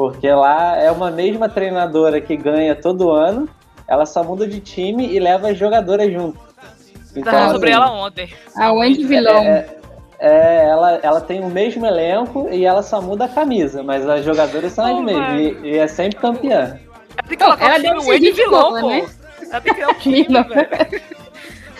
Porque 0.00 0.30
lá 0.32 0.78
é 0.78 0.90
uma 0.90 1.10
mesma 1.10 1.46
treinadora 1.46 2.22
que 2.22 2.34
ganha 2.34 2.74
todo 2.74 3.10
ano, 3.10 3.46
ela 3.86 4.06
só 4.06 4.24
muda 4.24 4.46
de 4.46 4.58
time 4.58 5.06
e 5.06 5.20
leva 5.20 5.50
as 5.50 5.58
jogadoras 5.58 6.10
junto. 6.10 6.40
Então, 7.14 7.30
Tava 7.30 7.52
sobre 7.52 7.70
assim, 7.70 7.82
ela 7.82 7.92
ontem. 7.92 8.32
A 8.56 8.72
Wendy 8.72 9.04
Vilão. 9.04 9.42
É, 9.42 9.66
é, 10.18 10.64
ela, 10.70 11.00
ela 11.02 11.20
tem 11.20 11.44
o 11.44 11.50
mesmo 11.50 11.84
elenco 11.84 12.48
e 12.50 12.64
ela 12.64 12.82
só 12.82 13.02
muda 13.02 13.26
a 13.26 13.28
camisa, 13.28 13.82
mas 13.82 14.08
as 14.08 14.24
jogadoras 14.24 14.72
são 14.72 14.86
as 14.86 15.04
mesmas. 15.04 15.38
E, 15.38 15.68
e, 15.68 15.76
é 15.76 15.86
sempre 15.86 16.18
campeã. 16.18 16.80
Ela 17.10 17.28
tem 17.28 17.36
que 17.36 17.44
colocar 17.44 17.66
ela 17.66 17.76
o 17.76 18.00
time 18.00 18.10
Wendy 18.10 18.32
Vilão, 18.32 18.80
pô. 18.80 18.88
Né? 18.88 19.06
Ela 19.50 19.60
tem 19.60 19.74
que 19.74 19.80
criar 19.80 19.88
um 19.90 19.94
time, 20.00 20.24
velho. 20.24 21.02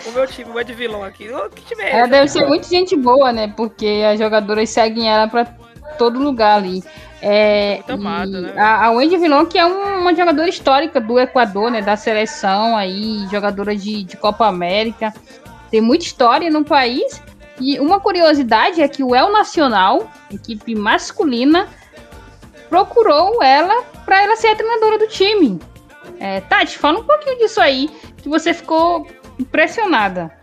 O 0.06 0.12
meu 0.12 0.26
time, 0.26 0.50
o 0.50 0.60
Ed 0.60 0.74
Vilão 0.74 1.02
aqui. 1.02 1.26
Que 1.54 1.62
time 1.62 1.84
é 1.84 1.96
ela 1.96 2.06
deve 2.06 2.28
ser 2.28 2.46
muito 2.46 2.68
gente 2.68 2.94
boa, 2.96 3.32
né? 3.32 3.50
Porque 3.56 4.02
as 4.12 4.18
jogadoras 4.18 4.68
seguem 4.68 5.10
ela 5.10 5.26
pra 5.26 5.46
todo 5.96 6.18
lugar 6.18 6.58
ali. 6.58 6.82
É, 7.22 7.82
amada, 7.86 8.40
né? 8.40 8.54
A, 8.56 8.86
a 8.86 8.90
Wendy 8.92 9.18
Vilon, 9.18 9.44
que 9.44 9.58
é 9.58 9.64
uma 9.64 10.14
jogadora 10.14 10.48
histórica 10.48 11.00
do 11.00 11.18
Equador, 11.18 11.70
né? 11.70 11.82
Da 11.82 11.96
seleção 11.96 12.76
aí, 12.76 13.26
jogadora 13.30 13.76
de, 13.76 14.04
de 14.04 14.16
Copa 14.16 14.46
América. 14.46 15.12
Tem 15.70 15.80
muita 15.80 16.04
história 16.04 16.50
no 16.50 16.64
país. 16.64 17.22
E 17.60 17.78
uma 17.78 18.00
curiosidade 18.00 18.80
é 18.80 18.88
que 18.88 19.04
o 19.04 19.14
El 19.14 19.30
Nacional, 19.30 20.10
equipe 20.32 20.74
masculina, 20.74 21.68
procurou 22.70 23.42
ela 23.42 23.82
para 24.06 24.22
ela 24.22 24.36
ser 24.36 24.48
a 24.48 24.56
treinadora 24.56 24.98
do 24.98 25.06
time. 25.08 25.60
É, 26.18 26.40
Tati, 26.40 26.78
fala 26.78 27.00
um 27.00 27.04
pouquinho 27.04 27.36
disso 27.38 27.60
aí, 27.60 27.90
que 28.16 28.28
você 28.28 28.54
ficou 28.54 29.06
impressionada. 29.38 30.39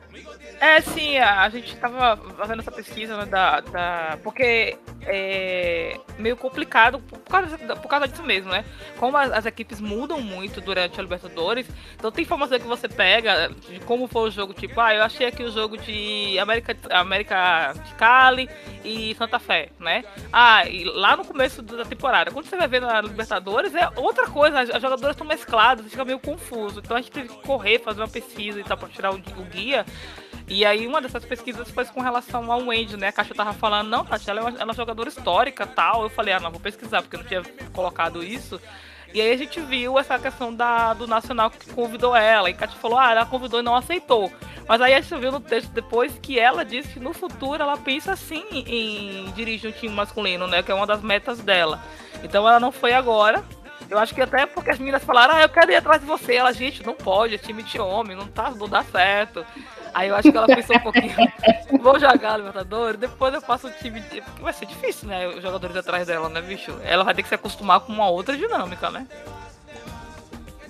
É, 0.59 0.81
sim, 0.81 1.17
a, 1.17 1.47
gente 1.49 1.73
estava 1.73 2.17
fazendo 2.33 2.59
essa 2.59 2.71
pesquisa 2.71 3.17
né, 3.17 3.25
da, 3.25 3.59
da. 3.61 4.19
Porque 4.23 4.77
é 5.03 5.99
meio 6.17 6.35
complicado 6.35 6.99
por 6.99 7.19
causa, 7.19 7.57
por 7.57 7.87
causa 7.87 8.07
disso 8.07 8.23
mesmo, 8.23 8.51
né? 8.51 8.65
Como 8.97 9.15
as, 9.15 9.31
as, 9.31 9.45
equipes 9.45 9.79
mudam 9.79 10.19
muito 10.19 10.59
durante 10.59 10.99
a 10.99 11.03
Libertadores, 11.03 11.67
então 11.95 12.11
tem 12.11 12.23
informação 12.23 12.59
que 12.59 12.65
você 12.65 12.89
pega 12.89 13.49
de 13.49 13.79
como 13.81 14.07
foi 14.07 14.29
o 14.29 14.31
jogo, 14.31 14.53
tipo, 14.53 14.79
ah, 14.81 14.93
eu 14.93 15.03
achei 15.03 15.27
aqui 15.27 15.43
o 15.43 15.51
jogo 15.51 15.77
de 15.77 16.37
América, 16.39 16.75
América 16.89 17.73
de 17.85 17.93
Cali 17.95 18.49
e 18.83 19.15
Santa 19.15 19.39
Fé, 19.39 19.69
né? 19.79 20.03
Ah, 20.33 20.67
e 20.67 20.83
lá 20.83 21.15
no 21.15 21.23
começo 21.23 21.61
da 21.61 21.85
temporada, 21.85 22.31
quando 22.31 22.47
você 22.47 22.57
vai 22.57 22.67
ver 22.67 22.81
na 22.81 22.99
Libertadores, 23.01 23.75
é 23.75 23.89
outra 23.95 24.27
coisa, 24.27 24.59
as, 24.59 24.69
as 24.71 24.81
jogadoras 24.81 25.13
estão 25.13 25.27
mescladas, 25.27 25.85
fica 25.85 26.03
meio 26.03 26.19
confuso. 26.19 26.79
Então 26.79 26.97
a 26.97 27.01
gente 27.01 27.11
teve 27.11 27.29
que 27.29 27.41
correr, 27.43 27.79
fazer 27.79 28.01
uma 28.01 28.07
pesquisa 28.07 28.59
e 28.59 28.63
tal, 28.63 28.77
pra 28.77 28.89
tirar 28.89 29.11
o, 29.11 29.15
o 29.15 29.43
guia. 29.45 29.85
E 30.47 30.65
aí 30.65 30.87
uma 30.87 31.01
dessas 31.01 31.25
pesquisas 31.25 31.69
foi 31.69 31.85
com 31.85 32.01
relação 32.01 32.51
ao 32.51 32.65
Wendy, 32.65 32.95
né? 32.95 33.09
A 33.09 33.11
Caixa 33.11 33.35
tava 33.35 33.53
falando, 33.53 33.89
não, 33.89 34.05
Tati, 34.05 34.29
ela 34.29 34.39
é 34.39 34.43
uma, 34.43 34.49
ela 34.49 34.61
é 34.61 34.63
uma 34.63 34.73
jogadora 34.73 35.09
histórica 35.09 35.67
tal. 35.67 36.03
Eu 36.03 36.09
falei, 36.09 36.33
ah, 36.33 36.39
não, 36.39 36.51
vou 36.51 36.59
pesquisar, 36.59 37.01
porque 37.01 37.15
eu 37.15 37.19
não 37.19 37.27
tinha 37.27 37.43
colocado 37.73 38.23
isso. 38.23 38.59
E 39.13 39.21
aí 39.21 39.31
a 39.31 39.37
gente 39.37 39.59
viu 39.61 39.97
essa 39.97 40.19
questão 40.19 40.53
da, 40.53 40.93
do 40.93 41.07
Nacional 41.07 41.49
que 41.49 41.69
convidou 41.71 42.15
ela. 42.15 42.49
E 42.49 42.53
Kátia 42.53 42.77
falou, 42.79 42.97
ah, 42.97 43.11
ela 43.11 43.25
convidou 43.25 43.59
e 43.59 43.63
não 43.63 43.75
aceitou. 43.75 44.31
Mas 44.67 44.81
aí 44.81 44.93
a 44.93 45.01
gente 45.01 45.19
viu 45.19 45.31
no 45.31 45.39
texto 45.39 45.69
depois 45.71 46.19
que 46.21 46.37
ela 46.37 46.65
disse 46.65 46.93
que 46.93 46.99
no 46.99 47.13
futuro 47.13 47.63
ela 47.63 47.77
pensa 47.77 48.15
sim 48.15 48.45
em 48.51 49.31
dirigir 49.31 49.69
um 49.69 49.73
time 49.73 49.93
masculino, 49.93 50.45
né? 50.45 50.61
Que 50.61 50.71
é 50.71 50.75
uma 50.75 50.85
das 50.85 51.01
metas 51.01 51.39
dela. 51.39 51.81
Então 52.21 52.47
ela 52.47 52.59
não 52.59 52.71
foi 52.71 52.93
agora. 52.93 53.43
Eu 53.89 53.97
acho 53.97 54.13
que 54.13 54.21
até 54.21 54.45
porque 54.45 54.71
as 54.71 54.80
meninas 54.80 55.04
falaram, 55.04 55.36
ah, 55.36 55.41
eu 55.41 55.50
quero 55.50 55.71
ir 55.71 55.76
atrás 55.76 56.02
de 56.02 56.08
você. 56.08 56.36
Ela, 56.36 56.52
gente, 56.52 56.86
não 56.86 56.93
pode, 56.93 57.36
é 57.36 57.38
time 57.38 57.63
de 57.63 57.80
homem, 57.80 58.15
não, 58.15 58.28
tá, 58.28 58.52
não 58.52 58.67
dá 58.67 58.84
certo. 58.84 59.45
Aí 59.93 60.10
eu 60.10 60.15
acho 60.15 60.32
que 60.32 60.38
ela 60.38 60.47
pensou 60.47 60.76
um 60.76 60.80
pouquinho, 60.80 61.15
vou 61.82 62.00
jogar 62.00 62.38
Libertadores, 62.38 63.00
depois 63.00 63.34
eu 63.34 63.41
faço 63.41 63.67
o 63.67 63.71
time. 63.71 64.02
De... 64.02 64.21
Porque 64.21 64.41
vai 64.41 64.54
ser 64.54 64.65
difícil, 64.65 65.08
né? 65.08 65.28
Os 65.28 65.41
jogadores 65.41 65.76
atrás 65.76 66.06
dela, 66.08 66.30
né, 66.30 66.41
bicho? 66.41 66.78
Ela 66.84 67.04
vai 67.04 67.13
ter 67.13 67.23
que 67.23 67.30
se 67.30 67.36
acostumar 67.36 67.80
com 67.80 67.93
uma 67.93 68.10
outra 68.10 68.36
dinâmica, 68.36 68.91
né? 68.91 69.08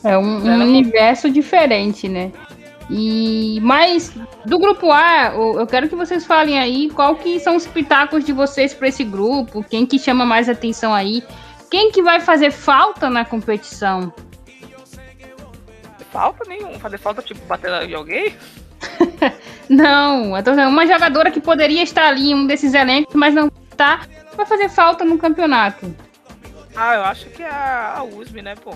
É 0.03 0.17
um, 0.17 0.45
um 0.45 0.61
universo 0.61 1.29
diferente, 1.29 2.07
né? 2.07 2.31
E 2.89 3.59
mas 3.61 4.13
do 4.45 4.57
grupo 4.57 4.91
A, 4.91 5.33
eu 5.33 5.67
quero 5.67 5.89
que 5.89 5.95
vocês 5.95 6.25
falem 6.25 6.57
aí 6.57 6.89
qual 6.89 7.15
que 7.15 7.39
são 7.39 7.55
os 7.55 7.67
pitacos 7.67 8.23
de 8.23 8.31
vocês 8.31 8.73
para 8.73 8.87
esse 8.87 9.03
grupo, 9.03 9.65
quem 9.69 9.85
que 9.85 9.99
chama 9.99 10.25
mais 10.25 10.47
atenção 10.47 10.93
aí, 10.93 11.21
quem 11.69 11.91
que 11.91 12.01
vai 12.01 12.19
fazer 12.19 12.51
falta 12.51 13.09
na 13.09 13.25
competição? 13.25 14.13
Falta 16.11 16.45
nenhum, 16.47 16.79
fazer 16.79 16.97
falta 16.97 17.21
tipo 17.21 17.45
bater 17.45 17.71
em 17.83 17.93
alguém? 17.93 18.35
não, 19.69 20.33
uma 20.69 20.87
jogadora 20.87 21.31
que 21.31 21.39
poderia 21.39 21.83
estar 21.83 22.07
ali 22.07 22.31
em 22.31 22.35
um 22.35 22.47
desses 22.47 22.73
elencos, 22.73 23.13
mas 23.13 23.33
não 23.33 23.51
está, 23.69 24.01
vai 24.35 24.45
fazer 24.45 24.69
falta 24.69 25.03
no 25.03 25.17
campeonato. 25.17 25.93
Ah, 26.75 26.95
eu 26.95 27.03
acho 27.03 27.25
que 27.31 27.41
é 27.41 27.49
a, 27.49 27.95
a 27.97 28.03
USM, 28.03 28.41
né, 28.43 28.53
pô? 28.55 28.75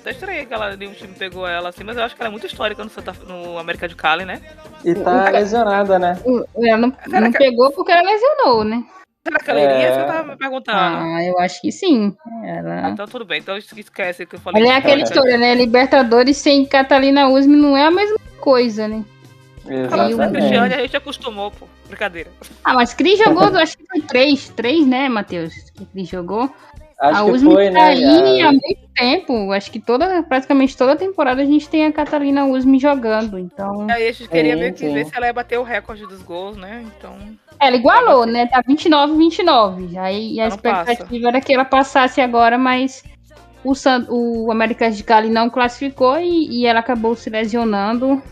Até 0.00 0.10
estranhei 0.10 0.44
que 0.44 0.52
ela, 0.52 0.76
nenhum 0.76 0.92
time 0.92 1.14
pegou 1.14 1.46
ela 1.48 1.70
assim, 1.70 1.82
mas 1.82 1.96
eu 1.96 2.02
acho 2.02 2.14
que 2.14 2.20
ela 2.20 2.28
é 2.28 2.30
muito 2.30 2.46
histórica 2.46 2.84
no, 2.84 2.90
Santa, 2.90 3.14
no 3.26 3.58
América 3.58 3.88
de 3.88 3.96
Cali, 3.96 4.26
né? 4.26 4.42
E 4.84 4.94
tá 4.94 5.30
lesionada, 5.30 5.98
né? 5.98 6.18
Ela 6.56 6.76
não, 6.76 6.92
não 7.06 7.32
pegou 7.32 7.72
porque 7.72 7.92
ela 7.92 8.02
lesionou, 8.02 8.62
né? 8.62 8.84
Ela 9.46 9.60
iria? 9.60 9.86
É... 9.86 9.92
Você 9.92 10.04
tava 10.06 10.28
me 10.28 10.36
perguntando. 10.36 10.78
Ah, 10.78 11.24
eu 11.24 11.38
acho 11.38 11.60
que 11.60 11.72
sim. 11.72 12.14
Ela... 12.44 12.86
Ah, 12.86 12.90
então 12.90 13.06
tudo 13.06 13.24
bem, 13.24 13.40
então 13.40 13.56
esquece 13.56 14.26
que 14.26 14.36
eu 14.36 14.40
falei. 14.40 14.62
Olha 14.62 14.72
é 14.72 14.76
aquela 14.76 15.02
história, 15.02 15.38
né? 15.38 15.54
Libertadores 15.54 16.36
sem 16.36 16.66
Catalina 16.66 17.28
Usme 17.28 17.56
não 17.56 17.76
é 17.76 17.84
a 17.84 17.90
mesma 17.90 18.18
coisa, 18.40 18.88
né? 18.88 19.04
Exatamente. 19.66 20.20
A 20.20 20.30
Cristiane 20.30 20.74
a 20.74 20.78
gente 20.80 20.96
acostumou, 20.96 21.50
pô. 21.50 21.66
Brincadeira. 21.86 22.30
Ah, 22.64 22.74
mas 22.74 22.94
Cris 22.94 23.18
jogou, 23.18 23.44
acho 23.56 23.76
que 23.76 23.84
foi 23.86 24.00
três, 24.00 24.48
três, 24.50 24.86
né, 24.86 25.08
Matheus? 25.08 25.54
Que 25.74 25.84
Cris 25.86 26.08
jogou. 26.08 26.52
Acho 27.00 27.20
a 27.20 27.24
USM 27.24 27.50
foi, 27.50 27.66
tá 27.66 27.72
né, 27.72 27.80
aí 27.80 28.42
há 28.42 28.52
muito 28.52 28.88
tempo. 28.94 29.52
Acho 29.52 29.70
que 29.70 29.80
toda, 29.80 30.22
praticamente 30.22 30.76
toda 30.76 30.94
temporada 30.94 31.40
a 31.40 31.46
gente 31.46 31.66
tem 31.66 31.86
a 31.86 31.92
Catarina 31.92 32.44
Usme 32.44 32.78
jogando. 32.78 33.38
Então. 33.38 33.86
Aí 33.90 34.06
a 34.06 34.12
gente 34.12 34.28
queria 34.28 34.52
sim, 34.52 34.60
ver, 34.60 34.76
sim. 34.76 34.92
ver 34.92 35.06
se 35.06 35.16
ela 35.16 35.26
ia 35.26 35.32
bater 35.32 35.58
o 35.58 35.62
recorde 35.62 36.06
dos 36.06 36.22
gols, 36.22 36.58
né? 36.58 36.84
Então. 36.86 37.16
Ela 37.58 37.76
igualou, 37.76 38.26
né? 38.26 38.46
Tá 38.46 38.62
29, 38.66 39.16
29. 39.16 39.96
Aí 39.96 40.38
a 40.40 40.48
expectativa 40.48 41.06
passa. 41.06 41.28
era 41.28 41.40
que 41.40 41.54
ela 41.54 41.64
passasse 41.64 42.20
agora, 42.20 42.58
mas 42.58 43.02
o, 43.64 43.74
San, 43.74 44.06
o 44.10 44.52
América 44.52 44.90
de 44.90 45.02
Cali 45.02 45.30
não 45.30 45.48
classificou 45.48 46.18
e, 46.18 46.60
e 46.60 46.66
ela 46.66 46.80
acabou 46.80 47.16
se 47.16 47.30
lesionando. 47.30 48.22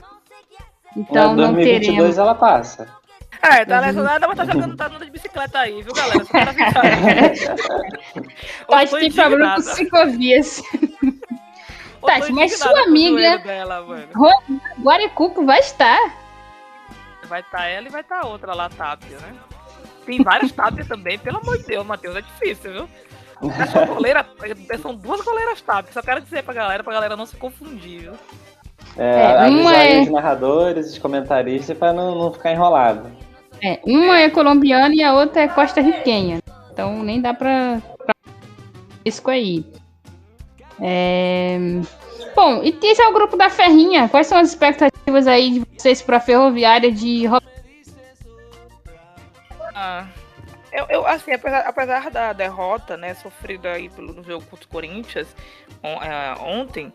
Então 0.95 1.35
não 1.35 1.55
2022 1.55 1.87
teremos. 1.87 2.19
ela 2.19 2.35
passa. 2.35 2.98
É, 3.43 3.65
tá 3.65 3.81
lesionada, 3.81 4.27
mas 4.27 4.37
tá 4.37 4.45
jogando 4.45 4.77
tá 4.77 4.87
andando 4.87 5.05
de 5.05 5.11
bicicleta 5.11 5.61
aí, 5.61 5.83
viu, 5.83 5.93
galera? 5.93 6.25
Só 6.25 6.33
para 6.33 6.53
Acho 8.81 8.95
que 8.95 9.01
tem 9.01 9.13
problema 9.13 9.55
com 9.57 9.63
ciclovias. 9.63 10.63
Tati, 12.05 12.33
mas 12.33 12.59
sua 12.59 12.83
amiga 12.83 13.39
dela, 13.39 13.85
Guaricuco 14.81 15.45
vai 15.45 15.61
estar. 15.61 15.99
Vai 17.25 17.41
estar 17.41 17.59
tá 17.59 17.67
ela 17.67 17.89
e 17.89 17.91
vai 17.91 18.01
estar 18.01 18.21
tá 18.21 18.27
outra 18.27 18.55
lá, 18.55 18.69
Tápia, 18.69 19.19
né? 19.19 19.35
Tem 20.07 20.23
várias 20.23 20.53
Tápias 20.53 20.89
também, 20.89 21.19
pelo 21.19 21.39
amor 21.39 21.59
de 21.59 21.65
Deus, 21.65 21.87
Matheus, 21.87 22.17
é 22.17 22.23
difícil, 22.23 22.73
viu? 22.73 22.89
Essa 23.61 23.85
goleira, 23.85 24.27
são 24.81 24.95
duas 24.95 25.21
goleiras 25.21 25.61
Tápias, 25.61 25.95
só 25.95 26.03
quero 26.03 26.23
dizer 26.23 26.43
pra 26.43 26.55
galera, 26.55 26.83
pra 26.83 26.93
galera 26.93 27.17
não 27.17 27.27
se 27.27 27.37
confundir, 27.37 28.01
viu? 28.01 28.13
É, 28.97 29.47
é 29.47 29.49
uma 29.49 29.77
é... 29.77 30.01
os 30.01 30.11
narradores, 30.11 30.93
os 30.93 30.99
comentaristas, 30.99 31.77
pra 31.77 31.93
não, 31.93 32.15
não 32.15 32.33
ficar 32.33 32.53
enrolado. 32.53 33.11
É, 33.63 33.81
uma 33.85 34.21
é 34.21 34.31
colombiana 34.31 34.95
e 34.95 35.03
a 35.03 35.13
outra 35.15 35.43
é 35.43 35.49
costa-riquenha. 35.49 36.41
Então 36.73 37.03
nem 37.03 37.21
dá 37.21 37.35
pra, 37.35 37.81
pra 37.99 38.15
aí. 39.33 39.65
É... 40.81 41.59
Bom, 42.37 42.63
e 42.63 42.77
esse 42.83 43.03
é 43.03 43.09
o 43.09 43.13
grupo 43.13 43.37
da 43.37 43.51
Ferrinha. 43.51 44.09
Quais 44.09 44.27
são 44.27 44.39
as 44.39 44.49
expectativas 44.49 45.27
aí 45.27 45.51
de 45.51 45.67
vocês 45.77 46.01
para 46.01 46.19
a 46.19 46.21
ferroviária 46.21 46.93
de 46.93 47.27
ah, 49.81 50.09
eu, 50.73 50.87
eu, 50.89 51.07
assim, 51.07 51.33
apesar, 51.33 51.61
apesar, 51.61 52.11
da 52.11 52.33
derrota, 52.33 52.97
né, 52.97 53.15
sofrida 53.15 53.73
aí 53.73 53.89
pelo, 53.89 54.13
no 54.13 54.25
jogo 54.25 54.45
contra 54.47 54.67
o 54.67 54.69
Corinthians 54.69 55.29
on, 55.85 56.03
é, 56.03 56.35
ontem, 56.41 56.93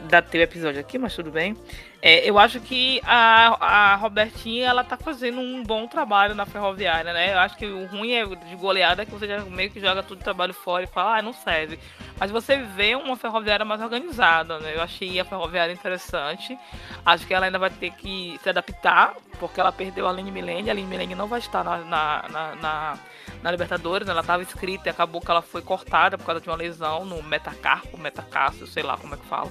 da 0.00 0.22
teu 0.22 0.40
episódio 0.40 0.80
aqui, 0.80 0.98
mas 0.98 1.14
tudo 1.14 1.30
bem. 1.30 1.56
É, 2.00 2.28
eu 2.28 2.36
acho 2.38 2.58
que 2.60 3.00
a, 3.04 3.92
a 3.92 3.96
Robertinha 3.96 4.68
ela 4.68 4.82
tá 4.82 4.96
fazendo 4.96 5.40
um 5.40 5.62
bom 5.62 5.86
trabalho 5.86 6.34
na 6.34 6.44
ferroviária, 6.44 7.12
né? 7.12 7.32
Eu 7.32 7.38
acho 7.38 7.56
que 7.56 7.66
o 7.66 7.86
ruim 7.86 8.12
é 8.12 8.26
de 8.26 8.56
goleada 8.56 9.02
é 9.02 9.04
que 9.06 9.12
você 9.12 9.26
já 9.26 9.40
meio 9.44 9.70
que 9.70 9.80
joga 9.80 10.02
todo 10.02 10.20
o 10.20 10.24
trabalho 10.24 10.52
fora 10.52 10.84
e 10.84 10.88
fala, 10.88 11.18
ah, 11.18 11.22
não 11.22 11.32
serve. 11.32 11.78
Mas 12.18 12.30
você 12.30 12.56
vê 12.56 12.96
uma 12.96 13.16
ferroviária 13.16 13.64
mais 13.64 13.80
organizada, 13.80 14.58
né? 14.58 14.74
Eu 14.74 14.82
achei 14.82 15.20
a 15.20 15.24
ferroviária 15.24 15.72
interessante. 15.72 16.58
Acho 17.06 17.26
que 17.26 17.34
ela 17.34 17.46
ainda 17.46 17.58
vai 17.58 17.70
ter 17.70 17.92
que 17.92 18.38
se 18.42 18.48
adaptar, 18.48 19.14
porque 19.38 19.60
ela 19.60 19.70
perdeu 19.70 20.06
a 20.06 20.10
Aline 20.10 20.32
Milene. 20.32 20.70
A 20.70 20.72
Aline 20.72 20.88
Milene 20.88 21.14
não 21.14 21.28
vai 21.28 21.38
estar 21.38 21.62
na, 21.62 21.78
na, 21.78 22.24
na, 22.28 22.54
na, 22.56 22.98
na 23.42 23.50
Libertadores, 23.50 24.06
né? 24.06 24.12
ela 24.12 24.20
estava 24.20 24.42
inscrita 24.42 24.88
e 24.88 24.90
acabou 24.90 25.20
que 25.20 25.30
ela 25.30 25.42
foi 25.42 25.62
cortada 25.62 26.16
por 26.16 26.24
causa 26.24 26.40
de 26.40 26.48
uma 26.48 26.56
lesão 26.56 27.04
no 27.04 27.22
metacarpo, 27.22 27.98
metacácio, 27.98 28.66
sei 28.66 28.82
lá 28.82 28.96
como 28.96 29.14
é 29.14 29.18
que 29.18 29.26
fala. 29.26 29.50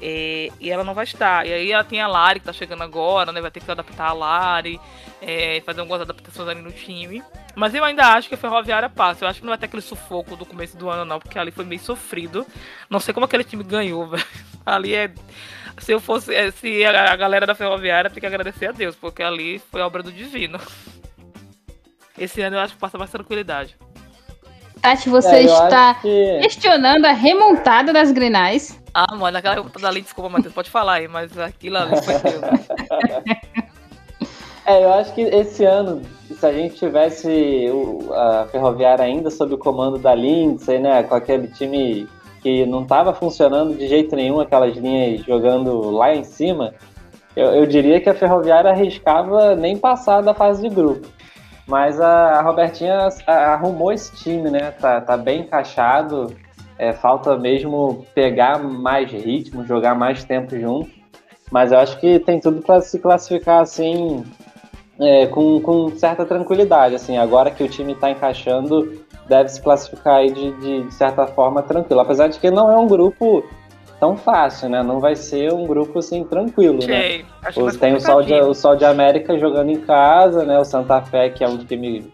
E, 0.00 0.52
e, 0.60 0.70
ela 0.70 0.84
não 0.84 0.94
vai 0.94 1.04
estar. 1.04 1.46
E 1.46 1.52
aí 1.52 1.72
ela 1.72 1.84
tem 1.84 2.00
a 2.00 2.06
Lari 2.06 2.40
que 2.40 2.46
tá 2.46 2.52
chegando 2.52 2.82
agora, 2.82 3.32
né? 3.32 3.40
Vai 3.40 3.50
ter 3.50 3.60
que 3.60 3.70
adaptar 3.70 4.08
a 4.08 4.12
Lari, 4.12 4.80
é, 5.22 5.62
fazer 5.64 5.80
algumas 5.80 6.02
adaptações 6.02 6.48
ali 6.48 6.60
no 6.60 6.72
time. 6.72 7.22
Mas 7.54 7.74
eu 7.74 7.82
ainda 7.82 8.12
acho 8.12 8.28
que 8.28 8.34
a 8.34 8.38
Ferroviária 8.38 8.88
passa. 8.88 9.24
Eu 9.24 9.28
acho 9.28 9.40
que 9.40 9.46
não 9.46 9.52
vai 9.52 9.58
ter 9.58 9.66
aquele 9.66 9.82
sufoco 9.82 10.36
do 10.36 10.44
começo 10.44 10.76
do 10.76 10.90
ano, 10.90 11.04
não, 11.04 11.18
porque 11.18 11.38
ali 11.38 11.50
foi 11.50 11.64
meio 11.64 11.80
sofrido. 11.80 12.46
Não 12.90 13.00
sei 13.00 13.14
como 13.14 13.24
aquele 13.24 13.44
time 13.44 13.64
ganhou, 13.64 14.06
velho. 14.08 14.24
Ali 14.64 14.94
é. 14.94 15.10
Se 15.78 15.92
eu 15.92 16.00
fosse. 16.00 16.34
É, 16.34 16.50
se 16.50 16.84
a 16.84 17.16
galera 17.16 17.46
da 17.46 17.54
Ferroviária 17.54 18.10
tem 18.10 18.20
que 18.20 18.26
agradecer 18.26 18.66
a 18.66 18.72
Deus, 18.72 18.94
porque 18.96 19.22
ali 19.22 19.58
foi 19.70 19.80
obra 19.80 20.02
do 20.02 20.12
divino. 20.12 20.58
Esse 22.18 22.40
ano 22.42 22.56
eu 22.56 22.60
acho 22.60 22.74
que 22.74 22.80
passa 22.80 22.98
mais 22.98 23.10
tranquilidade. 23.10 23.76
Tati, 24.80 25.08
você 25.08 25.36
é, 25.36 25.42
está 25.42 25.94
que... 25.94 26.38
questionando 26.42 27.06
a 27.06 27.12
remontada 27.12 27.92
das 27.92 28.12
Grenais. 28.12 28.80
Ah, 28.94 29.16
mano, 29.16 29.36
aquela 29.36 29.54
remontada 29.54 29.88
ali, 29.88 30.00
desculpa, 30.00 30.30
Matheus, 30.30 30.54
pode 30.54 30.70
falar 30.70 30.94
aí, 30.94 31.08
mas 31.08 31.36
aquilo 31.38 31.76
ali 31.76 31.96
foi 32.02 32.14
Deus. 32.18 33.66
É, 34.68 34.82
eu 34.82 34.92
acho 34.94 35.14
que 35.14 35.20
esse 35.20 35.64
ano, 35.64 36.02
se 36.28 36.44
a 36.44 36.52
gente 36.52 36.74
tivesse 36.74 37.70
o, 37.70 38.12
a 38.12 38.48
Ferroviária 38.50 39.04
ainda 39.04 39.30
sob 39.30 39.54
o 39.54 39.58
comando 39.58 39.96
da 39.96 40.12
Lindsay, 40.12 40.80
né, 40.80 41.04
com 41.04 41.14
aquele 41.14 41.46
time 41.46 42.08
que 42.42 42.66
não 42.66 42.82
estava 42.82 43.14
funcionando 43.14 43.76
de 43.76 43.86
jeito 43.86 44.16
nenhum, 44.16 44.40
aquelas 44.40 44.76
linhas 44.76 45.24
jogando 45.24 45.92
lá 45.92 46.12
em 46.12 46.24
cima, 46.24 46.74
eu, 47.36 47.46
eu, 47.54 47.66
diria 47.66 48.00
que 48.00 48.10
a 48.10 48.14
Ferroviária 48.14 48.72
arriscava 48.72 49.54
nem 49.54 49.76
passar 49.76 50.20
da 50.20 50.34
fase 50.34 50.68
de 50.68 50.74
grupo. 50.74 51.06
Mas 51.66 52.00
a, 52.00 52.38
a 52.38 52.42
Robertinha 52.42 53.08
arrumou 53.26 53.92
esse 53.92 54.14
time, 54.14 54.50
né? 54.50 54.70
Tá, 54.70 55.00
tá 55.00 55.16
bem 55.16 55.40
encaixado. 55.40 56.34
É, 56.78 56.92
falta 56.92 57.36
mesmo 57.36 58.06
pegar 58.14 58.62
mais 58.62 59.10
ritmo, 59.10 59.64
jogar 59.66 59.94
mais 59.94 60.24
tempo 60.24 60.58
junto. 60.58 60.90
Mas 61.50 61.72
eu 61.72 61.78
acho 61.78 61.98
que 61.98 62.18
tem 62.18 62.38
tudo 62.38 62.60
para 62.60 62.80
se 62.80 62.98
classificar 62.98 63.62
assim 63.62 64.24
é, 65.00 65.26
com, 65.26 65.60
com 65.60 65.90
certa 65.96 66.24
tranquilidade. 66.24 66.94
Assim, 66.94 67.16
agora 67.16 67.50
que 67.50 67.62
o 67.62 67.68
time 67.68 67.92
está 67.92 68.10
encaixando, 68.10 69.04
deve 69.28 69.48
se 69.48 69.60
classificar 69.60 70.16
aí 70.16 70.30
de, 70.30 70.52
de, 70.84 70.94
certa 70.94 71.26
forma 71.26 71.62
tranquilo. 71.62 72.00
Apesar 72.00 72.28
de 72.28 72.38
que 72.38 72.50
não 72.50 72.70
é 72.70 72.76
um 72.76 72.86
grupo 72.86 73.44
tão 73.98 74.16
fácil, 74.16 74.68
né? 74.68 74.82
Não 74.82 75.00
vai 75.00 75.16
ser 75.16 75.52
um 75.52 75.66
grupo 75.66 75.98
assim 75.98 76.24
tranquilo, 76.24 76.86
né? 76.86 77.24
Tem 77.80 77.94
o 77.94 78.00
Sol, 78.00 78.22
de, 78.22 78.34
o 78.34 78.54
Sol 78.54 78.76
de 78.76 78.84
América 78.84 79.38
jogando 79.38 79.70
em 79.70 79.80
casa, 79.80 80.44
né? 80.44 80.58
O 80.58 80.64
Santa 80.64 81.00
Fé, 81.02 81.30
que 81.30 81.42
é 81.42 81.48
um 81.48 81.58
time 81.58 82.04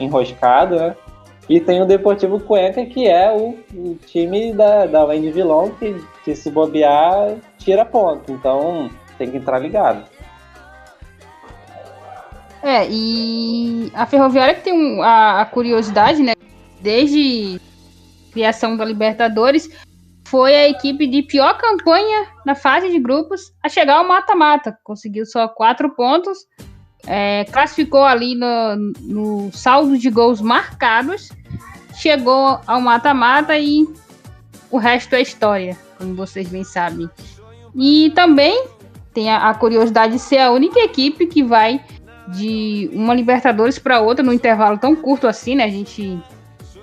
enroscado, 0.00 0.76
né? 0.76 0.96
E 1.48 1.58
tem 1.60 1.80
o 1.80 1.86
Deportivo 1.86 2.38
Cuenca, 2.40 2.84
que 2.84 3.06
é 3.06 3.32
o, 3.32 3.58
o 3.74 3.98
time 4.06 4.52
da, 4.52 4.84
da 4.84 5.04
Wendy 5.04 5.30
Vilão, 5.30 5.70
que, 5.70 5.96
que 6.22 6.36
se 6.36 6.50
bobear, 6.50 7.36
tira 7.56 7.86
ponto. 7.86 8.30
Então 8.30 8.90
tem 9.16 9.30
que 9.30 9.38
entrar 9.38 9.58
ligado. 9.58 10.04
É, 12.62 12.86
e 12.90 13.90
a 13.94 14.04
Ferroviária 14.04 14.54
que 14.54 14.62
tem 14.62 14.72
um, 14.72 15.02
a, 15.02 15.40
a, 15.40 15.46
curiosidade, 15.46 16.22
né? 16.22 16.32
Desde 16.80 17.60
criação 18.30 18.76
da 18.76 18.84
Libertadores, 18.84 19.70
foi 20.30 20.54
a 20.54 20.68
equipe 20.68 21.06
de 21.06 21.22
pior 21.22 21.56
campanha 21.56 22.26
na 22.44 22.54
fase 22.54 22.90
de 22.90 22.98
grupos 22.98 23.52
a 23.62 23.68
chegar 23.68 23.96
ao 23.96 24.06
mata-mata. 24.06 24.78
Conseguiu 24.84 25.24
só 25.24 25.48
quatro 25.48 25.90
pontos, 25.94 26.38
é, 27.06 27.44
classificou 27.46 28.04
ali 28.04 28.34
no, 28.34 28.76
no 29.00 29.52
saldo 29.52 29.96
de 29.96 30.10
gols 30.10 30.42
marcados, 30.42 31.30
chegou 31.94 32.60
ao 32.66 32.80
mata-mata 32.80 33.58
e 33.58 33.88
o 34.70 34.76
resto 34.76 35.14
é 35.14 35.22
história, 35.22 35.78
como 35.96 36.14
vocês 36.14 36.48
bem 36.48 36.62
sabem. 36.62 37.08
E 37.74 38.12
também 38.14 38.66
tem 39.14 39.30
a, 39.30 39.48
a 39.48 39.54
curiosidade 39.54 40.12
de 40.12 40.18
ser 40.18 40.38
a 40.38 40.50
única 40.50 40.78
equipe 40.80 41.26
que 41.26 41.42
vai 41.42 41.82
de 42.28 42.90
uma 42.92 43.14
Libertadores 43.14 43.78
para 43.78 44.00
outra 44.00 44.22
no 44.22 44.32
intervalo 44.34 44.76
tão 44.76 44.94
curto 44.94 45.26
assim, 45.26 45.56
né? 45.56 45.64
A 45.64 45.70
gente 45.70 46.22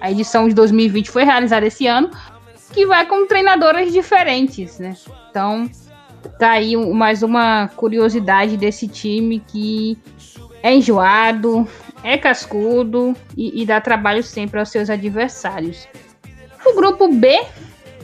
a 0.01 0.11
edição 0.11 0.47
de 0.47 0.55
2020 0.55 1.09
foi 1.09 1.23
realizada 1.23 1.65
esse 1.65 1.87
ano, 1.87 2.09
que 2.75 2.85
vai 2.85 3.05
com 3.05 3.25
treinadoras 3.25 3.91
diferentes, 3.93 4.77
né? 4.79 4.95
Então, 5.29 5.69
tá 6.37 6.51
aí 6.51 6.75
mais 6.75 7.23
uma 7.23 7.69
curiosidade 7.69 8.57
desse 8.57 8.85
time 8.85 9.39
que 9.39 9.97
é 10.61 10.75
enjoado, 10.75 11.65
é 12.03 12.17
cascudo 12.17 13.15
e, 13.37 13.61
e 13.61 13.65
dá 13.65 13.79
trabalho 13.79 14.21
sempre 14.21 14.59
aos 14.59 14.69
seus 14.69 14.89
adversários. 14.89 15.87
No 16.65 16.75
grupo 16.75 17.07
B, 17.07 17.41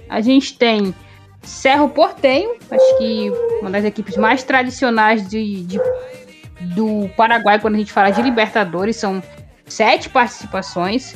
a 0.07 0.21
gente 0.21 0.57
tem 0.57 0.95
Cerro 1.43 1.89
Portenho, 1.89 2.55
acho 2.69 2.97
que 2.97 3.29
uma 3.59 3.69
das 3.69 3.83
equipes 3.83 4.15
mais 4.15 4.41
tradicionais 4.41 5.27
de, 5.27 5.63
de, 5.63 5.81
do 6.75 7.09
Paraguai 7.17 7.59
quando 7.59 7.75
a 7.75 7.79
gente 7.79 7.91
fala 7.91 8.09
de 8.09 8.21
Libertadores, 8.21 8.95
são 8.95 9.21
sete 9.65 10.07
participações. 10.07 11.15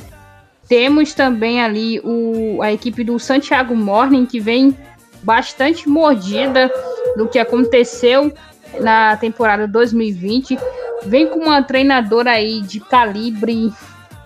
Temos 0.68 1.14
também 1.14 1.62
ali 1.62 2.00
o, 2.00 2.60
a 2.60 2.72
equipe 2.72 3.04
do 3.04 3.18
Santiago 3.18 3.74
Morning, 3.74 4.26
que 4.26 4.40
vem 4.40 4.76
bastante 5.22 5.88
mordida 5.88 6.70
do 7.16 7.28
que 7.28 7.38
aconteceu 7.38 8.32
na 8.80 9.16
temporada 9.16 9.66
2020. 9.66 10.58
Vem 11.04 11.28
com 11.28 11.40
uma 11.40 11.62
treinadora 11.62 12.32
aí 12.32 12.60
de 12.60 12.80
calibre 12.80 13.72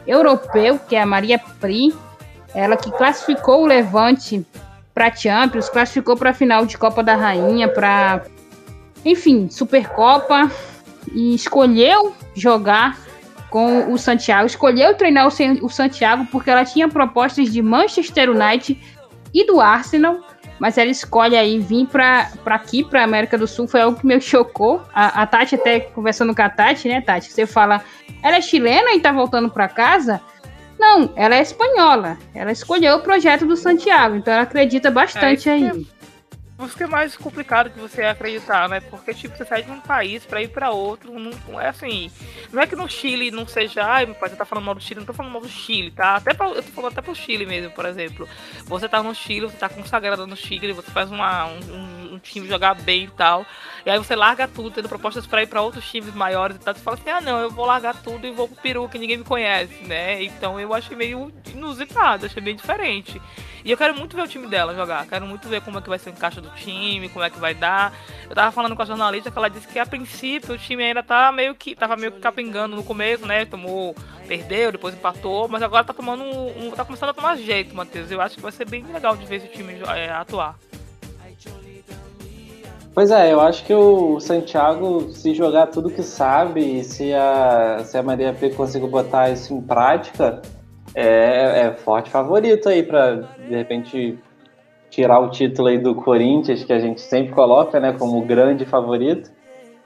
europeu, 0.07 0.79
que 0.79 0.97
é 0.97 1.03
a 1.03 1.07
Maria 1.07 1.39
Pri. 1.61 1.95
Ela 2.55 2.77
que 2.77 2.91
classificou 2.91 3.63
o 3.63 3.67
Levante 3.67 4.45
para 4.95 5.15
Champions, 5.15 5.69
classificou 5.69 6.17
para 6.17 6.31
a 6.31 6.35
final 6.35 6.67
de 6.67 6.77
Copa 6.77 7.03
da 7.03 7.15
Rainha, 7.15 7.69
para 7.69 8.23
enfim, 9.05 9.49
Supercopa 9.51 10.51
e 11.13 11.35
escolheu 11.35 12.15
jogar 12.35 12.99
com 13.51 13.93
o 13.93 13.99
Santiago. 13.99 14.47
Escolheu 14.47 14.95
treinar 14.95 15.27
o, 15.27 15.69
Santiago 15.69 16.27
porque 16.31 16.51
ela 16.51 16.65
tinha 16.65 16.89
propostas 16.89 17.53
de 17.53 17.61
Manchester 17.61 18.31
United 18.31 18.81
e 19.35 19.45
do 19.45 19.61
Arsenal, 19.61 20.21
mas 20.59 20.79
ela 20.79 20.91
escolhe 20.91 21.37
aí 21.37 21.59
vir 21.59 21.87
para 21.87 22.31
aqui, 22.47 22.85
para 22.85 23.05
América 23.05 23.37
do 23.37 23.47
Sul. 23.47 23.67
Foi 23.67 23.81
algo 23.81 23.99
que 23.99 24.07
me 24.07 24.21
chocou. 24.21 24.83
A, 24.95 25.23
a, 25.23 25.27
Tati, 25.27 25.57
até 25.57 25.81
conversando 25.81 26.35
com 26.35 26.43
a 26.43 26.49
Tati, 26.49 26.89
né, 26.89 27.01
Tati? 27.01 27.31
Você 27.33 27.47
fala, 27.47 27.83
ela 28.23 28.37
é 28.37 28.41
chilena 28.41 28.93
e 28.93 29.01
tá 29.01 29.13
voltando 29.13 29.51
para 29.51 29.69
casa? 29.69 30.21
Não, 30.79 31.13
ela 31.15 31.35
é 31.35 31.43
espanhola. 31.43 32.17
Ela 32.35 32.53
escolheu 32.53 32.97
o 32.97 33.03
projeto 33.03 33.45
do 33.45 33.57
Santiago, 33.57 34.17
então 34.17 34.33
ela 34.33 34.45
acredita 34.45 34.91
bastante 34.91 35.49
é, 35.49 35.53
aí 35.53 35.87
isso 36.67 36.83
é 36.83 36.87
mais 36.87 37.17
complicado 37.17 37.71
que 37.71 37.79
você 37.79 38.03
acreditar, 38.03 38.69
né? 38.69 38.81
Porque, 38.81 39.15
tipo, 39.15 39.37
você 39.37 39.45
sai 39.45 39.63
de 39.63 39.71
um 39.71 39.81
país 39.81 40.25
pra 40.25 40.43
ir 40.43 40.49
pra 40.49 40.71
outro, 40.71 41.13
não, 41.19 41.61
é 41.61 41.69
assim. 41.69 42.11
Não 42.53 42.61
é 42.63 42.67
que 42.67 42.77
no 42.77 42.89
Chile 42.89 43.31
não 43.31 43.47
seja. 43.47 43.85
Ai, 43.85 44.07
meu 44.07 44.15
pai, 44.15 44.29
você 44.29 44.37
tá 44.37 44.45
falando 44.45 44.65
mal 44.65 44.75
do 44.75 44.81
Chile, 44.81 45.01
não 45.01 45.07
tô 45.07 45.13
falando 45.13 45.33
mal 45.33 45.43
do 45.43 45.49
Chile, 45.49 45.91
tá? 45.91 46.17
Até 46.17 46.35
pra, 46.35 46.49
eu 46.49 46.63
tô 46.63 46.73
falando 46.73 46.93
até 46.93 47.03
pro 47.03 47.15
Chile 47.15 47.47
mesmo, 47.47 47.71
por 47.71 47.85
exemplo. 47.85 48.29
Você 48.65 48.89
tá 48.89 49.03
no 49.03 49.15
Chile, 49.15 49.47
você 49.47 49.57
tá 49.57 49.69
consagrado 49.69 50.27
no 50.27 50.37
Chile, 50.37 50.73
você 50.73 50.91
faz 50.91 51.11
uma, 51.11 51.47
um, 51.47 52.15
um, 52.15 52.19
time 52.19 52.49
jogar 52.49 52.75
bem 52.75 53.05
e 53.05 53.11
tal. 53.11 53.47
E 53.85 53.91
aí 53.91 53.99
você 53.99 54.15
larga 54.15 54.49
tudo, 54.49 54.71
tendo 54.71 54.89
propostas 54.89 55.27
pra 55.27 55.43
ir 55.43 55.47
pra 55.47 55.63
outros 55.63 55.89
times 55.91 56.15
maiores 56.15 56.57
e 56.57 56.61
tal. 56.61 56.75
Você 56.75 56.81
fala 56.81 56.97
assim, 56.97 57.11
ah, 57.11 57.21
não, 57.21 57.41
eu 57.41 57.51
vou 57.51 57.67
largar 57.67 57.95
tudo 58.03 58.27
e 58.27 58.31
vou 58.31 58.49
pro 58.49 58.61
Peru, 58.61 58.89
que 58.89 58.99
ninguém 58.99 59.19
me 59.19 59.25
conhece, 59.25 59.85
né? 59.85 60.23
Então 60.23 60.59
eu 60.61 60.75
achei 60.75 60.97
meio 60.97 61.33
inusitado, 61.53 62.27
achei 62.27 62.43
bem 62.43 62.57
diferente. 62.57 63.21
E 63.65 63.71
eu 63.71 63.77
quero 63.77 63.95
muito 63.95 64.17
ver 64.17 64.23
o 64.23 64.29
time 64.29 64.47
dela 64.47 64.75
jogar. 64.75 65.07
Quero 65.07 65.27
muito 65.27 65.49
ver 65.49 65.61
como 65.61 65.79
é 65.79 65.83
que 65.83 65.89
vai 65.89 65.99
ser 65.99 66.11
o 66.11 66.13
encaixe 66.13 66.41
do 66.41 66.51
time, 66.51 67.09
como 67.09 67.25
é 67.25 67.31
que 67.31 67.39
vai 67.39 67.55
dar. 67.55 67.93
Eu 68.29 68.35
tava 68.35 68.51
falando 68.51 68.75
com 68.75 68.83
a 68.83 68.85
jornalista 68.85 69.31
que 69.31 69.39
ela 69.39 69.49
disse 69.49 69.69
que 69.69 69.79
a 69.79 69.87
princípio 69.87 70.55
o 70.55 70.59
time 70.59 70.85
ainda 70.85 71.03
tá 71.03 71.31
meio 71.33 71.55
que. 71.55 71.75
tava 71.75 71.97
meio 71.97 72.13
que 72.13 72.21
capengando 72.21 72.77
no 72.77 72.83
começo, 72.85 73.27
né? 73.27 73.45
Tomou. 73.45 73.95
Perdeu, 74.27 74.71
depois 74.71 74.95
empatou, 74.95 75.49
mas 75.49 75.61
agora 75.61 75.83
tá 75.83 75.93
tomando 75.93 76.23
um. 76.23 76.71
tá 76.71 76.85
começando 76.85 77.11
a 77.11 77.15
tomar 77.15 77.37
jeito, 77.37 77.75
Matheus. 77.75 78.11
Eu 78.11 78.21
acho 78.21 78.37
que 78.37 78.43
vai 78.43 78.53
ser 78.53 78.69
bem 78.69 78.85
legal 78.85 79.17
de 79.17 79.27
ver 79.27 79.37
esse 79.37 79.49
time 79.49 79.75
é, 79.95 80.09
atuar. 80.11 80.57
Pois 82.93 83.11
é, 83.11 83.33
eu 83.33 83.41
acho 83.41 83.65
que 83.65 83.73
o 83.73 84.19
Santiago, 84.19 85.11
se 85.13 85.33
jogar 85.33 85.69
tudo 85.69 85.91
que 85.91 86.03
sabe, 86.03 86.83
se 86.83 87.15
a, 87.15 87.83
se 87.85 87.97
a 87.97 88.03
Maria 88.03 88.33
P 88.33 88.51
conseguir 88.51 88.89
botar 88.89 89.31
isso 89.31 89.55
em 89.55 89.61
prática, 89.63 90.43
é, 90.95 91.67
é 91.67 91.73
forte 91.73 92.11
favorito 92.11 92.69
aí 92.69 92.83
para 92.83 93.17
de 93.49 93.55
repente 93.55 94.19
tirar 94.91 95.21
o 95.21 95.31
título 95.31 95.69
aí 95.69 95.79
do 95.79 95.95
Corinthians 95.95 96.65
que 96.65 96.73
a 96.73 96.79
gente 96.79 97.01
sempre 97.01 97.33
coloca, 97.33 97.79
né, 97.79 97.93
como 97.93 98.21
grande 98.23 98.65
favorito. 98.65 99.31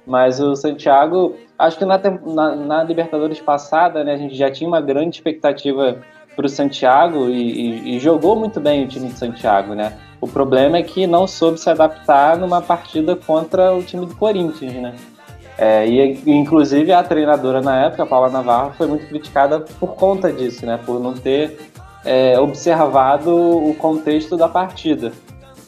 Mas 0.07 0.39
o 0.41 0.55
Santiago, 0.55 1.37
acho 1.59 1.79
que 1.79 1.85
na, 1.85 1.99
na, 1.99 2.57
na 2.57 2.85
Libertadores 2.85 3.41
passada, 3.41 4.05
né, 4.05 4.15
a 4.15 4.17
gente 4.19 4.35
já 4.35 4.51
tinha 4.51 4.69
uma 4.69 4.81
grande 4.81 5.17
expectativa 5.17 5.99
para 6.35 6.47
o 6.47 6.49
Santiago 6.49 7.29
e, 7.29 7.33
e, 7.33 7.97
e, 7.97 8.01
jogou 8.01 8.37
muito 8.37 8.61
bem 8.61 8.85
o 8.85 8.89
time 8.89 9.09
de 9.09 9.17
Santiago, 9.19 9.75
né? 9.75 9.97
O 10.21 10.27
problema 10.27 10.79
é 10.79 10.83
que 10.83 11.07
não 11.07 11.27
soube 11.27 11.59
se 11.59 11.71
adaptar 11.71 12.37
numa 12.37 12.61
partida 12.61 13.15
contra 13.15 13.73
o 13.73 13.83
time 13.83 14.05
do 14.05 14.17
Corinthians, 14.17 14.75
né? 14.75 14.95
É, 15.57 15.87
e 15.87 16.21
inclusive 16.27 16.93
a 16.93 17.03
treinadora 17.03 17.61
na 17.61 17.87
época, 17.87 18.03
a 18.03 18.07
Paula 18.07 18.29
Navarro, 18.29 18.73
foi 18.77 18.87
muito 18.87 19.07
criticada 19.07 19.61
por 19.61 19.95
conta 19.95 20.33
disso, 20.33 20.67
né? 20.67 20.79
Por 20.85 21.01
não 21.01 21.15
ter 21.15 21.71
é, 22.05 22.39
observado 22.39 23.31
o 23.35 23.75
contexto 23.75 24.37
da 24.37 24.49
partida. 24.49 25.13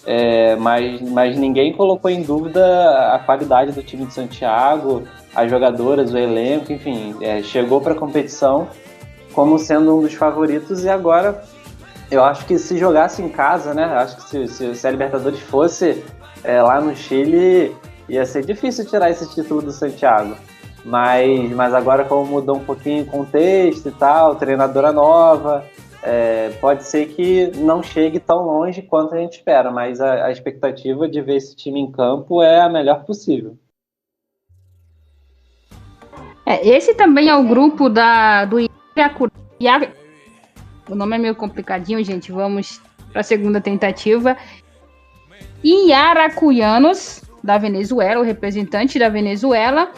É, 0.05 0.55
mas, 0.57 1.01
mas 1.03 1.37
ninguém 1.37 1.73
colocou 1.73 2.11
em 2.11 2.23
dúvida 2.23 2.63
a 3.13 3.19
qualidade 3.19 3.73
do 3.73 3.83
time 3.83 4.07
de 4.07 4.15
Santiago, 4.15 5.03
as 5.35 5.51
jogadoras, 5.51 6.13
o 6.13 6.19
elenco, 6.19 6.73
enfim, 6.73 7.17
é, 7.21 7.43
chegou 7.43 7.81
para 7.81 7.93
a 7.93 7.97
competição 7.97 8.69
como 9.33 9.59
sendo 9.59 9.99
um 9.99 10.01
dos 10.01 10.15
favoritos 10.15 10.85
e 10.85 10.89
agora 10.89 11.43
eu 12.11 12.25
acho 12.25 12.47
que 12.47 12.57
se 12.57 12.79
jogasse 12.79 13.21
em 13.21 13.29
casa, 13.29 13.75
né? 13.75 13.85
Acho 13.85 14.17
que 14.17 14.23
se, 14.23 14.49
se, 14.49 14.75
se 14.75 14.87
a 14.87 14.91
Libertadores 14.91 15.41
fosse 15.41 16.05
é, 16.45 16.63
lá 16.63 16.81
no 16.81 16.95
Chile, 16.95 17.75
ia 18.09 18.25
ser 18.25 18.45
difícil 18.45 18.87
tirar 18.87 19.11
esse 19.11 19.29
título 19.35 19.63
do 19.63 19.73
Santiago. 19.73 20.37
Mas, 20.85 21.51
mas 21.51 21.75
agora, 21.75 22.05
como 22.05 22.25
mudou 22.25 22.57
um 22.57 22.65
pouquinho 22.65 23.03
o 23.03 23.07
contexto 23.07 23.89
e 23.89 23.93
tal, 23.93 24.37
treinadora 24.37 24.93
nova, 24.93 25.65
é, 26.03 26.51
pode 26.61 26.85
ser 26.85 27.09
que 27.09 27.51
não 27.57 27.83
chegue 27.83 28.21
tão 28.21 28.45
longe 28.45 28.81
quanto 28.83 29.15
a 29.15 29.19
gente 29.19 29.39
espera, 29.39 29.73
mas 29.73 30.01
a, 30.01 30.27
a, 30.27 30.31
expectativa 30.31 31.09
de 31.09 31.21
ver 31.21 31.37
esse 31.37 31.57
time 31.57 31.81
em 31.81 31.91
campo 31.91 32.41
é 32.41 32.61
a 32.61 32.69
melhor 32.69 33.05
possível. 33.05 33.59
É, 36.47 36.65
esse 36.69 36.95
também 36.95 37.29
é 37.29 37.35
o 37.35 37.43
grupo 37.43 37.89
da, 37.89 38.45
do 38.45 38.59
Iacuru. 38.97 39.33
O 40.89 40.95
nome 40.95 41.17
é 41.17 41.19
meio 41.19 41.35
complicadinho, 41.35 42.05
gente. 42.05 42.31
Vamos 42.31 42.81
para 43.11 43.23
a 43.23 43.25
segunda 43.25 43.61
tentativa. 43.61 44.37
Iaracuianos 45.65 47.26
da 47.47 47.57
Venezuela, 47.57 48.21
o 48.21 48.25
representante 48.25 48.99
da 48.99 49.09
Venezuela, 49.09 49.93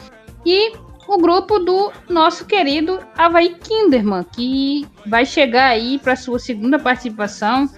e 0.45 0.73
o 1.09 1.17
grupo 1.17 1.59
do 1.59 1.91
nosso 2.09 2.45
querido 2.45 3.01
Havaí 3.17 3.55
Kinderman, 3.55 4.25
que 4.31 4.87
vai 5.07 5.25
chegar 5.25 5.69
aí 5.69 5.99
para 5.99 6.15
sua 6.15 6.39
segunda 6.39 6.79
participação. 6.79 7.69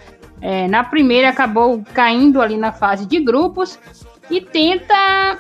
É, 0.43 0.67
na 0.67 0.83
primeira 0.83 1.29
acabou 1.29 1.83
caindo 1.95 2.41
ali 2.41 2.57
na 2.57 2.73
fase 2.73 3.07
de 3.07 3.21
grupos 3.21 3.79
e 4.31 4.41
tenta 4.41 5.39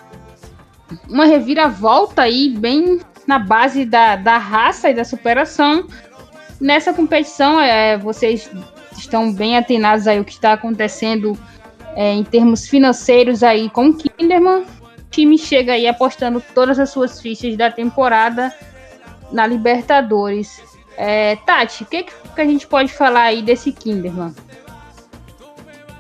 uma 1.08 1.24
reviravolta 1.24 2.22
aí 2.22 2.50
bem 2.50 3.00
na 3.26 3.38
base 3.38 3.84
da, 3.84 4.16
da 4.16 4.38
raça 4.38 4.90
e 4.90 4.94
da 4.94 5.04
superação. 5.04 5.86
Nessa 6.60 6.92
competição, 6.92 7.60
é, 7.60 7.96
vocês 7.96 8.50
estão 8.96 9.32
bem 9.32 9.56
atenados 9.56 10.06
aí 10.06 10.20
o 10.20 10.24
que 10.24 10.32
está 10.32 10.52
acontecendo 10.52 11.36
é, 11.96 12.12
em 12.12 12.24
termos 12.24 12.68
financeiros 12.68 13.42
aí 13.42 13.68
com 13.70 13.88
o 13.88 13.94
Kinderman. 13.94 14.62
O 14.62 15.10
time 15.10 15.36
chega 15.36 15.72
aí 15.72 15.86
apostando 15.86 16.42
todas 16.54 16.78
as 16.78 16.90
suas 16.90 17.20
fichas 17.20 17.56
da 17.56 17.70
temporada 17.70 18.54
na 19.32 19.46
Libertadores. 19.46 20.62
É, 20.96 21.36
Tati, 21.36 21.82
o 21.82 21.86
que, 21.86 22.04
que 22.04 22.40
a 22.40 22.44
gente 22.44 22.66
pode 22.66 22.92
falar 22.92 23.22
aí 23.22 23.42
desse 23.42 23.72
Kinderman? 23.72 24.34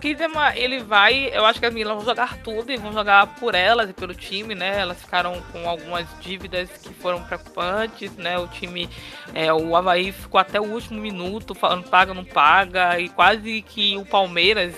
Kinderman, 0.00 0.56
ele 0.56 0.80
vai, 0.80 1.30
eu 1.32 1.44
acho 1.44 1.60
que 1.60 1.66
as 1.66 1.72
meninas 1.72 1.96
vão 1.96 2.04
jogar 2.04 2.38
tudo 2.38 2.72
e 2.72 2.76
vão 2.78 2.90
jogar 2.90 3.34
por 3.34 3.54
elas 3.54 3.90
e 3.90 3.92
pelo 3.92 4.14
time, 4.14 4.54
né? 4.54 4.80
Elas 4.80 5.02
ficaram 5.02 5.42
com 5.52 5.68
algumas 5.68 6.06
dívidas 6.20 6.70
que 6.82 6.94
foram 6.94 7.22
preocupantes, 7.22 8.16
né? 8.16 8.38
O 8.38 8.48
time, 8.48 8.88
é, 9.34 9.52
o 9.52 9.76
Havaí 9.76 10.10
ficou 10.10 10.40
até 10.40 10.58
o 10.58 10.64
último 10.64 10.98
minuto 10.98 11.54
falando 11.54 11.84
paga, 11.88 12.14
não 12.14 12.24
paga, 12.24 12.98
e 12.98 13.10
quase 13.10 13.60
que 13.60 13.96
o 13.98 14.04
Palmeiras 14.06 14.74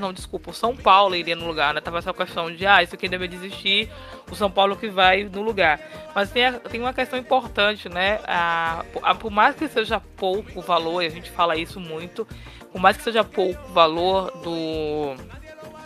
não, 0.00 0.12
desculpa, 0.12 0.50
o 0.50 0.54
São 0.54 0.74
Paulo 0.74 1.14
iria 1.14 1.36
no 1.36 1.46
lugar, 1.46 1.74
né? 1.74 1.80
Tava 1.80 1.98
essa 1.98 2.12
questão 2.12 2.54
de, 2.54 2.66
ah, 2.66 2.82
isso 2.82 2.94
aqui 2.94 3.08
deve 3.08 3.28
desistir, 3.28 3.90
o 4.30 4.34
São 4.34 4.50
Paulo 4.50 4.76
que 4.76 4.88
vai 4.88 5.24
no 5.24 5.42
lugar. 5.42 5.80
Mas 6.14 6.30
tem, 6.30 6.46
a, 6.46 6.52
tem 6.52 6.80
uma 6.80 6.94
questão 6.94 7.18
importante, 7.18 7.88
né? 7.88 8.20
A, 8.26 8.84
a, 9.02 9.14
por 9.14 9.30
mais 9.30 9.54
que 9.54 9.68
seja 9.68 10.00
pouco 10.00 10.60
valor, 10.60 11.02
e 11.02 11.06
a 11.06 11.10
gente 11.10 11.30
fala 11.30 11.56
isso 11.56 11.78
muito, 11.78 12.26
por 12.72 12.80
mais 12.80 12.96
que 12.96 13.02
seja 13.02 13.22
pouco 13.22 13.72
valor 13.72 14.30
do, 14.42 15.14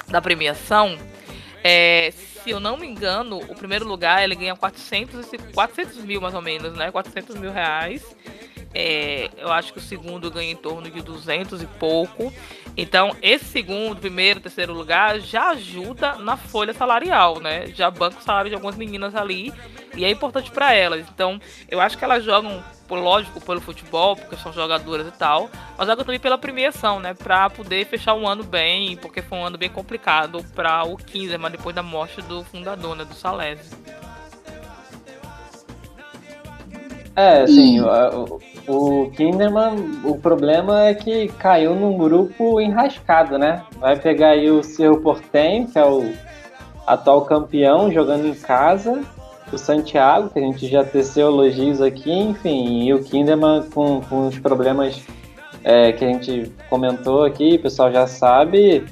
da 0.09 0.23
premiação, 0.23 0.97
é, 1.63 2.13
se 2.13 2.51
eu 2.51 2.61
não 2.61 2.77
me 2.77 2.87
engano, 2.87 3.39
o 3.39 3.55
primeiro 3.55 3.87
lugar 3.87 4.23
ele 4.23 4.35
ganha 4.35 4.57
400, 4.57 5.29
400 5.53 5.97
mil 5.99 6.21
mais 6.21 6.35
ou 6.35 6.41
menos, 6.41 6.73
né? 6.75 6.91
400 6.91 7.37
mil 7.37 7.53
reais. 7.53 8.17
É, 8.74 9.31
eu 9.38 9.50
acho 9.50 9.72
que 9.72 9.78
o 9.78 9.83
segundo 9.83 10.31
ganha 10.31 10.52
em 10.52 10.57
torno 10.57 10.90
de 10.90 11.00
200 11.00 11.62
e 11.62 11.66
pouco. 11.66 12.33
Então, 12.76 13.16
esse 13.22 13.44
segundo, 13.44 13.98
primeiro, 13.98 14.40
terceiro 14.40 14.72
lugar 14.72 15.18
já 15.20 15.50
ajuda 15.50 16.16
na 16.16 16.37
folha 16.37 16.72
salarial, 16.72 17.40
né? 17.40 17.66
Já 17.68 17.90
banca 17.90 18.18
o 18.18 18.22
salário 18.22 18.50
de 18.50 18.54
algumas 18.54 18.76
meninas 18.76 19.14
ali 19.16 19.52
e 19.96 20.04
é 20.04 20.11
importante 20.11 20.50
para 20.50 20.72
elas. 20.72 21.07
Então, 21.12 21.40
eu 21.68 21.81
acho 21.81 21.98
que 21.98 22.04
elas 22.04 22.22
jogam, 22.22 22.62
lógico, 22.88 23.40
pelo 23.40 23.61
futebol, 23.61 24.14
porque 24.14 24.37
são 24.37 24.52
jogadoras 24.52 25.09
e 25.09 25.12
tal, 25.12 25.50
mas 25.76 25.88
jogam 25.88 26.04
também 26.04 26.20
pela 26.20 26.38
premiação, 26.38 27.00
né? 27.00 27.14
Para 27.14 27.50
poder 27.50 27.85
fechar 27.87 28.14
um 28.14 28.28
ano 28.28 28.44
bem, 28.44 28.96
porque 28.96 29.22
foi 29.22 29.38
um 29.38 29.44
ano 29.44 29.59
bem 29.59 29.70
complicado 29.70 30.44
para 30.54 30.85
o 30.85 30.96
mas 31.40 31.52
depois 31.52 31.74
da 31.74 31.83
morte 31.83 32.22
do 32.22 32.44
fundador, 32.44 32.94
né? 32.94 33.04
Do 33.04 33.14
Salésio. 33.14 33.76
É, 37.18 37.42
assim, 37.42 37.81
o, 37.81 38.38
o 38.68 39.11
Kinderman, 39.11 39.74
o 40.04 40.16
problema 40.16 40.85
é 40.85 40.94
que 40.94 41.26
caiu 41.26 41.74
num 41.74 41.98
grupo 41.98 42.61
enrascado, 42.61 43.37
né? 43.37 43.64
Vai 43.81 43.98
pegar 43.98 44.28
aí 44.28 44.48
o 44.48 44.62
Cerro 44.62 45.00
Portem, 45.00 45.66
que 45.66 45.76
é 45.76 45.85
o 45.85 46.12
atual 46.87 47.22
campeão, 47.22 47.90
jogando 47.90 48.24
em 48.24 48.35
casa, 48.35 49.02
o 49.52 49.59
Santiago, 49.59 50.31
que 50.31 50.38
a 50.38 50.42
gente 50.42 50.68
já 50.68 50.85
teceu 50.85 51.26
elogios 51.26 51.83
aqui, 51.83 52.12
enfim, 52.12 52.85
e 52.85 52.94
o 52.94 53.02
Kinderman 53.02 53.64
com, 53.74 54.00
com 54.02 54.28
os 54.28 54.38
problemas 54.38 55.04
é, 55.64 55.90
que 55.90 56.04
a 56.04 56.09
gente 56.09 56.52
comentou 56.70 57.24
aqui, 57.24 57.57
o 57.57 57.62
pessoal 57.62 57.90
já 57.90 58.07
sabe, 58.07 58.85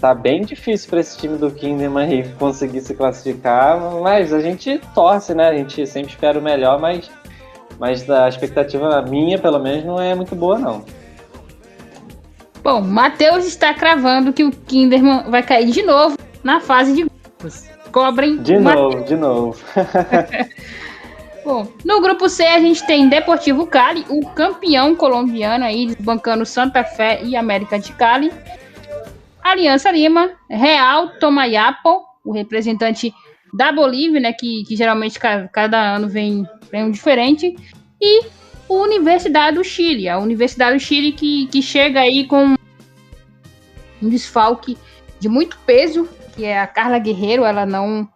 tá 0.00 0.14
bem 0.14 0.40
difícil 0.40 0.88
para 0.88 1.00
esse 1.00 1.18
time 1.18 1.36
do 1.36 1.50
Kinderman 1.50 2.32
conseguir 2.38 2.80
se 2.80 2.94
classificar, 2.94 3.78
mas 4.00 4.32
a 4.32 4.40
gente 4.40 4.80
torce, 4.94 5.34
né? 5.34 5.50
A 5.50 5.54
gente 5.54 5.86
sempre 5.86 6.12
espera 6.12 6.38
o 6.38 6.42
melhor, 6.42 6.80
mas 6.80 7.10
mas 7.78 8.08
a 8.10 8.28
expectativa 8.28 9.02
minha, 9.02 9.38
pelo 9.38 9.58
menos, 9.58 9.84
não 9.84 10.00
é 10.00 10.14
muito 10.14 10.34
boa, 10.34 10.58
não. 10.58 10.84
Bom, 12.62 12.80
Matheus 12.80 13.46
está 13.46 13.72
cravando 13.72 14.32
que 14.32 14.44
o 14.44 14.50
Kinderman 14.50 15.30
vai 15.30 15.42
cair 15.42 15.70
de 15.70 15.82
novo 15.82 16.18
na 16.42 16.60
fase 16.60 16.94
de 16.94 17.04
grupos. 17.04 17.68
Cobrem. 17.92 18.36
De 18.38 18.58
novo, 18.58 19.04
de 19.04 19.16
novo. 19.16 19.58
Bom, 21.44 21.66
no 21.82 22.00
grupo 22.02 22.28
C 22.28 22.44
a 22.44 22.60
gente 22.60 22.86
tem 22.86 23.08
Deportivo 23.08 23.66
Cali, 23.66 24.04
o 24.10 24.28
campeão 24.30 24.94
colombiano 24.94 25.64
aí, 25.64 25.86
desbancando 25.86 26.44
Santa 26.44 26.84
Fé 26.84 27.22
e 27.24 27.34
América 27.34 27.78
de 27.78 27.90
Cali. 27.92 28.30
Aliança 29.42 29.90
Lima, 29.90 30.32
Real 30.50 31.08
Tomayapo, 31.18 32.02
o 32.22 32.32
representante 32.32 33.14
da 33.54 33.72
Bolívia, 33.72 34.20
né, 34.20 34.32
que, 34.34 34.62
que 34.64 34.76
geralmente 34.76 35.18
cada, 35.18 35.48
cada 35.48 35.80
ano 35.80 36.06
vem 36.06 36.46
um 36.74 36.90
diferente. 36.90 37.56
E 38.00 38.24
a 38.68 38.72
Universidade 38.72 39.56
do 39.56 39.64
Chile, 39.64 40.08
a 40.08 40.18
Universidade 40.18 40.76
do 40.76 40.80
Chile 40.80 41.12
que, 41.12 41.46
que 41.46 41.62
chega 41.62 42.00
aí 42.00 42.26
com 42.26 42.54
um 44.02 44.08
desfalque 44.08 44.76
de 45.18 45.28
muito 45.28 45.58
peso, 45.66 46.08
que 46.36 46.44
é 46.44 46.60
a 46.60 46.66
Carla 46.66 46.98
Guerreiro, 46.98 47.44
ela 47.44 47.66
não, 47.66 48.08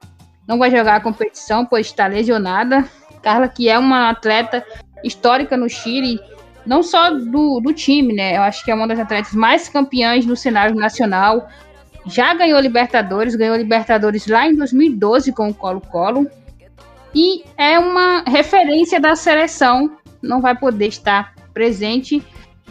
não 0.47 0.59
vai 0.59 0.71
jogar 0.71 0.97
a 0.97 1.01
competição, 1.01 1.65
pois 1.65 1.87
está 1.87 2.07
lesionada. 2.07 2.89
Carla, 3.23 3.49
que 3.49 3.69
é 3.69 3.79
uma 3.79 4.11
atleta 4.11 4.65
histórica 5.03 5.57
no 5.57 5.69
Chile, 5.69 6.21
não 6.67 6.83
só 6.83 7.11
do, 7.11 7.61
do 7.61 7.73
time, 7.73 8.13
né? 8.13 8.37
Eu 8.37 8.43
acho 8.43 8.65
que 8.65 8.71
é 8.71 8.75
uma 8.75 8.87
das 8.87 8.99
atletas 8.99 9.33
mais 9.33 9.69
campeãs 9.69 10.27
no 10.27 10.37
cenário 10.37 10.75
nacional. 10.75 11.49
Já 12.07 12.35
ganhou 12.35 12.61
Libertadores, 12.61 13.35
ganhou 13.35 13.57
Libertadores 13.57 14.27
lá 14.27 14.47
em 14.47 14.55
2012 14.55 15.33
com 15.33 15.49
o 15.49 15.55
Colo-Colo 15.55 16.29
e 17.15 17.45
é 17.57 17.79
uma 17.79 18.23
referência 18.27 19.01
da 19.01 19.15
seleção, 19.15 19.97
não 20.23 20.41
vai 20.41 20.57
poder 20.57 20.87
estar 20.87 21.35
presente. 21.53 22.23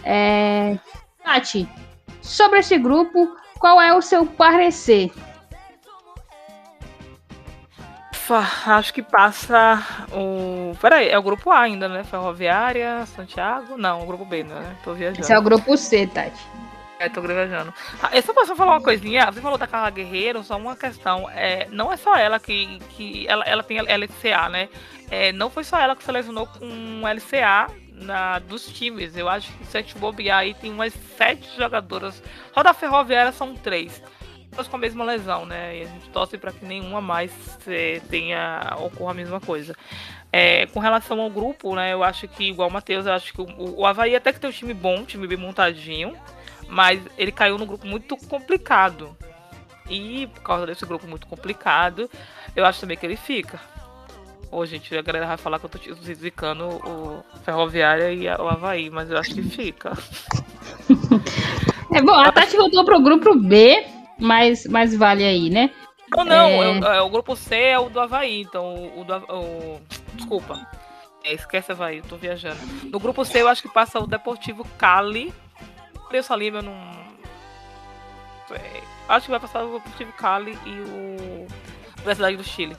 É... 0.04 0.78
Tati, 1.24 1.70
sobre 2.22 2.60
esse 2.60 2.78
grupo, 2.78 3.36
qual 3.60 3.80
é 3.80 3.94
o 3.96 4.02
seu 4.02 4.26
parecer? 4.26 5.12
Acho 8.66 8.94
que 8.94 9.02
passa 9.02 9.84
o. 10.14 10.74
Peraí, 10.80 11.10
é 11.10 11.20
o 11.20 11.22
grupo 11.22 11.52
A 11.52 11.60
ainda, 11.60 11.90
né? 11.90 12.02
Ferroviária, 12.04 13.06
Santiago? 13.08 13.78
Não, 13.78 14.04
o 14.04 14.06
grupo 14.06 14.24
B, 14.24 14.44
né? 14.44 14.76
Tô 14.86 14.94
viajando. 14.94 15.20
Esse 15.20 15.34
é 15.34 15.38
o 15.38 15.42
grupo 15.42 15.76
C, 15.76 16.08
Tati. 16.08 16.42
É, 17.02 17.10
tô 17.10 17.20
viajando. 17.20 17.74
Ah, 18.00 18.16
eu 18.16 18.22
só 18.22 18.32
posso 18.32 18.56
falar 18.56 18.74
uma 18.74 18.82
coisinha. 18.82 19.26
Você 19.26 19.42
falou 19.42 19.58
da 19.58 19.66
Carla 19.66 19.90
Guerreiro, 19.90 20.44
só 20.44 20.56
uma 20.56 20.76
questão. 20.76 21.28
É, 21.32 21.68
não 21.72 21.92
é 21.92 21.98
só 21.98 22.16
ela 22.16 22.40
que. 22.40 22.78
que 22.92 23.28
ela, 23.28 23.44
ela 23.44 23.64
tem 23.64 23.80
LCA, 23.80 24.50
né? 24.50 24.70
É, 25.10 25.32
não 25.32 25.50
foi 25.50 25.64
só 25.64 25.80
ela 25.80 25.96
que 25.96 26.04
selecionou 26.04 26.46
com 26.46 27.02
LCA 27.02 27.74
na, 27.92 28.38
dos 28.38 28.68
times. 28.68 29.18
Eu 29.18 29.28
acho 29.28 29.52
que 29.52 29.66
se 29.66 29.76
a 29.80 29.82
gente 29.82 29.98
bobear 29.98 30.42
aí, 30.42 30.54
tem 30.54 30.72
umas 30.72 30.94
sete 31.18 31.50
jogadoras. 31.58 32.22
Só 32.54 32.62
da 32.62 32.72
Ferroviária 32.72 33.32
são 33.32 33.56
três. 33.56 34.00
Todas 34.52 34.68
com 34.68 34.76
a 34.76 34.80
mesma 34.80 35.04
lesão, 35.04 35.44
né? 35.44 35.80
E 35.80 35.82
a 35.82 35.86
gente 35.86 36.08
torce 36.10 36.38
para 36.38 36.52
que 36.52 36.64
nenhuma 36.64 37.02
mais 37.02 37.32
tenha 38.12 38.76
ocorra 38.78 39.10
a 39.10 39.16
mesma 39.16 39.40
coisa. 39.40 39.76
É, 40.32 40.68
com 40.68 40.80
relação 40.80 41.20
ao 41.20 41.32
grupo, 41.32 41.74
né? 41.74 41.94
Eu 41.94 42.04
acho 42.04 42.28
que, 42.28 42.44
igual 42.50 42.70
o 42.70 42.72
Matheus, 42.72 43.08
eu 43.08 43.14
acho 43.14 43.34
que 43.34 43.42
o, 43.42 43.80
o 43.80 43.88
Havaí 43.88 44.16
até 44.16 44.32
que 44.32 44.40
tem 44.40 44.52
um 44.52 44.54
time 44.54 44.74
bom, 44.76 45.00
um 45.00 45.06
time 45.06 45.26
bem 45.26 45.38
montadinho 45.38 46.16
mas 46.72 47.02
ele 47.18 47.32
caiu 47.32 47.58
num 47.58 47.66
grupo 47.66 47.86
muito 47.86 48.16
complicado. 48.16 49.16
E 49.90 50.28
por 50.28 50.42
causa 50.42 50.66
desse 50.66 50.86
grupo 50.86 51.06
muito 51.06 51.28
complicado, 51.28 52.10
eu 52.56 52.66
acho 52.66 52.80
também 52.80 52.96
que 52.96 53.06
ele 53.06 53.18
fica. 53.18 53.60
Ô, 54.50 54.66
gente, 54.66 54.96
a 54.98 55.02
galera 55.02 55.28
vai 55.28 55.38
falar 55.38 55.60
que 55.60 55.66
eu 55.66 55.70
tô 55.70 55.80
zicando 56.14 56.66
o 56.66 57.24
Ferroviária 57.44 58.12
e 58.12 58.28
o 58.28 58.48
Havaí, 58.48 58.90
mas 58.90 59.12
eu 59.12 59.18
acho 59.18 59.34
que 59.34 59.44
fica. 59.44 59.92
É 61.94 62.02
bom, 62.02 62.14
a 62.14 62.32
Tati 62.32 62.56
voltou 62.56 62.86
pro 62.86 63.02
grupo 63.02 63.36
B, 63.36 63.86
mas, 64.18 64.66
mas 64.66 64.96
vale 64.96 65.26
aí, 65.26 65.50
né? 65.50 65.70
Não, 66.16 66.24
não, 66.24 66.64
é... 66.64 66.96
É, 66.96 66.98
é, 66.98 67.02
o 67.02 67.10
grupo 67.10 67.36
C 67.36 67.54
é 67.54 67.78
o 67.78 67.90
do 67.90 68.00
Havaí, 68.00 68.44
então 68.44 68.94
o, 68.96 69.04
do 69.04 69.14
o, 69.14 69.82
Desculpa. 70.14 70.66
É, 71.22 71.34
esquece 71.34 71.74
Havaí, 71.74 71.98
eu 71.98 72.04
tô 72.04 72.16
viajando. 72.16 72.60
No 72.86 72.98
grupo 72.98 73.26
C 73.26 73.42
eu 73.42 73.50
acho 73.50 73.62
que 73.62 73.68
passa 73.68 74.00
o 74.00 74.08
Deportivo 74.08 74.66
Cali, 74.78 75.34
Aliança 76.12 76.36
Lima 76.36 76.58
eu 76.58 76.64
não. 76.64 76.74
É, 78.52 78.82
acho 79.08 79.26
que 79.26 79.32
vai 79.32 79.40
passar 79.40 79.64
o 79.64 79.76
Deportivo 79.76 80.12
Cali 80.12 80.58
e 80.66 80.70
o 80.70 81.48
Universidade 82.00 82.36
do 82.36 82.44
Chile. 82.44 82.76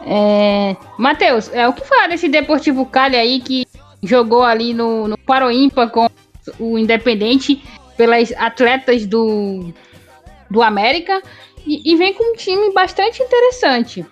É... 0.00 0.76
Matheus, 0.96 1.52
é, 1.52 1.66
o 1.66 1.72
que 1.72 1.84
falar 1.84 2.06
desse 2.06 2.28
Deportivo 2.28 2.86
Cali 2.86 3.16
aí 3.16 3.40
que 3.40 3.66
jogou 4.00 4.44
ali 4.44 4.72
no, 4.72 5.08
no 5.08 5.18
Paroímpa 5.18 5.88
com 5.88 6.08
o 6.60 6.78
Independente 6.78 7.64
pelas 7.96 8.30
atletas 8.32 9.04
do, 9.04 9.72
do 10.48 10.62
América 10.62 11.20
e, 11.66 11.92
e 11.92 11.96
vem 11.96 12.14
com 12.14 12.32
um 12.32 12.36
time 12.36 12.72
bastante 12.72 13.20
interessante. 13.20 14.06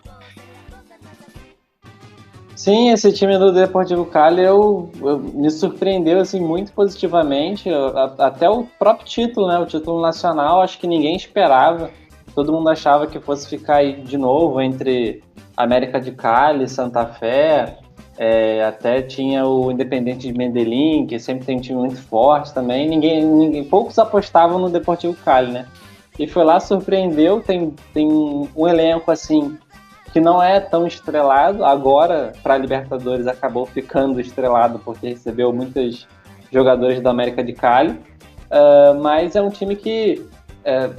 Sim, 2.65 2.89
esse 2.89 3.12
time 3.12 3.37
do 3.37 3.53
Deportivo 3.53 4.07
Cali 4.07 4.43
eu, 4.43 4.89
eu, 4.99 5.19
me 5.19 5.51
surpreendeu 5.51 6.19
assim 6.19 6.41
muito 6.41 6.73
positivamente. 6.73 7.69
Eu, 7.69 7.89
a, 7.89 8.05
até 8.21 8.49
o 8.49 8.65
próprio 8.79 9.07
título, 9.07 9.49
né, 9.49 9.59
o 9.59 9.67
título 9.67 10.01
nacional, 10.01 10.62
acho 10.62 10.79
que 10.79 10.87
ninguém 10.87 11.15
esperava. 11.15 11.91
Todo 12.35 12.55
mundo 12.55 12.71
achava 12.71 13.07
que 13.07 13.21
fosse 13.21 13.47
ficar 13.47 13.77
aí 13.77 14.01
de 14.01 14.17
novo 14.17 14.62
entre 14.62 15.23
América 15.55 16.01
de 16.01 16.12
Cali, 16.12 16.67
Santa 16.67 17.05
Fé. 17.05 17.77
É, 18.17 18.65
até 18.65 19.03
tinha 19.03 19.45
o 19.45 19.71
Independente 19.71 20.27
de 20.27 20.33
Medellín, 20.33 21.07
que 21.07 21.19
sempre 21.19 21.45
tem 21.45 21.59
um 21.59 21.61
time 21.61 21.79
muito 21.81 22.01
forte 22.01 22.55
também. 22.55 22.89
Ninguém, 22.89 23.23
ninguém, 23.27 23.65
poucos 23.65 23.99
apostavam 23.99 24.59
no 24.59 24.71
Deportivo 24.71 25.15
Cali, 25.23 25.53
né? 25.53 25.67
E 26.19 26.27
foi 26.27 26.43
lá, 26.43 26.59
surpreendeu. 26.59 27.43
Tem, 27.43 27.75
tem 27.93 28.09
um 28.11 28.67
elenco 28.67 29.11
assim 29.11 29.59
que 30.15 30.21
não 30.21 30.41
é 30.41 30.61
tão 30.61 30.87
estrelado. 30.87 31.65
Agora, 31.65 32.33
para 32.41 32.55
a 32.55 32.57
Libertadores, 32.57 33.27
acabou 33.27 33.67
ficando 33.67 34.21
estrelado 34.21 34.79
porque 34.79 35.09
recebeu 35.09 35.53
muitos 35.53 36.07
jogadores 36.53 37.01
da 37.01 37.11
América 37.11 37.43
de 37.43 37.53
Cali. 37.53 37.91
Uh, 37.91 39.03
mas 39.03 39.35
é 39.35 39.43
um 39.43 39.51
time 39.51 39.75
que 39.75 40.25
uh, 40.61 40.95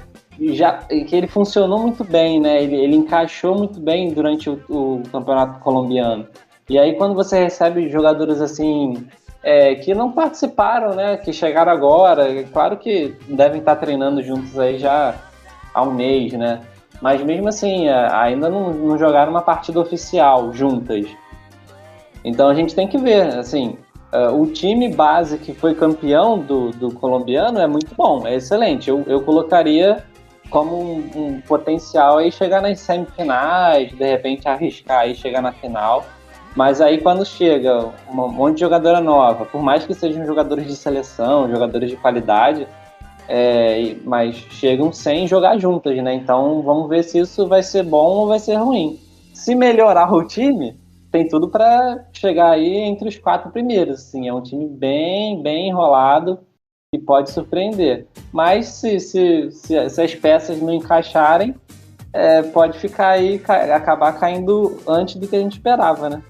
já 0.53 0.80
que 0.80 1.16
ele 1.16 1.28
funcionou 1.28 1.80
muito 1.80 2.03
bem, 2.03 2.41
né? 2.41 2.61
Ele, 2.61 2.76
ele 2.76 2.97
encaixou 2.97 3.57
muito 3.57 3.80
bem 3.80 4.11
durante 4.11 4.49
o, 4.49 4.59
o, 4.68 5.01
campeonato 5.09 5.61
colombiano. 5.61 6.28
E 6.70 6.78
aí 6.78 6.95
quando 6.95 7.16
você 7.16 7.41
recebe 7.41 7.88
jogadores 7.88 8.41
assim 8.41 9.07
é, 9.41 9.76
que 9.76 9.95
não 9.95 10.11
participaram, 10.11 10.93
né? 10.93 11.16
Que 11.16 11.32
chegaram 11.32 11.72
agora. 11.72 12.43
Claro 12.51 12.76
que 12.76 13.16
devem 13.30 13.59
estar 13.59 13.78
treinando 13.78 14.22
juntos 14.22 14.59
aí 14.59 14.78
já 14.78 15.16
há 15.74 15.84
um 15.84 15.93
mês, 15.93 16.34
né? 16.34 16.59
Mas 17.01 17.21
mesmo 17.23 17.49
assim, 17.49 17.87
é, 17.87 18.13
ainda 18.13 18.49
não, 18.49 18.73
não 18.73 18.97
jogaram 18.97 19.31
uma 19.31 19.41
partida 19.41 19.79
oficial 19.79 20.53
juntas. 20.53 21.05
Então 22.23 22.49
a 22.49 22.53
gente 22.55 22.73
tem 22.73 22.87
que 22.87 22.97
ver, 22.97 23.37
assim, 23.37 23.77
uh, 24.13 24.33
o 24.33 24.47
time 24.47 24.89
base 24.93 25.37
que 25.37 25.53
foi 25.53 25.75
campeão 25.75 26.39
do, 26.39 26.71
do 26.71 26.91
colombiano 26.91 27.59
é 27.59 27.67
muito 27.67 27.93
bom, 27.95 28.25
é 28.25 28.35
excelente. 28.35 28.89
Eu, 28.89 29.03
eu 29.07 29.21
colocaria 29.21 30.03
como 30.49 30.75
um, 30.75 31.09
um 31.15 31.41
potencial 31.41 32.17
aí 32.17 32.31
chegar 32.31 32.61
nas 32.61 32.79
semifinais, 32.79 33.91
de 33.91 34.05
repente 34.05 34.47
arriscar 34.47 35.07
e 35.07 35.15
chegar 35.15 35.41
na 35.41 35.51
final. 35.51 36.05
Mas 36.55 36.79
aí 36.79 36.99
quando 36.99 37.25
chega 37.25 37.91
um 38.09 38.27
monte 38.29 38.55
de 38.55 38.61
jogadora 38.61 39.01
nova, 39.01 39.45
por 39.45 39.61
mais 39.61 39.85
que 39.85 39.93
sejam 39.93 40.25
jogadores 40.25 40.65
de 40.65 40.75
seleção, 40.75 41.49
jogadores 41.49 41.89
de 41.89 41.97
qualidade, 41.97 42.65
é, 43.28 43.95
mas 44.03 44.36
chegam 44.36 44.91
sem 44.91 45.28
jogar 45.28 45.57
juntas, 45.57 45.95
né? 46.03 46.13
Então 46.13 46.61
vamos 46.61 46.89
ver 46.89 47.03
se 47.03 47.19
isso 47.19 47.47
vai 47.47 47.63
ser 47.63 47.84
bom 47.84 48.17
ou 48.17 48.28
vai 48.28 48.39
ser 48.39 48.55
ruim. 48.55 48.99
Se 49.34 49.55
melhorar 49.55 50.13
o 50.13 50.26
time, 50.26 50.78
tem 51.11 51.28
tudo 51.28 51.47
para 51.49 52.05
chegar 52.13 52.51
aí 52.51 52.78
entre 52.78 53.07
os 53.07 53.17
quatro 53.17 53.51
primeiros. 53.51 54.01
Assim, 54.01 54.28
é 54.28 54.34
um 54.34 54.41
time 54.41 54.67
bem, 54.67 55.41
bem 55.41 55.69
enrolado 55.69 56.39
que 56.91 56.99
pode 56.99 57.32
surpreender. 57.32 58.07
Mas 58.32 58.67
se, 58.67 58.99
se, 58.99 59.51
se, 59.51 59.89
se 59.89 60.01
as 60.01 60.15
peças 60.15 60.61
não 60.61 60.73
encaixarem, 60.73 61.55
é, 62.13 62.41
pode 62.43 62.80
ficar 62.80 63.09
aí, 63.09 63.41
acabar 63.73 64.13
caindo 64.13 64.82
antes 64.88 65.15
do 65.15 65.28
que 65.28 65.36
a 65.36 65.39
gente 65.39 65.53
esperava, 65.53 66.09
né? 66.09 66.23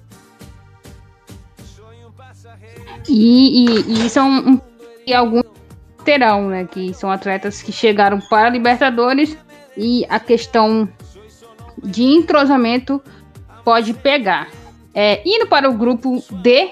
E, 3.08 3.66
e, 3.66 4.06
e 4.06 4.10
são 4.10 4.28
um, 4.28 4.60
e 5.06 5.14
alguns 5.14 5.45
terão, 6.06 6.48
né? 6.48 6.66
Que 6.70 6.94
são 6.94 7.10
atletas 7.10 7.60
que 7.60 7.72
chegaram 7.72 8.20
para 8.20 8.46
a 8.46 8.50
Libertadores 8.50 9.36
e 9.76 10.06
a 10.08 10.20
questão 10.20 10.88
de 11.82 12.04
entrosamento 12.04 13.02
pode 13.64 13.92
pegar. 13.92 14.48
É, 14.94 15.20
indo 15.26 15.46
para 15.46 15.68
o 15.68 15.74
grupo 15.74 16.24
D, 16.30 16.70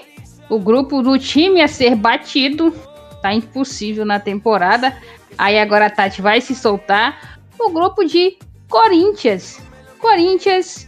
o 0.49 0.57
grupo 0.57 1.03
do 1.03 1.19
time 1.19 1.61
a 1.61 1.67
ser 1.67 1.95
batido, 1.95 2.73
tá 3.21 3.33
impossível 3.33 4.05
na 4.05 4.19
temporada. 4.19 4.97
Aí 5.37 5.59
agora 5.59 5.87
a 5.87 5.89
Tati 5.89 6.21
vai 6.21 6.39
se 6.39 6.55
soltar. 6.55 7.39
O 7.59 7.69
grupo 7.69 8.03
de 8.05 8.37
Corinthians. 8.69 9.61
Corinthians. 9.99 10.87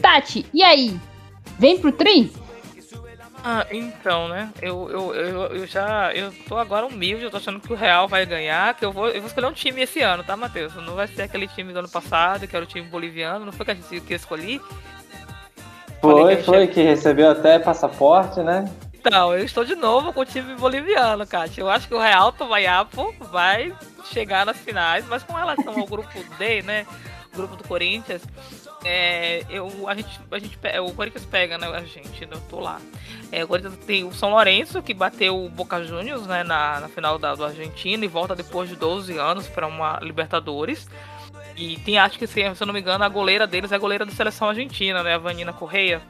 Tati, 0.00 0.44
e 0.52 0.62
aí? 0.62 0.98
Vem 1.58 1.78
pro 1.78 1.92
tri? 1.92 2.32
Ah, 3.44 3.66
então, 3.70 4.28
né? 4.28 4.50
Eu, 4.60 4.88
eu, 4.88 5.14
eu, 5.14 5.42
eu, 5.46 5.66
já. 5.66 6.12
Eu 6.14 6.32
tô 6.48 6.56
agora 6.56 6.86
humilde, 6.86 7.24
eu 7.24 7.30
tô 7.30 7.38
achando 7.38 7.58
que 7.58 7.72
o 7.72 7.76
Real 7.76 8.06
vai 8.06 8.24
ganhar, 8.24 8.74
que 8.74 8.84
eu 8.84 8.92
vou, 8.92 9.08
eu 9.08 9.20
vou 9.20 9.26
escolher 9.26 9.46
um 9.46 9.52
time 9.52 9.82
esse 9.82 10.00
ano, 10.00 10.22
tá, 10.22 10.36
Matheus? 10.36 10.74
Não 10.76 10.94
vai 10.94 11.08
ser 11.08 11.22
aquele 11.22 11.48
time 11.48 11.72
do 11.72 11.80
ano 11.80 11.88
passado, 11.88 12.46
que 12.46 12.54
era 12.54 12.64
o 12.64 12.68
time 12.68 12.86
boliviano, 12.86 13.44
não 13.44 13.52
foi 13.52 13.66
que 13.66 13.72
a 13.72 13.74
gente 13.74 14.00
que 14.00 14.12
eu 14.12 14.16
escolhi? 14.16 14.60
Foi, 16.00 16.36
que 16.36 16.42
foi, 16.42 16.66
que 16.68 16.82
recebeu 16.82 17.30
até 17.30 17.58
passaporte, 17.58 18.40
né? 18.40 18.70
Então, 18.94 19.34
eu 19.34 19.44
estou 19.44 19.64
de 19.64 19.74
novo 19.74 20.12
com 20.12 20.20
o 20.20 20.24
time 20.24 20.54
boliviano, 20.54 21.26
Kátia. 21.26 21.62
Eu 21.62 21.68
acho 21.68 21.88
que 21.88 21.94
o 21.94 22.00
Real 22.00 22.30
Tomayapo 22.32 23.12
vai 23.32 23.74
chegar 24.04 24.46
nas 24.46 24.58
finais, 24.58 25.04
mas 25.08 25.24
com 25.24 25.32
relação 25.32 25.78
ao 25.78 25.86
grupo 25.86 26.08
D, 26.38 26.62
né? 26.62 26.86
grupo 27.34 27.56
do 27.56 27.64
Corinthians, 27.64 28.22
é, 28.84 29.44
eu, 29.48 29.88
a 29.88 29.94
gente, 29.94 30.20
a 30.30 30.38
gente, 30.38 30.58
o 30.80 30.92
Corinthians 30.92 31.24
pega, 31.24 31.56
né, 31.56 31.68
a 31.68 31.80
gente, 31.80 32.22
eu 32.22 32.40
tô 32.48 32.60
lá. 32.60 32.80
É, 33.30 33.44
o 33.44 33.48
Corinthians 33.48 33.76
tem 33.86 34.04
o 34.04 34.12
São 34.12 34.30
Lourenço, 34.30 34.82
que 34.82 34.92
bateu 34.92 35.44
o 35.44 35.48
Boca 35.48 35.82
Juniors, 35.82 36.26
né, 36.26 36.42
na, 36.42 36.80
na 36.80 36.88
final 36.88 37.18
da, 37.18 37.34
do 37.34 37.44
Argentina 37.44 38.04
e 38.04 38.08
volta 38.08 38.34
depois 38.34 38.68
de 38.68 38.76
12 38.76 39.16
anos 39.18 39.46
para 39.46 39.66
uma 39.66 39.98
Libertadores. 40.02 40.88
E 41.56 41.76
tem, 41.78 41.98
acho 41.98 42.18
que, 42.18 42.26
se, 42.26 42.54
se 42.54 42.62
eu 42.62 42.66
não 42.66 42.74
me 42.74 42.80
engano, 42.80 43.04
a 43.04 43.08
goleira 43.08 43.46
deles 43.46 43.70
é 43.72 43.76
a 43.76 43.78
goleira 43.78 44.04
da 44.04 44.12
seleção 44.12 44.48
argentina, 44.48 45.02
né, 45.02 45.14
a 45.14 45.18
Vanina 45.18 45.52
Correia. 45.52 46.02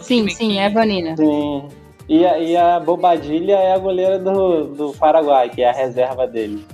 sim, 0.00 0.28
sim, 0.28 0.50
que... 0.50 0.58
é 0.58 0.66
a 0.66 0.70
Vanina. 0.70 1.16
Sim. 1.16 1.68
E 2.08 2.26
a, 2.26 2.38
e 2.38 2.56
a 2.56 2.80
Bobadilha 2.80 3.54
é 3.54 3.72
a 3.72 3.78
goleira 3.78 4.18
do, 4.18 4.64
do 4.74 4.92
Paraguai, 4.94 5.48
que 5.48 5.62
é 5.62 5.70
a 5.70 5.72
reserva 5.72 6.26
dele. 6.26 6.66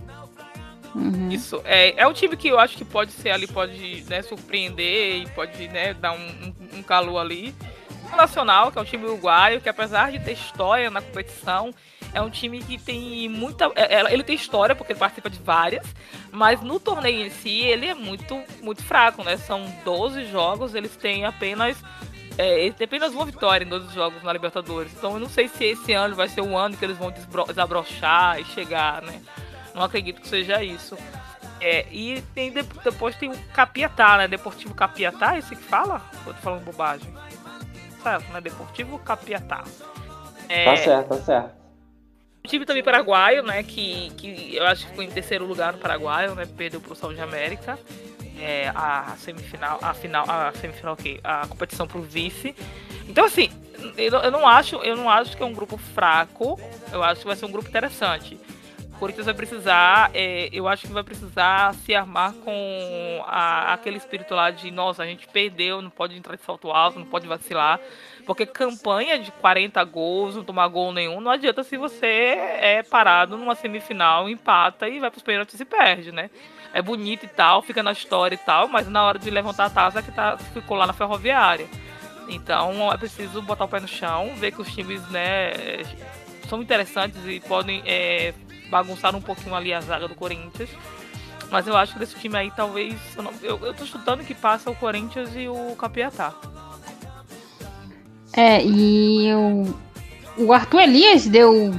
Uhum. 0.98 1.30
Isso 1.30 1.62
é, 1.64 1.94
é 1.96 2.06
um 2.06 2.12
time 2.12 2.36
que 2.36 2.48
eu 2.48 2.58
acho 2.58 2.76
que 2.76 2.84
pode 2.84 3.12
ser 3.12 3.30
ali, 3.30 3.46
pode 3.46 4.04
né, 4.08 4.20
surpreender 4.22 5.22
e 5.22 5.28
pode 5.30 5.68
né, 5.68 5.94
dar 5.94 6.12
um, 6.12 6.16
um, 6.16 6.78
um 6.78 6.82
calor 6.82 7.18
ali. 7.18 7.54
O 8.12 8.16
Nacional, 8.16 8.72
que 8.72 8.78
é 8.78 8.82
um 8.82 8.84
time 8.84 9.04
uruguaio, 9.04 9.60
que 9.60 9.68
apesar 9.68 10.10
de 10.10 10.18
ter 10.18 10.32
história 10.32 10.90
na 10.90 11.00
competição, 11.00 11.72
é 12.12 12.20
um 12.20 12.30
time 12.30 12.60
que 12.62 12.78
tem 12.78 13.28
muita. 13.28 13.70
É, 13.76 13.96
é, 13.96 14.12
ele 14.12 14.24
tem 14.24 14.34
história, 14.34 14.74
porque 14.74 14.92
ele 14.92 14.98
participa 14.98 15.30
de 15.30 15.38
várias, 15.38 15.86
mas 16.32 16.60
no 16.62 16.80
torneio 16.80 17.26
em 17.26 17.30
si 17.30 17.60
ele 17.60 17.86
é 17.86 17.94
muito, 17.94 18.42
muito 18.62 18.82
fraco, 18.82 19.22
né? 19.22 19.36
São 19.36 19.64
12 19.84 20.24
jogos, 20.26 20.74
eles 20.74 20.96
têm 20.96 21.24
apenas. 21.24 21.76
É, 22.36 22.60
eles 22.60 22.76
têm 22.76 22.86
apenas 22.86 23.12
uma 23.12 23.26
vitória 23.26 23.64
em 23.64 23.68
12 23.68 23.94
jogos 23.94 24.22
na 24.22 24.32
Libertadores. 24.32 24.92
Então 24.96 25.14
eu 25.14 25.20
não 25.20 25.28
sei 25.28 25.48
se 25.48 25.64
esse 25.64 25.92
ano 25.92 26.14
vai 26.14 26.28
ser 26.28 26.40
o 26.40 26.56
ano 26.56 26.76
que 26.76 26.84
eles 26.84 26.96
vão 26.96 27.12
desabrochar 27.46 28.40
e 28.40 28.44
chegar, 28.46 29.02
né? 29.02 29.20
Não 29.78 29.84
acredito 29.84 30.20
que 30.20 30.28
seja 30.28 30.62
isso. 30.62 30.96
É, 31.60 31.86
e 31.90 32.22
tem 32.34 32.52
depois 32.52 33.16
tem 33.16 33.30
o 33.30 33.38
Capiatá, 33.52 34.18
né? 34.18 34.28
Deportivo 34.28 34.74
Capiatá, 34.74 35.34
é 35.34 35.38
esse 35.38 35.56
que 35.56 35.62
fala? 35.62 36.02
Eu 36.26 36.34
tô 36.34 36.40
falando 36.40 36.64
bobagem. 36.64 37.12
Certo, 38.02 38.32
né? 38.32 38.40
Deportivo 38.40 38.98
Capiatá. 38.98 39.64
É, 40.48 40.64
tá 40.64 40.76
certo, 40.76 41.08
tá 41.08 41.16
certo. 41.16 41.58
O 42.44 42.48
time 42.48 42.64
também 42.64 42.82
paraguaio, 42.82 43.42
né? 43.42 43.62
Que, 43.62 44.10
que 44.16 44.56
eu 44.56 44.66
acho 44.66 44.86
que 44.86 44.94
foi 44.94 45.04
em 45.04 45.10
terceiro 45.10 45.44
lugar 45.44 45.72
no 45.72 45.78
Paraguaio, 45.78 46.34
né? 46.34 46.46
Perdeu 46.46 46.80
pro 46.80 46.94
São 46.94 47.12
de 47.12 47.20
América. 47.20 47.78
É, 48.40 48.70
a 48.72 49.16
semifinal, 49.18 49.80
a 49.82 49.92
final, 49.92 50.24
a 50.30 50.52
semifinal, 50.52 50.94
ok, 50.94 51.20
a 51.24 51.46
competição 51.48 51.88
pro 51.88 52.00
vice. 52.00 52.54
Então 53.08 53.24
assim, 53.24 53.50
eu, 53.96 54.12
eu 54.12 54.30
não 54.30 54.46
acho, 54.46 54.76
eu 54.76 54.96
não 54.96 55.10
acho 55.10 55.36
que 55.36 55.42
é 55.42 55.46
um 55.46 55.52
grupo 55.52 55.76
fraco. 55.76 56.58
Eu 56.92 57.02
acho 57.02 57.22
que 57.22 57.26
vai 57.26 57.36
ser 57.36 57.46
um 57.46 57.50
grupo 57.50 57.68
interessante. 57.68 58.38
Corinthians 58.98 59.26
vai 59.26 59.34
precisar, 59.34 60.10
é, 60.12 60.48
eu 60.52 60.66
acho 60.66 60.86
que 60.86 60.92
vai 60.92 61.04
precisar 61.04 61.72
se 61.74 61.94
armar 61.94 62.32
com 62.32 63.22
a, 63.26 63.72
aquele 63.72 63.96
espírito 63.96 64.34
lá 64.34 64.50
de, 64.50 64.70
nossa, 64.70 65.02
a 65.02 65.06
gente 65.06 65.26
perdeu, 65.28 65.80
não 65.80 65.90
pode 65.90 66.16
entrar 66.16 66.34
de 66.34 66.42
salto 66.42 66.70
alto, 66.70 66.98
não 66.98 67.06
pode 67.06 67.26
vacilar. 67.26 67.78
Porque 68.26 68.44
campanha 68.44 69.18
de 69.18 69.30
40 69.32 69.82
gols, 69.84 70.36
não 70.36 70.44
tomar 70.44 70.66
gol 70.68 70.92
nenhum, 70.92 71.20
não 71.20 71.30
adianta 71.30 71.62
se 71.62 71.76
você 71.76 72.06
é 72.60 72.82
parado 72.82 73.38
numa 73.38 73.54
semifinal, 73.54 74.28
empata 74.28 74.88
e 74.88 74.98
vai 74.98 75.10
para 75.10 75.18
os 75.18 75.22
pênaltis 75.22 75.58
e 75.60 75.64
perde, 75.64 76.12
né? 76.12 76.28
É 76.74 76.82
bonito 76.82 77.24
e 77.24 77.28
tal, 77.28 77.62
fica 77.62 77.82
na 77.82 77.92
história 77.92 78.34
e 78.34 78.38
tal, 78.38 78.68
mas 78.68 78.88
na 78.88 79.04
hora 79.04 79.18
de 79.18 79.30
levantar 79.30 79.66
a 79.66 79.70
taça 79.70 80.02
que 80.02 80.12
tá, 80.12 80.36
ficou 80.36 80.76
lá 80.76 80.86
na 80.86 80.92
ferroviária. 80.92 81.66
Então 82.28 82.92
é 82.92 82.96
preciso 82.96 83.40
botar 83.40 83.64
o 83.64 83.68
pé 83.68 83.80
no 83.80 83.88
chão, 83.88 84.34
ver 84.36 84.52
que 84.52 84.60
os 84.60 84.74
times, 84.74 85.08
né, 85.08 85.52
são 86.48 86.60
interessantes 86.60 87.20
e 87.26 87.40
podem 87.40 87.82
é, 87.86 88.34
bagunçaram 88.70 89.18
um 89.18 89.22
pouquinho 89.22 89.54
ali 89.54 89.72
a 89.72 89.80
zaga 89.80 90.08
do 90.08 90.14
Corinthians. 90.14 90.70
Mas 91.50 91.66
eu 91.66 91.76
acho 91.76 91.94
que 91.94 91.98
desse 91.98 92.16
time 92.16 92.36
aí, 92.36 92.50
talvez. 92.50 92.94
Eu, 93.16 93.22
não, 93.22 93.32
eu, 93.42 93.58
eu 93.62 93.74
tô 93.74 93.86
chutando 93.86 94.22
que 94.22 94.34
passa 94.34 94.70
o 94.70 94.74
Corinthians 94.74 95.30
e 95.34 95.48
o 95.48 95.74
Capiatá. 95.76 96.34
É, 98.34 98.64
e 98.64 99.32
o, 99.34 99.74
o 100.44 100.52
Arthur 100.52 100.80
Elias 100.80 101.26
deu 101.26 101.74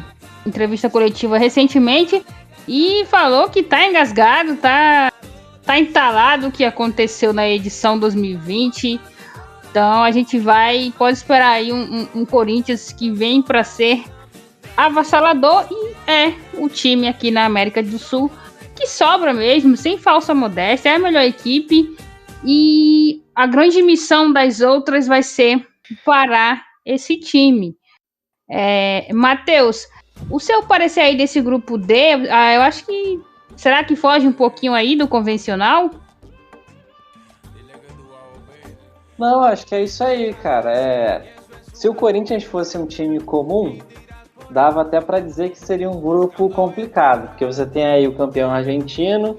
entrevista 0.45 0.89
coletiva 0.89 1.37
recentemente 1.37 2.25
e 2.67 3.05
falou 3.05 3.49
que 3.49 3.61
tá 3.63 3.85
engasgado, 3.85 4.55
tá, 4.57 5.11
tá 5.63 5.79
entalado 5.79 6.47
o 6.47 6.51
que 6.51 6.65
aconteceu 6.65 7.31
na 7.31 7.47
edição 7.47 7.97
2020. 7.97 8.99
Então 9.69 10.03
a 10.03 10.11
gente 10.11 10.39
vai, 10.39 10.91
pode 10.97 11.17
esperar 11.17 11.51
aí 11.51 11.71
um, 11.71 12.01
um, 12.15 12.21
um 12.21 12.25
Corinthians 12.25 12.91
que 12.91 13.11
vem 13.11 13.41
para 13.41 13.63
ser 13.63 14.03
avassalador 14.75 15.67
e 15.69 15.88
é 16.09 16.35
o 16.55 16.67
time 16.67 17.07
aqui 17.07 17.29
na 17.29 17.45
América 17.45 17.83
do 17.83 17.99
Sul 17.99 18.31
que 18.75 18.87
sobra 18.87 19.33
mesmo, 19.33 19.75
sem 19.75 19.97
falsa 19.97 20.33
modéstia, 20.33 20.89
é 20.91 20.95
a 20.95 20.99
melhor 20.99 21.23
equipe 21.23 21.95
e 22.45 23.21
a 23.35 23.45
grande 23.45 23.81
missão 23.81 24.31
das 24.31 24.61
outras 24.61 25.05
vai 25.05 25.21
ser 25.21 25.67
parar 26.05 26.63
esse 26.85 27.17
time. 27.17 27.75
É, 28.49 29.11
Matheus, 29.13 29.85
o 30.29 30.39
seu 30.39 30.63
parecer 30.63 31.01
aí 31.01 31.17
desse 31.17 31.41
grupo 31.41 31.77
D, 31.77 32.13
ah, 32.31 32.53
eu 32.53 32.61
acho 32.61 32.85
que 32.85 33.19
será 33.55 33.83
que 33.83 33.95
foge 33.95 34.25
um 34.25 34.33
pouquinho 34.33 34.73
aí 34.73 34.95
do 34.95 35.07
convencional? 35.07 35.89
Não, 39.17 39.41
acho 39.41 39.65
que 39.65 39.75
é 39.75 39.83
isso 39.83 40.01
aí, 40.01 40.33
cara. 40.35 40.71
É, 40.71 41.33
se 41.73 41.89
o 41.89 41.93
Corinthians 41.93 42.45
fosse 42.45 42.77
um 42.77 42.87
time 42.87 43.19
comum, 43.19 43.77
dava 44.49 44.81
até 44.81 44.99
para 44.99 45.19
dizer 45.19 45.49
que 45.49 45.59
seria 45.59 45.89
um 45.89 45.99
grupo 45.99 46.49
complicado, 46.49 47.29
porque 47.29 47.45
você 47.45 47.65
tem 47.65 47.85
aí 47.85 48.07
o 48.07 48.15
campeão 48.15 48.51
argentino, 48.51 49.37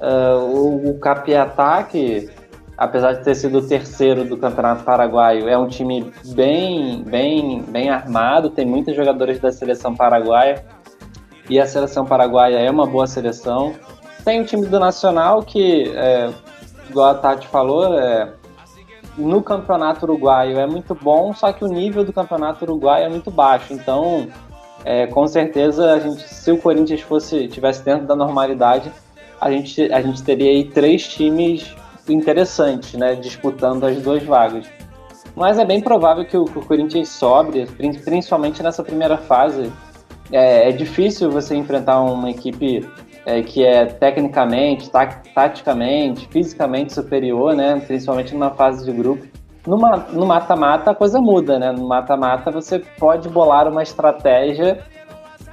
uh, 0.00 0.38
o, 0.38 0.90
o 0.90 0.98
Capiatá, 0.98 1.82
que 1.84 2.28
apesar 2.76 3.14
de 3.14 3.24
ter 3.24 3.34
sido 3.34 3.58
o 3.58 3.66
terceiro 3.66 4.24
do 4.24 4.36
Campeonato 4.36 4.84
Paraguaio, 4.84 5.48
é 5.48 5.58
um 5.58 5.66
time 5.66 6.12
bem, 6.26 7.02
bem, 7.02 7.62
bem 7.62 7.90
armado, 7.90 8.50
tem 8.50 8.64
muitos 8.64 8.94
jogadores 8.94 9.40
da 9.40 9.50
seleção 9.50 9.96
paraguaia 9.96 10.64
e 11.50 11.58
a 11.58 11.66
seleção 11.66 12.04
paraguaia 12.06 12.58
é 12.58 12.70
uma 12.70 12.86
boa 12.86 13.06
seleção. 13.06 13.74
Tem 14.24 14.40
o 14.40 14.44
time 14.44 14.66
do 14.66 14.78
Nacional 14.78 15.42
que, 15.42 15.90
é, 15.94 16.30
igual 16.88 17.10
a 17.10 17.14
Tati 17.14 17.48
falou, 17.48 17.98
é, 17.98 18.32
no 19.16 19.42
Campeonato 19.42 20.04
Uruguaio 20.04 20.58
é 20.60 20.66
muito 20.66 20.94
bom, 20.94 21.34
só 21.34 21.52
que 21.52 21.64
o 21.64 21.68
nível 21.68 22.04
do 22.04 22.12
Campeonato 22.12 22.64
Uruguaio 22.64 23.06
é 23.06 23.08
muito 23.08 23.30
baixo. 23.30 23.72
Então, 23.72 24.28
é, 24.84 25.06
com 25.06 25.26
certeza, 25.26 25.92
a 25.92 25.98
gente, 25.98 26.22
se 26.22 26.50
o 26.50 26.58
Corinthians 26.58 27.00
fosse 27.00 27.48
tivesse 27.48 27.84
dentro 27.84 28.06
da 28.06 28.14
normalidade, 28.14 28.90
a 29.40 29.50
gente, 29.50 29.92
a 29.92 30.00
gente 30.00 30.22
teria 30.22 30.50
aí 30.50 30.64
três 30.64 31.06
times 31.06 31.74
interessantes, 32.08 32.94
né, 32.94 33.14
disputando 33.14 33.84
as 33.84 34.00
duas 34.00 34.22
vagas. 34.22 34.66
Mas 35.36 35.58
é 35.58 35.64
bem 35.64 35.80
provável 35.80 36.24
que 36.24 36.36
o, 36.36 36.44
que 36.44 36.58
o 36.58 36.64
Corinthians 36.64 37.10
sobre, 37.10 37.66
principalmente 38.04 38.62
nessa 38.62 38.82
primeira 38.82 39.16
fase. 39.16 39.70
É, 40.30 40.68
é 40.68 40.72
difícil 40.72 41.30
você 41.30 41.54
enfrentar 41.54 42.02
uma 42.02 42.30
equipe 42.30 42.86
é, 43.24 43.42
que 43.42 43.64
é 43.64 43.86
tecnicamente, 43.86 44.90
taticamente, 45.34 46.26
fisicamente 46.28 46.92
superior, 46.92 47.54
né, 47.54 47.80
principalmente 47.86 48.34
numa 48.34 48.50
fase 48.50 48.84
de 48.84 48.92
grupo. 48.92 49.26
No 49.68 50.24
mata-mata 50.24 50.92
a 50.92 50.94
coisa 50.94 51.20
muda, 51.20 51.58
né? 51.58 51.70
No 51.70 51.86
mata-mata 51.86 52.50
você 52.50 52.78
pode 52.78 53.28
bolar 53.28 53.68
uma 53.68 53.82
estratégia 53.82 54.82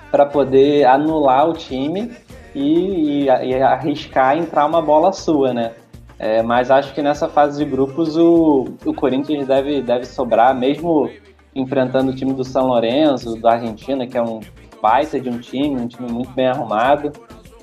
para 0.09 0.25
poder 0.25 0.85
anular 0.85 1.49
o 1.49 1.53
time 1.53 2.13
e, 2.55 3.25
e, 3.25 3.25
e, 3.25 3.61
arriscar 3.61 4.37
entrar 4.37 4.65
uma 4.65 4.81
bola 4.81 5.11
sua, 5.11 5.53
né? 5.53 5.73
É, 6.17 6.41
mas 6.41 6.71
acho 6.71 6.93
que 6.93 7.01
nessa 7.01 7.27
fase 7.27 7.61
de 7.61 7.69
grupos 7.69 8.15
o, 8.15 8.69
o 8.85 8.93
Corinthians 8.93 9.47
deve, 9.47 9.81
deve 9.81 10.05
sobrar, 10.05 10.55
mesmo 10.55 11.11
enfrentando 11.53 12.11
o 12.11 12.15
time 12.15 12.31
do 12.31 12.45
São 12.45 12.67
Lourenço, 12.67 13.35
da 13.41 13.55
Argentina, 13.55 14.07
que 14.07 14.17
é 14.17 14.21
um 14.21 14.39
baita 14.81 15.19
de 15.19 15.29
um 15.29 15.39
time, 15.39 15.75
um 15.75 15.87
time 15.87 16.09
muito 16.09 16.31
bem 16.31 16.47
arrumado. 16.47 17.11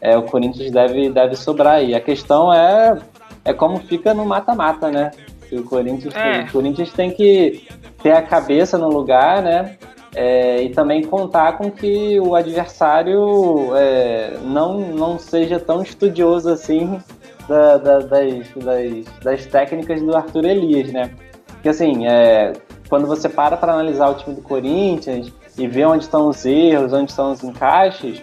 É, 0.03 0.19
o 0.19 0.25
Corinthians 0.25 0.71
deve, 0.71 1.09
deve 1.09 1.35
sobrar 1.35 1.77
aí. 1.77 1.95
A 1.95 2.01
questão 2.01 2.53
é, 2.53 2.99
é 3.43 3.55
como 3.55 3.79
fica 3.79 4.13
no 4.13 4.27
mata-mata, 4.27 4.91
né? 4.91 5.13
O 5.53 5.63
Corinthians, 5.65 6.15
é. 6.15 6.43
o 6.43 6.53
Corinthians 6.53 6.93
tem 6.93 7.11
que 7.11 7.67
ter 8.03 8.13
a 8.13 8.23
cabeça 8.23 8.79
no 8.79 8.89
lugar, 8.89 9.43
né? 9.43 9.77
É, 10.15 10.63
e 10.63 10.71
também 10.71 11.03
contar 11.03 11.57
com 11.57 11.71
que 11.71 12.21
o 12.21 12.35
adversário 12.35 13.75
é, 13.75 14.37
não, 14.45 14.79
não 14.79 15.19
seja 15.19 15.59
tão 15.59 15.83
estudioso 15.83 16.51
assim 16.51 17.01
da, 17.49 17.79
da, 17.79 17.99
das, 18.01 18.49
das, 18.57 19.05
das, 19.23 19.47
técnicas 19.47 20.03
do 20.03 20.15
Arthur 20.15 20.45
Elias, 20.45 20.93
né? 20.93 21.11
Porque 21.47 21.71
assim, 21.71 22.07
é, 22.07 22.53
quando 22.91 23.07
você 23.07 23.29
para 23.29 23.57
para 23.57 23.73
analisar 23.73 24.11
o 24.11 24.15
time 24.15 24.37
do 24.37 24.43
Corinthians 24.43 25.33
e 25.57 25.67
ver 25.67 25.87
onde 25.87 26.05
estão 26.05 26.29
os 26.29 26.45
erros, 26.45 26.93
onde 26.93 27.11
estão 27.11 27.33
os 27.33 27.43
encaixes, 27.43 28.23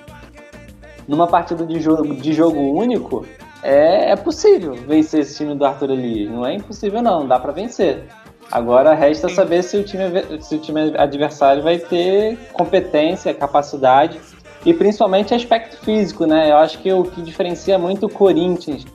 numa 1.08 1.26
partida 1.26 1.66
de 1.66 1.80
jogo, 1.80 2.16
de 2.16 2.34
jogo 2.34 2.60
único, 2.60 3.26
é, 3.62 4.12
é 4.12 4.16
possível 4.16 4.74
vencer 4.74 5.22
esse 5.22 5.38
time 5.38 5.56
do 5.56 5.66
Arthur 5.66 5.92
Elias. 5.92 6.32
Não 6.32 6.46
é 6.46 6.56
impossível, 6.56 7.02
não, 7.02 7.28
dá 7.28 7.40
para 7.40 7.52
vencer. 7.52 8.04
Agora 8.52 8.94
resta 8.96 9.30
saber 9.30 9.64
se 9.64 9.78
o, 9.78 9.84
time, 9.84 10.04
se 10.42 10.56
o 10.56 10.60
time 10.60 10.94
adversário 10.98 11.62
vai 11.62 11.78
ter 11.78 12.38
competência, 12.54 13.34
capacidade 13.34 14.20
e 14.66 14.74
principalmente 14.74 15.34
aspecto 15.34 15.78
físico, 15.78 16.26
né? 16.26 16.50
Eu 16.52 16.58
acho 16.58 16.80
que 16.80 16.92
o 16.92 17.04
que 17.04 17.22
diferencia 17.22 17.78
muito 17.78 18.08
o 18.08 18.10
Corinthians 18.10 18.86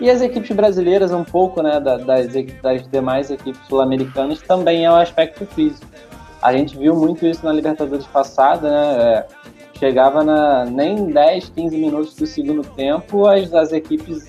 e 0.00 0.10
as 0.10 0.20
equipes 0.20 0.54
brasileiras, 0.54 1.12
um 1.12 1.24
pouco, 1.24 1.60
né, 1.60 1.80
das, 1.80 2.04
das 2.04 2.88
demais 2.88 3.30
equipes 3.30 3.60
sul-americanas, 3.66 4.40
também 4.40 4.84
é 4.84 4.90
o 4.90 4.94
aspecto 4.94 5.44
físico. 5.46 5.86
A 6.40 6.52
gente 6.52 6.76
viu 6.78 6.94
muito 6.94 7.26
isso 7.26 7.44
na 7.44 7.52
Libertadores 7.52 8.06
passada, 8.06 8.70
né? 8.70 9.02
É, 9.02 9.26
chegava 9.78 10.24
na 10.24 10.64
nem 10.64 11.06
10, 11.06 11.50
15 11.50 11.76
minutos 11.76 12.14
do 12.14 12.26
segundo 12.26 12.62
tempo, 12.62 13.26
as, 13.26 13.52
as 13.54 13.72
equipes 13.72 14.28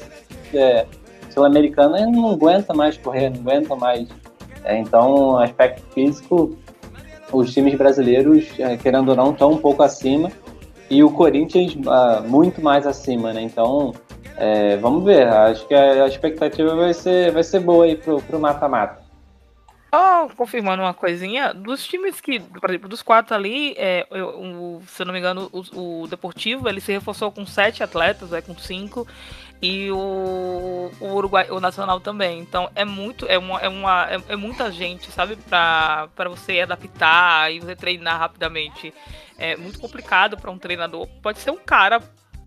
é, 0.54 0.86
sul-americanas 1.30 2.02
não 2.12 2.32
aguentam 2.32 2.76
mais 2.76 2.98
correr, 2.98 3.30
não 3.30 3.42
aguentam 3.42 3.78
mais. 3.78 4.08
É, 4.64 4.78
então, 4.78 5.38
aspecto 5.38 5.82
físico, 5.94 6.58
os 7.32 7.54
times 7.54 7.76
brasileiros, 7.76 8.48
é, 8.60 8.78
querendo 8.78 9.10
ou 9.10 9.16
não, 9.16 9.32
estão 9.32 9.52
um 9.52 9.58
pouco 9.58 9.84
acima 9.84 10.32
e 10.90 11.04
o 11.04 11.12
Corinthians 11.12 11.76
uh, 11.76 12.28
muito 12.28 12.62
mais 12.62 12.88
acima, 12.88 13.32
né? 13.32 13.42
Então, 13.42 13.94
é, 14.36 14.76
vamos 14.78 15.04
ver. 15.04 15.28
Acho 15.28 15.68
que 15.68 15.74
a, 15.74 16.08
expectativa 16.08 16.76
vai 16.76 16.94
ser, 16.94 17.32
vai 17.32 17.44
ser 17.44 17.60
boa 17.60 17.86
aí 17.86 17.96
pro 17.96 18.40
mata-mata. 18.40 18.99
Confirmando 20.28 20.84
uma 20.84 20.94
coisinha, 20.94 21.54
dos 21.54 21.86
times 21.86 22.20
que, 22.20 22.40
por 22.40 22.70
exemplo, 22.70 22.90
dos 22.90 23.02
quatro 23.02 23.36
ali, 23.36 23.74
é, 23.78 24.08
eu, 24.12 24.82
se 24.88 25.02
eu 25.02 25.06
não 25.06 25.14
me 25.14 25.20
engano, 25.20 25.50
o, 25.52 26.04
o, 26.04 26.08
Deportivo 26.08 26.68
ele 26.68 26.82
se 26.82 26.92
reforçou 26.92 27.32
com 27.32 27.46
sete 27.46 27.84
atletas, 27.84 28.34
é, 28.34 28.42
com 28.42 28.58
cinco, 28.58 29.08
e 29.62 29.92
o, 29.92 30.92
o 31.00 31.14
Uruguai, 31.14 31.50
o 31.50 31.60
Nacional 31.60 32.00
também. 32.00 32.40
Então 32.40 32.70
é 32.76 32.84
muito, 32.86 33.26
é 33.28 33.38
uma, 33.38 33.60
é, 33.60 33.70
uma, 33.70 34.08
é, 34.10 34.22
é 34.30 34.36
muita 34.36 34.72
gente, 34.72 35.12
sabe, 35.12 35.38
para 35.38 36.30
você 36.30 36.62
adaptar 36.62 37.52
e 37.52 37.60
você 37.60 37.76
treinar 37.76 38.20
rapidamente. 38.20 38.94
É 39.38 39.56
muito 39.56 39.80
complicado 39.80 40.38
para 40.38 40.52
um 40.52 40.58
treinador. 40.58 41.08
Pode 41.22 41.40
ser 41.40 41.52
um 41.52 41.58
cara 41.58 42.02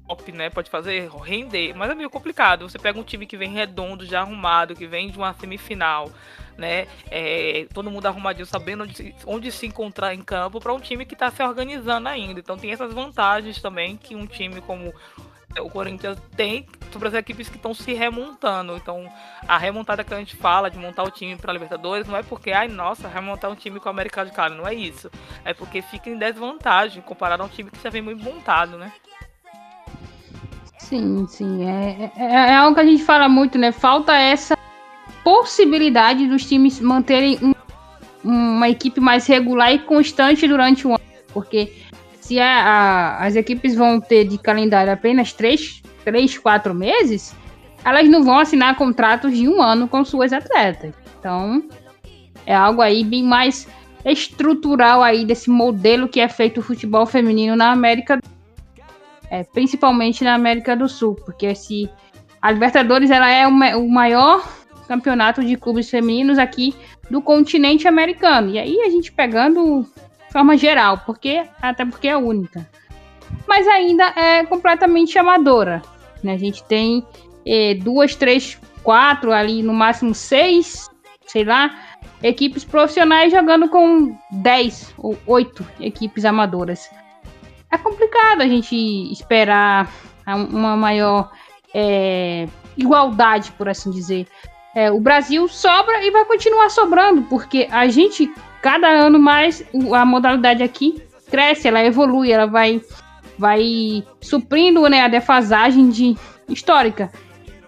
top, 0.06 0.32
né? 0.32 0.50
Pode 0.50 0.70
fazer 0.70 1.10
render, 1.22 1.74
mas 1.74 1.90
é 1.90 1.94
meio 1.94 2.10
complicado. 2.10 2.68
Você 2.68 2.78
pega 2.78 2.98
um 2.98 3.04
time 3.04 3.26
que 3.26 3.36
vem 3.36 3.50
redondo, 3.50 4.04
já 4.04 4.20
arrumado, 4.20 4.74
que 4.74 4.86
vem 4.86 5.10
de 5.10 5.16
uma 5.16 5.32
semifinal, 5.34 6.10
né? 6.56 6.86
É, 7.10 7.66
todo 7.72 7.90
mundo 7.90 8.06
arrumadinho, 8.06 8.46
sabendo 8.46 8.84
onde, 8.84 9.14
onde 9.26 9.52
se 9.52 9.66
encontrar 9.66 10.14
em 10.14 10.22
campo, 10.22 10.60
para 10.60 10.72
um 10.72 10.80
time 10.80 11.04
que 11.04 11.14
está 11.14 11.30
se 11.30 11.42
organizando 11.42 12.08
ainda. 12.08 12.40
Então 12.40 12.56
tem 12.56 12.72
essas 12.72 12.92
vantagens 12.92 13.60
também 13.60 13.96
que 13.96 14.14
um 14.14 14.26
time 14.26 14.60
como 14.60 14.92
o 15.60 15.68
Corinthians 15.68 16.18
tem 16.36 16.66
sobre 16.90 17.08
as 17.08 17.14
equipes 17.14 17.48
que 17.48 17.56
estão 17.56 17.74
se 17.74 17.92
remontando. 17.92 18.76
Então, 18.76 19.10
a 19.46 19.58
remontada 19.58 20.04
que 20.04 20.14
a 20.14 20.18
gente 20.18 20.36
fala 20.36 20.70
de 20.70 20.78
montar 20.78 21.02
o 21.02 21.10
time 21.10 21.36
para 21.36 21.52
Libertadores 21.52 22.06
não 22.06 22.16
é 22.16 22.22
porque, 22.22 22.52
ai, 22.52 22.68
nossa, 22.68 23.08
remontar 23.08 23.50
um 23.50 23.54
time 23.54 23.80
com 23.80 23.88
o 23.88 23.90
América 23.90 24.24
de 24.24 24.32
Cali, 24.32 24.56
não 24.56 24.66
é 24.66 24.74
isso. 24.74 25.10
É 25.44 25.52
porque 25.52 25.82
fica 25.82 26.08
em 26.08 26.16
desvantagem 26.16 27.02
comparado 27.02 27.42
a 27.42 27.46
um 27.46 27.48
time 27.48 27.70
que 27.70 27.82
já 27.82 27.90
vem 27.90 28.02
muito 28.02 28.22
montado, 28.22 28.78
né? 28.78 28.92
Sim, 30.78 31.26
sim. 31.26 31.64
É, 31.64 32.10
é, 32.16 32.50
é, 32.50 32.56
algo 32.56 32.74
que 32.74 32.80
a 32.80 32.84
gente 32.84 33.04
fala 33.04 33.28
muito, 33.28 33.56
né? 33.56 33.72
Falta 33.72 34.14
essa 34.14 34.56
possibilidade 35.24 36.26
dos 36.26 36.44
times 36.44 36.80
manterem 36.80 37.38
um, 37.42 37.52
uma 38.24 38.68
equipe 38.68 39.00
mais 39.00 39.26
regular 39.26 39.72
e 39.72 39.78
constante 39.80 40.46
durante 40.46 40.86
o 40.86 40.90
ano. 40.90 41.00
Porque 41.32 41.72
se 42.20 42.38
a, 42.38 42.46
a, 42.46 43.26
as 43.26 43.36
equipes 43.36 43.74
vão 43.74 44.00
ter 44.00 44.24
de 44.24 44.38
calendário 44.38 44.92
apenas 44.92 45.32
três, 45.32 45.82
três, 46.04 46.36
quatro 46.38 46.74
meses, 46.74 47.34
elas 47.84 48.08
não 48.08 48.22
vão 48.22 48.38
assinar 48.38 48.76
contratos 48.76 49.36
de 49.36 49.48
um 49.48 49.60
ano 49.60 49.88
com 49.88 50.04
suas 50.04 50.32
atletas. 50.32 50.94
Então, 51.18 51.62
é 52.46 52.54
algo 52.54 52.82
aí 52.82 53.04
bem 53.04 53.22
mais 53.22 53.66
estrutural 54.04 55.02
aí 55.02 55.24
desse 55.24 55.48
modelo 55.48 56.08
que 56.08 56.20
é 56.20 56.28
feito 56.28 56.58
o 56.58 56.62
futebol 56.62 57.06
feminino 57.06 57.54
na 57.54 57.70
América 57.70 58.18
é, 59.32 59.42
principalmente 59.44 60.22
na 60.22 60.34
América 60.34 60.76
do 60.76 60.86
Sul, 60.86 61.14
porque 61.14 61.54
se 61.54 61.88
a 62.42 62.50
Libertadores 62.50 63.10
ela 63.10 63.30
é 63.30 63.46
o 63.46 63.88
maior 63.88 64.46
campeonato 64.86 65.44
de 65.44 65.56
clubes 65.56 65.88
femininos 65.88 66.38
aqui 66.38 66.74
do 67.10 67.20
continente 67.20 67.86
americano. 67.86 68.50
E 68.50 68.58
aí 68.58 68.80
a 68.80 68.90
gente 68.90 69.12
pegando 69.12 69.82
de 69.82 70.32
forma 70.32 70.56
geral, 70.56 70.98
porque 71.04 71.44
até 71.60 71.84
porque 71.84 72.08
é 72.08 72.16
única. 72.16 72.68
Mas 73.46 73.66
ainda 73.66 74.12
é 74.16 74.44
completamente 74.44 75.18
amadora. 75.18 75.82
Né? 76.22 76.34
A 76.34 76.38
gente 76.38 76.62
tem 76.64 77.04
é, 77.46 77.74
duas, 77.74 78.14
três, 78.14 78.58
quatro, 78.82 79.32
ali 79.32 79.62
no 79.62 79.72
máximo 79.72 80.14
seis, 80.14 80.88
sei 81.26 81.44
lá, 81.44 81.74
equipes 82.22 82.64
profissionais 82.64 83.32
jogando 83.32 83.68
com 83.68 84.16
dez 84.30 84.94
ou 84.98 85.16
oito 85.26 85.66
equipes 85.80 86.24
amadoras 86.24 86.88
é 87.72 87.78
complicado 87.78 88.42
a 88.42 88.46
gente 88.46 88.76
esperar 89.10 89.90
uma 90.26 90.76
maior 90.76 91.30
é, 91.74 92.46
igualdade, 92.76 93.50
por 93.52 93.68
assim 93.68 93.90
dizer. 93.90 94.28
É, 94.74 94.90
o 94.90 95.00
Brasil 95.00 95.46
sobra 95.48 96.04
e 96.04 96.10
vai 96.10 96.24
continuar 96.24 96.70
sobrando, 96.70 97.22
porque 97.22 97.68
a 97.70 97.88
gente, 97.88 98.32
cada 98.62 98.88
ano 98.88 99.18
mais, 99.18 99.64
a 99.92 100.04
modalidade 100.04 100.62
aqui 100.62 101.02
cresce, 101.30 101.68
ela 101.68 101.84
evolui, 101.84 102.30
ela 102.30 102.46
vai, 102.46 102.80
vai 103.38 104.04
suprindo 104.20 104.86
né, 104.88 105.02
a 105.02 105.08
defasagem 105.08 105.90
de, 105.90 106.16
histórica. 106.48 107.10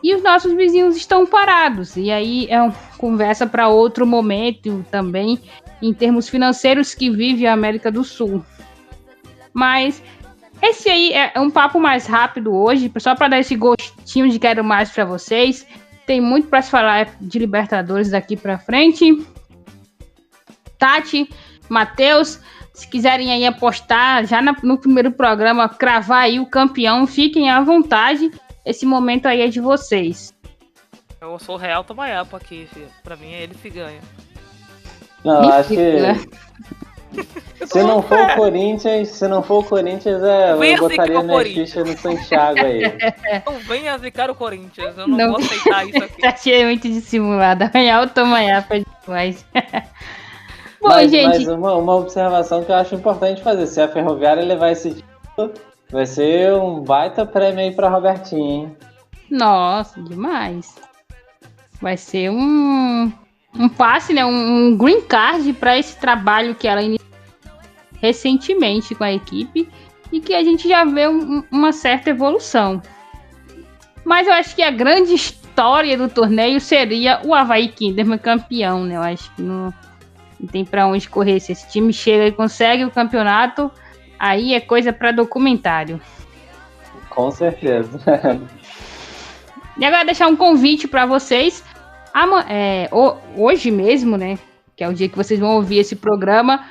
E 0.02 0.14
os 0.14 0.22
nossos 0.22 0.52
vizinhos 0.52 0.96
estão 0.96 1.26
parados. 1.26 1.96
E 1.96 2.10
aí 2.10 2.46
é 2.50 2.60
uma 2.60 2.74
conversa 2.98 3.46
para 3.46 3.68
outro 3.68 4.06
momento 4.06 4.84
também, 4.90 5.40
em 5.80 5.92
termos 5.94 6.28
financeiros 6.28 6.94
que 6.94 7.10
vive 7.10 7.46
a 7.46 7.52
América 7.52 7.90
do 7.90 8.04
Sul. 8.04 8.44
Mas 9.52 10.02
esse 10.60 10.88
aí 10.88 11.12
é 11.12 11.38
um 11.40 11.50
papo 11.50 11.80
mais 11.80 12.06
rápido 12.06 12.54
hoje, 12.54 12.92
só 12.98 13.14
para 13.14 13.28
dar 13.28 13.40
esse 13.40 13.56
gostinho 13.56 14.28
de 14.28 14.38
quero 14.38 14.62
mais 14.62 14.90
para 14.90 15.04
vocês. 15.04 15.66
Tem 16.06 16.20
muito 16.20 16.48
para 16.48 16.62
se 16.62 16.70
falar 16.70 17.16
de 17.20 17.38
Libertadores 17.38 18.10
daqui 18.10 18.36
para 18.36 18.58
frente. 18.58 19.26
Tati, 20.78 21.28
Matheus, 21.68 22.40
se 22.72 22.88
quiserem 22.88 23.32
aí 23.32 23.46
apostar 23.46 24.26
já 24.26 24.42
no 24.42 24.78
primeiro 24.78 25.12
programa, 25.12 25.68
cravar 25.68 26.22
aí 26.22 26.40
o 26.40 26.46
campeão, 26.46 27.06
fiquem 27.06 27.50
à 27.50 27.60
vontade. 27.60 28.30
Esse 28.64 28.84
momento 28.84 29.26
aí 29.26 29.42
é 29.42 29.48
de 29.48 29.60
vocês. 29.60 30.34
Eu 31.20 31.38
sou 31.38 31.54
o 31.54 31.58
Real 31.58 31.84
Tomaiapo 31.84 32.36
aqui, 32.36 32.68
filho. 32.72 32.88
Pra 33.02 33.16
mim 33.16 33.32
é 33.32 33.42
ele 33.42 33.54
que 33.54 33.70
ganha. 33.70 34.00
Não, 35.24 35.48
acho 35.50 35.70
que. 35.70 35.76
Se 37.66 37.82
não 37.82 38.02
for 38.02 38.20
o 38.20 38.36
Corinthians, 38.36 39.08
se 39.08 39.26
não 39.26 39.42
for 39.42 39.60
o 39.60 39.64
Corinthians, 39.64 40.22
é, 40.22 40.52
eu 40.52 40.78
botaria 40.78 41.22
minha 41.22 41.44
ficha 41.44 41.82
no 41.82 41.96
Santiago 41.96 42.60
aí. 42.60 42.82
Não 43.46 43.58
venha 43.60 43.96
zicar 43.96 44.30
o 44.30 44.34
Corinthians, 44.34 44.98
eu 44.98 45.08
não, 45.08 45.16
não 45.16 45.30
vou 45.30 45.38
aceitar 45.38 45.88
isso 45.88 45.96
aqui. 46.04 46.26
Achei 46.26 46.64
muito 46.64 46.86
dissimulado. 46.88 47.64
Real 47.72 48.06
Tomaiapo 48.08 48.74
é 48.74 48.84
demais. 49.06 49.46
Bom, 50.80 50.88
mas, 50.88 51.10
gente. 51.10 51.38
Mas 51.38 51.48
uma, 51.48 51.74
uma 51.74 51.96
observação 51.96 52.62
que 52.62 52.70
eu 52.70 52.76
acho 52.76 52.94
importante 52.94 53.42
fazer: 53.42 53.66
se 53.66 53.80
a 53.80 53.88
Ferroviária 53.88 54.44
levar 54.44 54.70
esse 54.70 54.90
título, 54.90 55.54
vai 55.90 56.04
ser 56.04 56.52
um 56.52 56.82
baita 56.82 57.24
prêmio 57.24 57.60
aí 57.60 57.72
pra 57.72 57.88
Robertinho, 57.88 58.66
hein? 58.66 58.76
Nossa, 59.30 60.00
demais. 60.02 60.74
Vai 61.80 61.96
ser 61.96 62.30
um, 62.30 63.10
um 63.58 63.68
passe, 63.68 64.12
né? 64.12 64.24
Um, 64.24 64.76
green 64.76 65.02
card 65.02 65.52
para 65.54 65.78
esse 65.78 65.98
trabalho 65.98 66.54
que 66.54 66.66
ela 66.66 66.82
iniciou 66.82 67.04
recentemente 68.00 68.94
com 68.94 69.04
a 69.04 69.12
equipe 69.12 69.68
e 70.12 70.20
que 70.20 70.34
a 70.34 70.42
gente 70.42 70.68
já 70.68 70.84
vê 70.84 71.08
um, 71.08 71.42
uma 71.50 71.72
certa 71.72 72.10
evolução. 72.10 72.82
Mas 74.04 74.26
eu 74.26 74.34
acho 74.34 74.54
que 74.54 74.62
a 74.62 74.70
grande 74.70 75.14
história 75.14 75.96
do 75.96 76.08
torneio 76.08 76.60
seria 76.60 77.20
o 77.24 77.34
Havaí 77.34 77.68
Kinderman 77.68 78.18
campeão, 78.18 78.84
né? 78.84 78.96
Eu 78.96 79.02
acho 79.02 79.34
que 79.34 79.42
não 79.42 79.72
não 80.38 80.48
tem 80.48 80.64
para 80.64 80.86
onde 80.86 81.08
correr. 81.08 81.40
Se 81.40 81.52
esse 81.52 81.68
time 81.70 81.92
chega 81.92 82.26
e 82.26 82.32
consegue 82.32 82.84
o 82.84 82.90
campeonato, 82.90 83.70
aí 84.18 84.54
é 84.54 84.60
coisa 84.60 84.92
para 84.92 85.10
documentário. 85.10 86.00
Com 87.08 87.30
certeza. 87.30 87.98
e 89.78 89.84
agora 89.84 90.04
deixar 90.04 90.28
um 90.28 90.36
convite 90.36 90.86
para 90.86 91.06
vocês. 91.06 91.64
É, 92.48 92.88
hoje 93.36 93.70
mesmo, 93.70 94.16
né? 94.16 94.38
Que 94.76 94.84
é 94.84 94.88
o 94.88 94.94
dia 94.94 95.08
que 95.08 95.16
vocês 95.16 95.40
vão 95.40 95.56
ouvir 95.56 95.78
esse 95.78 95.96
programa. 95.96 96.64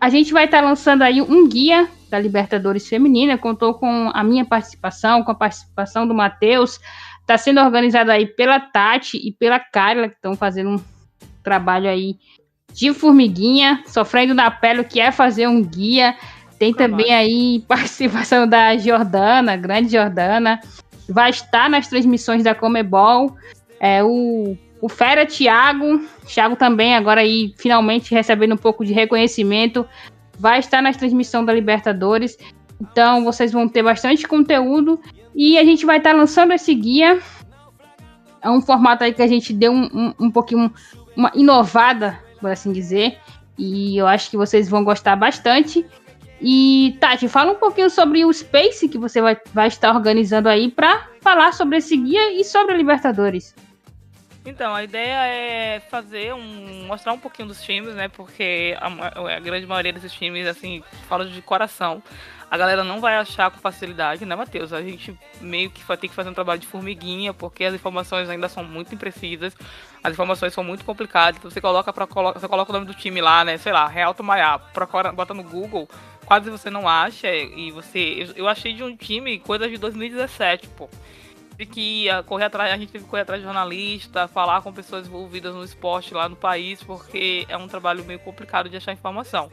A 0.00 0.08
gente 0.08 0.32
vai 0.32 0.44
estar 0.44 0.60
tá 0.60 0.64
lançando 0.64 1.02
aí 1.02 1.20
um 1.20 1.48
guia 1.48 1.88
da 2.10 2.18
Libertadores 2.18 2.88
Feminina. 2.88 3.38
Contou 3.38 3.74
com 3.74 4.10
a 4.14 4.22
minha 4.22 4.44
participação, 4.44 5.24
com 5.24 5.32
a 5.32 5.34
participação 5.34 6.06
do 6.06 6.14
Matheus. 6.14 6.78
Está 7.20 7.36
sendo 7.36 7.60
organizado 7.60 8.10
aí 8.10 8.26
pela 8.26 8.60
Tati 8.60 9.16
e 9.16 9.32
pela 9.32 9.58
Carla, 9.58 10.08
que 10.08 10.14
estão 10.14 10.34
fazendo 10.34 10.70
um 10.70 10.80
trabalho 11.42 11.88
aí 11.88 12.16
de 12.72 12.92
formiguinha, 12.92 13.82
sofrendo 13.86 14.34
na 14.34 14.50
pele 14.50 14.80
o 14.80 14.84
que 14.84 15.00
é 15.00 15.10
fazer 15.10 15.48
um 15.48 15.62
guia. 15.64 16.14
Tem 16.58 16.72
também 16.72 17.14
aí 17.14 17.64
participação 17.68 18.46
da 18.46 18.76
Jordana, 18.76 19.56
grande 19.56 19.92
Jordana. 19.92 20.60
Vai 21.08 21.30
estar 21.30 21.68
nas 21.68 21.88
transmissões 21.88 22.44
da 22.44 22.54
Comebol. 22.54 23.36
É, 23.80 24.02
o, 24.02 24.56
o 24.80 24.88
Fera 24.88 25.26
Thiago, 25.26 26.00
Thiago 26.26 26.56
também 26.56 26.94
agora 26.94 27.20
aí 27.20 27.54
finalmente 27.56 28.14
recebendo 28.14 28.54
um 28.54 28.58
pouco 28.58 28.84
de 28.84 28.92
reconhecimento. 28.92 29.86
Vai 30.38 30.60
estar 30.60 30.82
nas 30.82 30.96
transmissões 30.96 31.46
da 31.46 31.52
Libertadores. 31.52 32.38
Então 32.80 33.24
vocês 33.24 33.52
vão 33.52 33.68
ter 33.68 33.82
bastante 33.82 34.26
conteúdo. 34.26 35.00
E 35.34 35.58
a 35.58 35.64
gente 35.64 35.84
vai 35.84 35.98
estar 35.98 36.14
lançando 36.14 36.52
esse 36.52 36.74
guia. 36.74 37.18
É 38.42 38.50
um 38.50 38.60
formato 38.60 39.04
aí 39.04 39.12
que 39.12 39.22
a 39.22 39.26
gente 39.26 39.52
deu 39.52 39.72
um, 39.72 39.84
um, 39.92 40.14
um 40.26 40.30
pouquinho 40.30 40.72
uma 41.16 41.32
inovada 41.34 42.18
por 42.40 42.50
assim 42.50 42.72
dizer. 42.72 43.18
E 43.58 43.96
eu 43.96 44.06
acho 44.06 44.30
que 44.30 44.36
vocês 44.36 44.68
vão 44.68 44.84
gostar 44.84 45.16
bastante. 45.16 45.84
E, 46.40 46.96
Tati, 47.00 47.28
fala 47.28 47.52
um 47.52 47.56
pouquinho 47.56 47.90
sobre 47.90 48.24
o 48.24 48.32
Space 48.32 48.88
que 48.88 48.96
você 48.96 49.20
vai, 49.20 49.36
vai 49.52 49.66
estar 49.66 49.92
organizando 49.92 50.48
aí 50.48 50.70
para 50.70 51.08
falar 51.20 51.52
sobre 51.52 51.78
esse 51.78 51.96
guia 51.96 52.40
e 52.40 52.44
sobre 52.44 52.74
a 52.74 52.76
Libertadores. 52.76 53.54
Então, 54.48 54.74
a 54.74 54.82
ideia 54.82 55.26
é 55.26 55.80
fazer 55.80 56.34
um. 56.34 56.86
mostrar 56.86 57.12
um 57.12 57.18
pouquinho 57.18 57.48
dos 57.48 57.62
times, 57.62 57.94
né? 57.94 58.08
Porque 58.08 58.76
a, 58.80 59.36
a 59.36 59.40
grande 59.40 59.66
maioria 59.66 59.92
desses 59.92 60.12
times, 60.12 60.46
assim, 60.46 60.82
fala 61.08 61.26
de 61.26 61.40
coração 61.42 62.02
a 62.50 62.56
galera 62.56 62.82
não 62.82 63.00
vai 63.00 63.16
achar 63.16 63.50
com 63.50 63.58
facilidade, 63.58 64.24
né, 64.24 64.34
Matheus? 64.34 64.72
A 64.72 64.80
gente 64.80 65.16
meio 65.40 65.70
que 65.70 65.84
vai 65.84 65.96
ter 65.96 66.08
que 66.08 66.14
fazer 66.14 66.30
um 66.30 66.34
trabalho 66.34 66.58
de 66.58 66.66
formiguinha, 66.66 67.34
porque 67.34 67.64
as 67.64 67.74
informações 67.74 68.28
ainda 68.28 68.48
são 68.48 68.64
muito 68.64 68.94
imprecisas, 68.94 69.54
as 70.02 70.12
informações 70.12 70.54
são 70.54 70.64
muito 70.64 70.84
complicadas. 70.84 71.36
Então 71.38 71.50
você 71.50 71.60
coloca, 71.60 71.92
pra, 71.92 72.06
você 72.06 72.48
coloca 72.48 72.70
o 72.70 72.74
nome 72.74 72.86
do 72.86 72.94
time 72.94 73.20
lá, 73.20 73.44
né? 73.44 73.58
Sei 73.58 73.72
lá, 73.72 73.86
Real 73.86 74.14
Tomaiá, 74.14 74.58
procura, 74.58 75.12
bota 75.12 75.34
no 75.34 75.42
Google, 75.42 75.88
quase 76.24 76.48
você 76.48 76.70
não 76.70 76.88
acha. 76.88 77.28
E 77.34 77.70
você. 77.70 77.98
Eu, 77.98 78.44
eu 78.44 78.48
achei 78.48 78.72
de 78.72 78.82
um 78.82 78.96
time 78.96 79.38
coisa 79.40 79.68
de 79.68 79.76
2017, 79.76 80.68
pô 80.68 80.88
teve 81.58 81.70
que 81.70 82.06
correr 82.26 82.44
atrás, 82.44 82.72
a 82.72 82.76
gente 82.76 82.92
teve 82.92 83.04
que 83.04 83.10
correr 83.10 83.22
atrás 83.22 83.40
de 83.40 83.44
jornalista, 83.44 84.28
falar 84.28 84.62
com 84.62 84.72
pessoas 84.72 85.08
envolvidas 85.08 85.52
no 85.52 85.64
esporte 85.64 86.14
lá 86.14 86.28
no 86.28 86.36
país, 86.36 86.82
porque 86.84 87.44
é 87.48 87.56
um 87.56 87.66
trabalho 87.66 88.04
meio 88.04 88.20
complicado 88.20 88.68
de 88.68 88.76
achar 88.76 88.92
informação. 88.92 89.50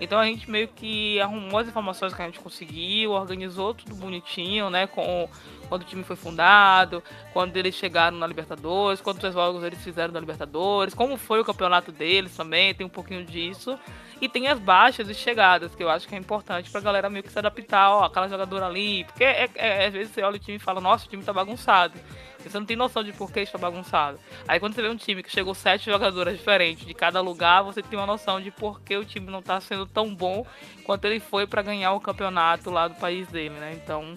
Então 0.00 0.18
a 0.18 0.24
gente 0.24 0.50
meio 0.50 0.68
que 0.68 1.20
arrumou 1.20 1.58
as 1.58 1.68
informações 1.68 2.14
que 2.14 2.22
a 2.22 2.24
gente 2.26 2.38
conseguiu, 2.40 3.12
organizou 3.12 3.74
tudo 3.74 3.94
bonitinho, 3.94 4.70
né? 4.70 4.86
Com 4.86 5.28
quando 5.68 5.82
o 5.82 5.84
time 5.84 6.02
foi 6.02 6.16
fundado, 6.16 7.02
quando 7.32 7.56
eles 7.56 7.74
chegaram 7.74 8.16
na 8.16 8.26
Libertadores, 8.26 9.00
quantos 9.00 9.32
jogos 9.32 9.62
eles 9.62 9.82
fizeram 9.82 10.12
na 10.12 10.20
Libertadores, 10.20 10.94
como 10.94 11.16
foi 11.16 11.40
o 11.40 11.44
campeonato 11.44 11.92
deles 11.92 12.34
também, 12.34 12.74
tem 12.74 12.86
um 12.86 12.90
pouquinho 12.90 13.24
disso. 13.24 13.78
E 14.20 14.28
tem 14.28 14.48
as 14.48 14.58
baixas 14.58 15.08
e 15.08 15.14
chegadas, 15.14 15.74
que 15.74 15.82
eu 15.82 15.88
acho 15.88 16.08
que 16.08 16.14
é 16.14 16.18
importante 16.18 16.70
pra 16.70 16.80
galera 16.80 17.08
meio 17.08 17.22
que 17.22 17.30
se 17.30 17.38
adaptar, 17.38 17.90
ó, 17.90 18.04
aquela 18.04 18.28
jogadora 18.28 18.66
ali. 18.66 19.04
Porque 19.04 19.22
é, 19.22 19.48
é, 19.54 19.86
às 19.86 19.92
vezes 19.92 20.12
você 20.12 20.22
olha 20.22 20.36
o 20.36 20.40
time 20.40 20.56
e 20.56 20.60
fala, 20.60 20.80
nossa, 20.80 21.06
o 21.06 21.08
time 21.08 21.22
tá 21.22 21.32
bagunçado. 21.32 21.98
Você 22.38 22.58
não 22.58 22.66
tem 22.66 22.76
noção 22.76 23.02
de 23.02 23.12
por 23.12 23.32
que 23.32 23.40
está 23.40 23.58
bagunçado. 23.58 24.18
Aí 24.46 24.60
quando 24.60 24.74
você 24.74 24.82
vê 24.82 24.88
um 24.88 24.96
time 24.96 25.22
que 25.22 25.30
chegou 25.30 25.54
sete 25.54 25.86
jogadoras 25.90 26.36
diferentes 26.36 26.86
de 26.86 26.94
cada 26.94 27.20
lugar, 27.20 27.62
você 27.62 27.82
tem 27.82 27.98
uma 27.98 28.06
noção 28.06 28.40
de 28.40 28.50
por 28.50 28.80
que 28.80 28.96
o 28.96 29.04
time 29.04 29.30
não 29.30 29.42
tá 29.42 29.60
sendo 29.60 29.86
tão 29.86 30.14
bom 30.14 30.46
quanto 30.84 31.04
ele 31.04 31.20
foi 31.20 31.46
para 31.46 31.62
ganhar 31.62 31.92
o 31.92 32.00
campeonato 32.00 32.70
lá 32.70 32.88
do 32.88 32.94
país 32.94 33.26
dele, 33.28 33.54
né? 33.54 33.72
Então 33.74 34.14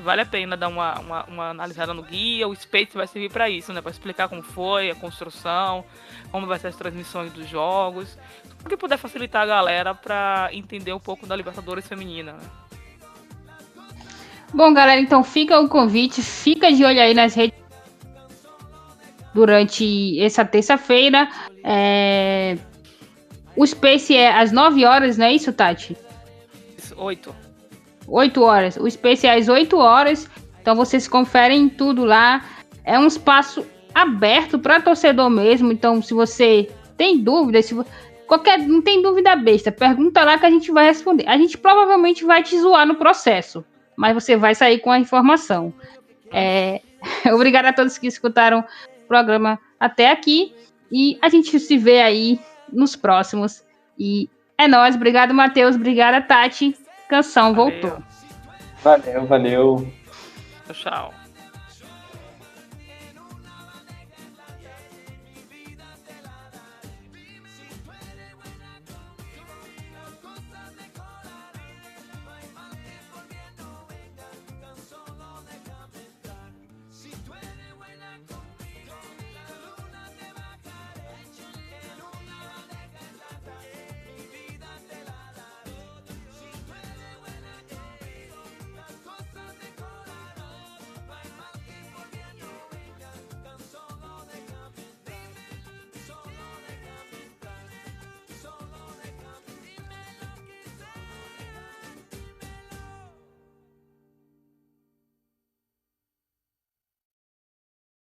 vale 0.00 0.22
a 0.22 0.26
pena 0.26 0.56
dar 0.56 0.68
uma, 0.68 0.98
uma, 0.98 1.24
uma 1.24 1.50
analisada 1.50 1.94
no 1.94 2.02
guia. 2.02 2.48
O 2.48 2.56
Space 2.56 2.96
vai 2.96 3.06
servir 3.06 3.30
para 3.30 3.48
isso, 3.48 3.72
né? 3.72 3.80
Para 3.80 3.90
explicar 3.90 4.28
como 4.28 4.42
foi 4.42 4.90
a 4.90 4.94
construção, 4.94 5.84
como 6.30 6.46
vai 6.46 6.58
ser 6.58 6.68
as 6.68 6.76
transmissões 6.76 7.32
dos 7.32 7.48
jogos, 7.48 8.18
o 8.64 8.68
que 8.68 8.76
puder 8.76 8.98
facilitar 8.98 9.42
a 9.42 9.46
galera 9.46 9.94
para 9.94 10.48
entender 10.52 10.92
um 10.92 11.00
pouco 11.00 11.26
da 11.26 11.36
Libertadores 11.36 11.86
feminina. 11.86 12.32
Né? 12.32 12.40
Bom, 14.52 14.74
galera, 14.74 15.00
então 15.00 15.22
fica 15.22 15.60
o 15.60 15.68
convite, 15.68 16.22
fica 16.22 16.72
de 16.72 16.84
olho 16.84 17.00
aí 17.00 17.14
nas 17.14 17.34
redes 17.34 17.59
durante 19.34 20.20
essa 20.20 20.44
terça-feira. 20.44 21.28
É... 21.64 22.56
O 23.56 23.66
Space 23.66 24.16
é 24.16 24.30
às 24.30 24.52
9 24.52 24.84
horas, 24.84 25.18
não 25.18 25.26
é 25.26 25.32
isso, 25.32 25.52
Tati? 25.52 25.96
8. 26.96 27.34
8 28.06 28.42
horas. 28.42 28.76
O 28.76 28.90
Space 28.90 29.26
é 29.26 29.36
às 29.36 29.48
8 29.48 29.76
horas. 29.76 30.28
Então 30.60 30.74
vocês 30.74 31.08
conferem 31.08 31.68
tudo 31.68 32.04
lá. 32.04 32.44
É 32.84 32.98
um 32.98 33.06
espaço 33.06 33.66
aberto 33.94 34.58
para 34.58 34.80
torcedor 34.80 35.30
mesmo. 35.30 35.72
Então, 35.72 36.02
se 36.02 36.14
você 36.14 36.68
tem 36.96 37.18
dúvida, 37.18 37.62
se 37.62 37.76
qualquer 38.26 38.58
não 38.58 38.80
tem 38.82 39.02
dúvida 39.02 39.34
besta, 39.36 39.72
pergunta 39.72 40.24
lá 40.24 40.38
que 40.38 40.46
a 40.46 40.50
gente 40.50 40.70
vai 40.70 40.86
responder. 40.86 41.26
A 41.26 41.36
gente 41.36 41.58
provavelmente 41.58 42.24
vai 42.24 42.42
te 42.42 42.58
zoar 42.58 42.86
no 42.86 42.94
processo, 42.94 43.64
mas 43.96 44.14
você 44.14 44.36
vai 44.36 44.54
sair 44.54 44.78
com 44.80 44.90
a 44.90 44.98
informação. 44.98 45.72
É... 46.32 46.80
Obrigada 47.32 47.70
a 47.70 47.72
todos 47.72 47.98
que 47.98 48.06
escutaram 48.06 48.64
programa 49.10 49.58
até 49.80 50.12
aqui 50.12 50.54
e 50.92 51.18
a 51.20 51.28
gente 51.28 51.58
se 51.58 51.76
vê 51.76 52.00
aí 52.00 52.38
nos 52.72 52.94
próximos. 52.94 53.64
E 53.98 54.30
é 54.56 54.68
nóis. 54.68 54.94
Obrigado, 54.94 55.34
Matheus. 55.34 55.74
Obrigada, 55.74 56.22
Tati. 56.22 56.76
Canção 57.08 57.52
valeu. 57.52 57.80
voltou. 57.80 58.02
Valeu, 58.84 59.26
valeu. 59.26 59.92
Tchau. 60.72 61.19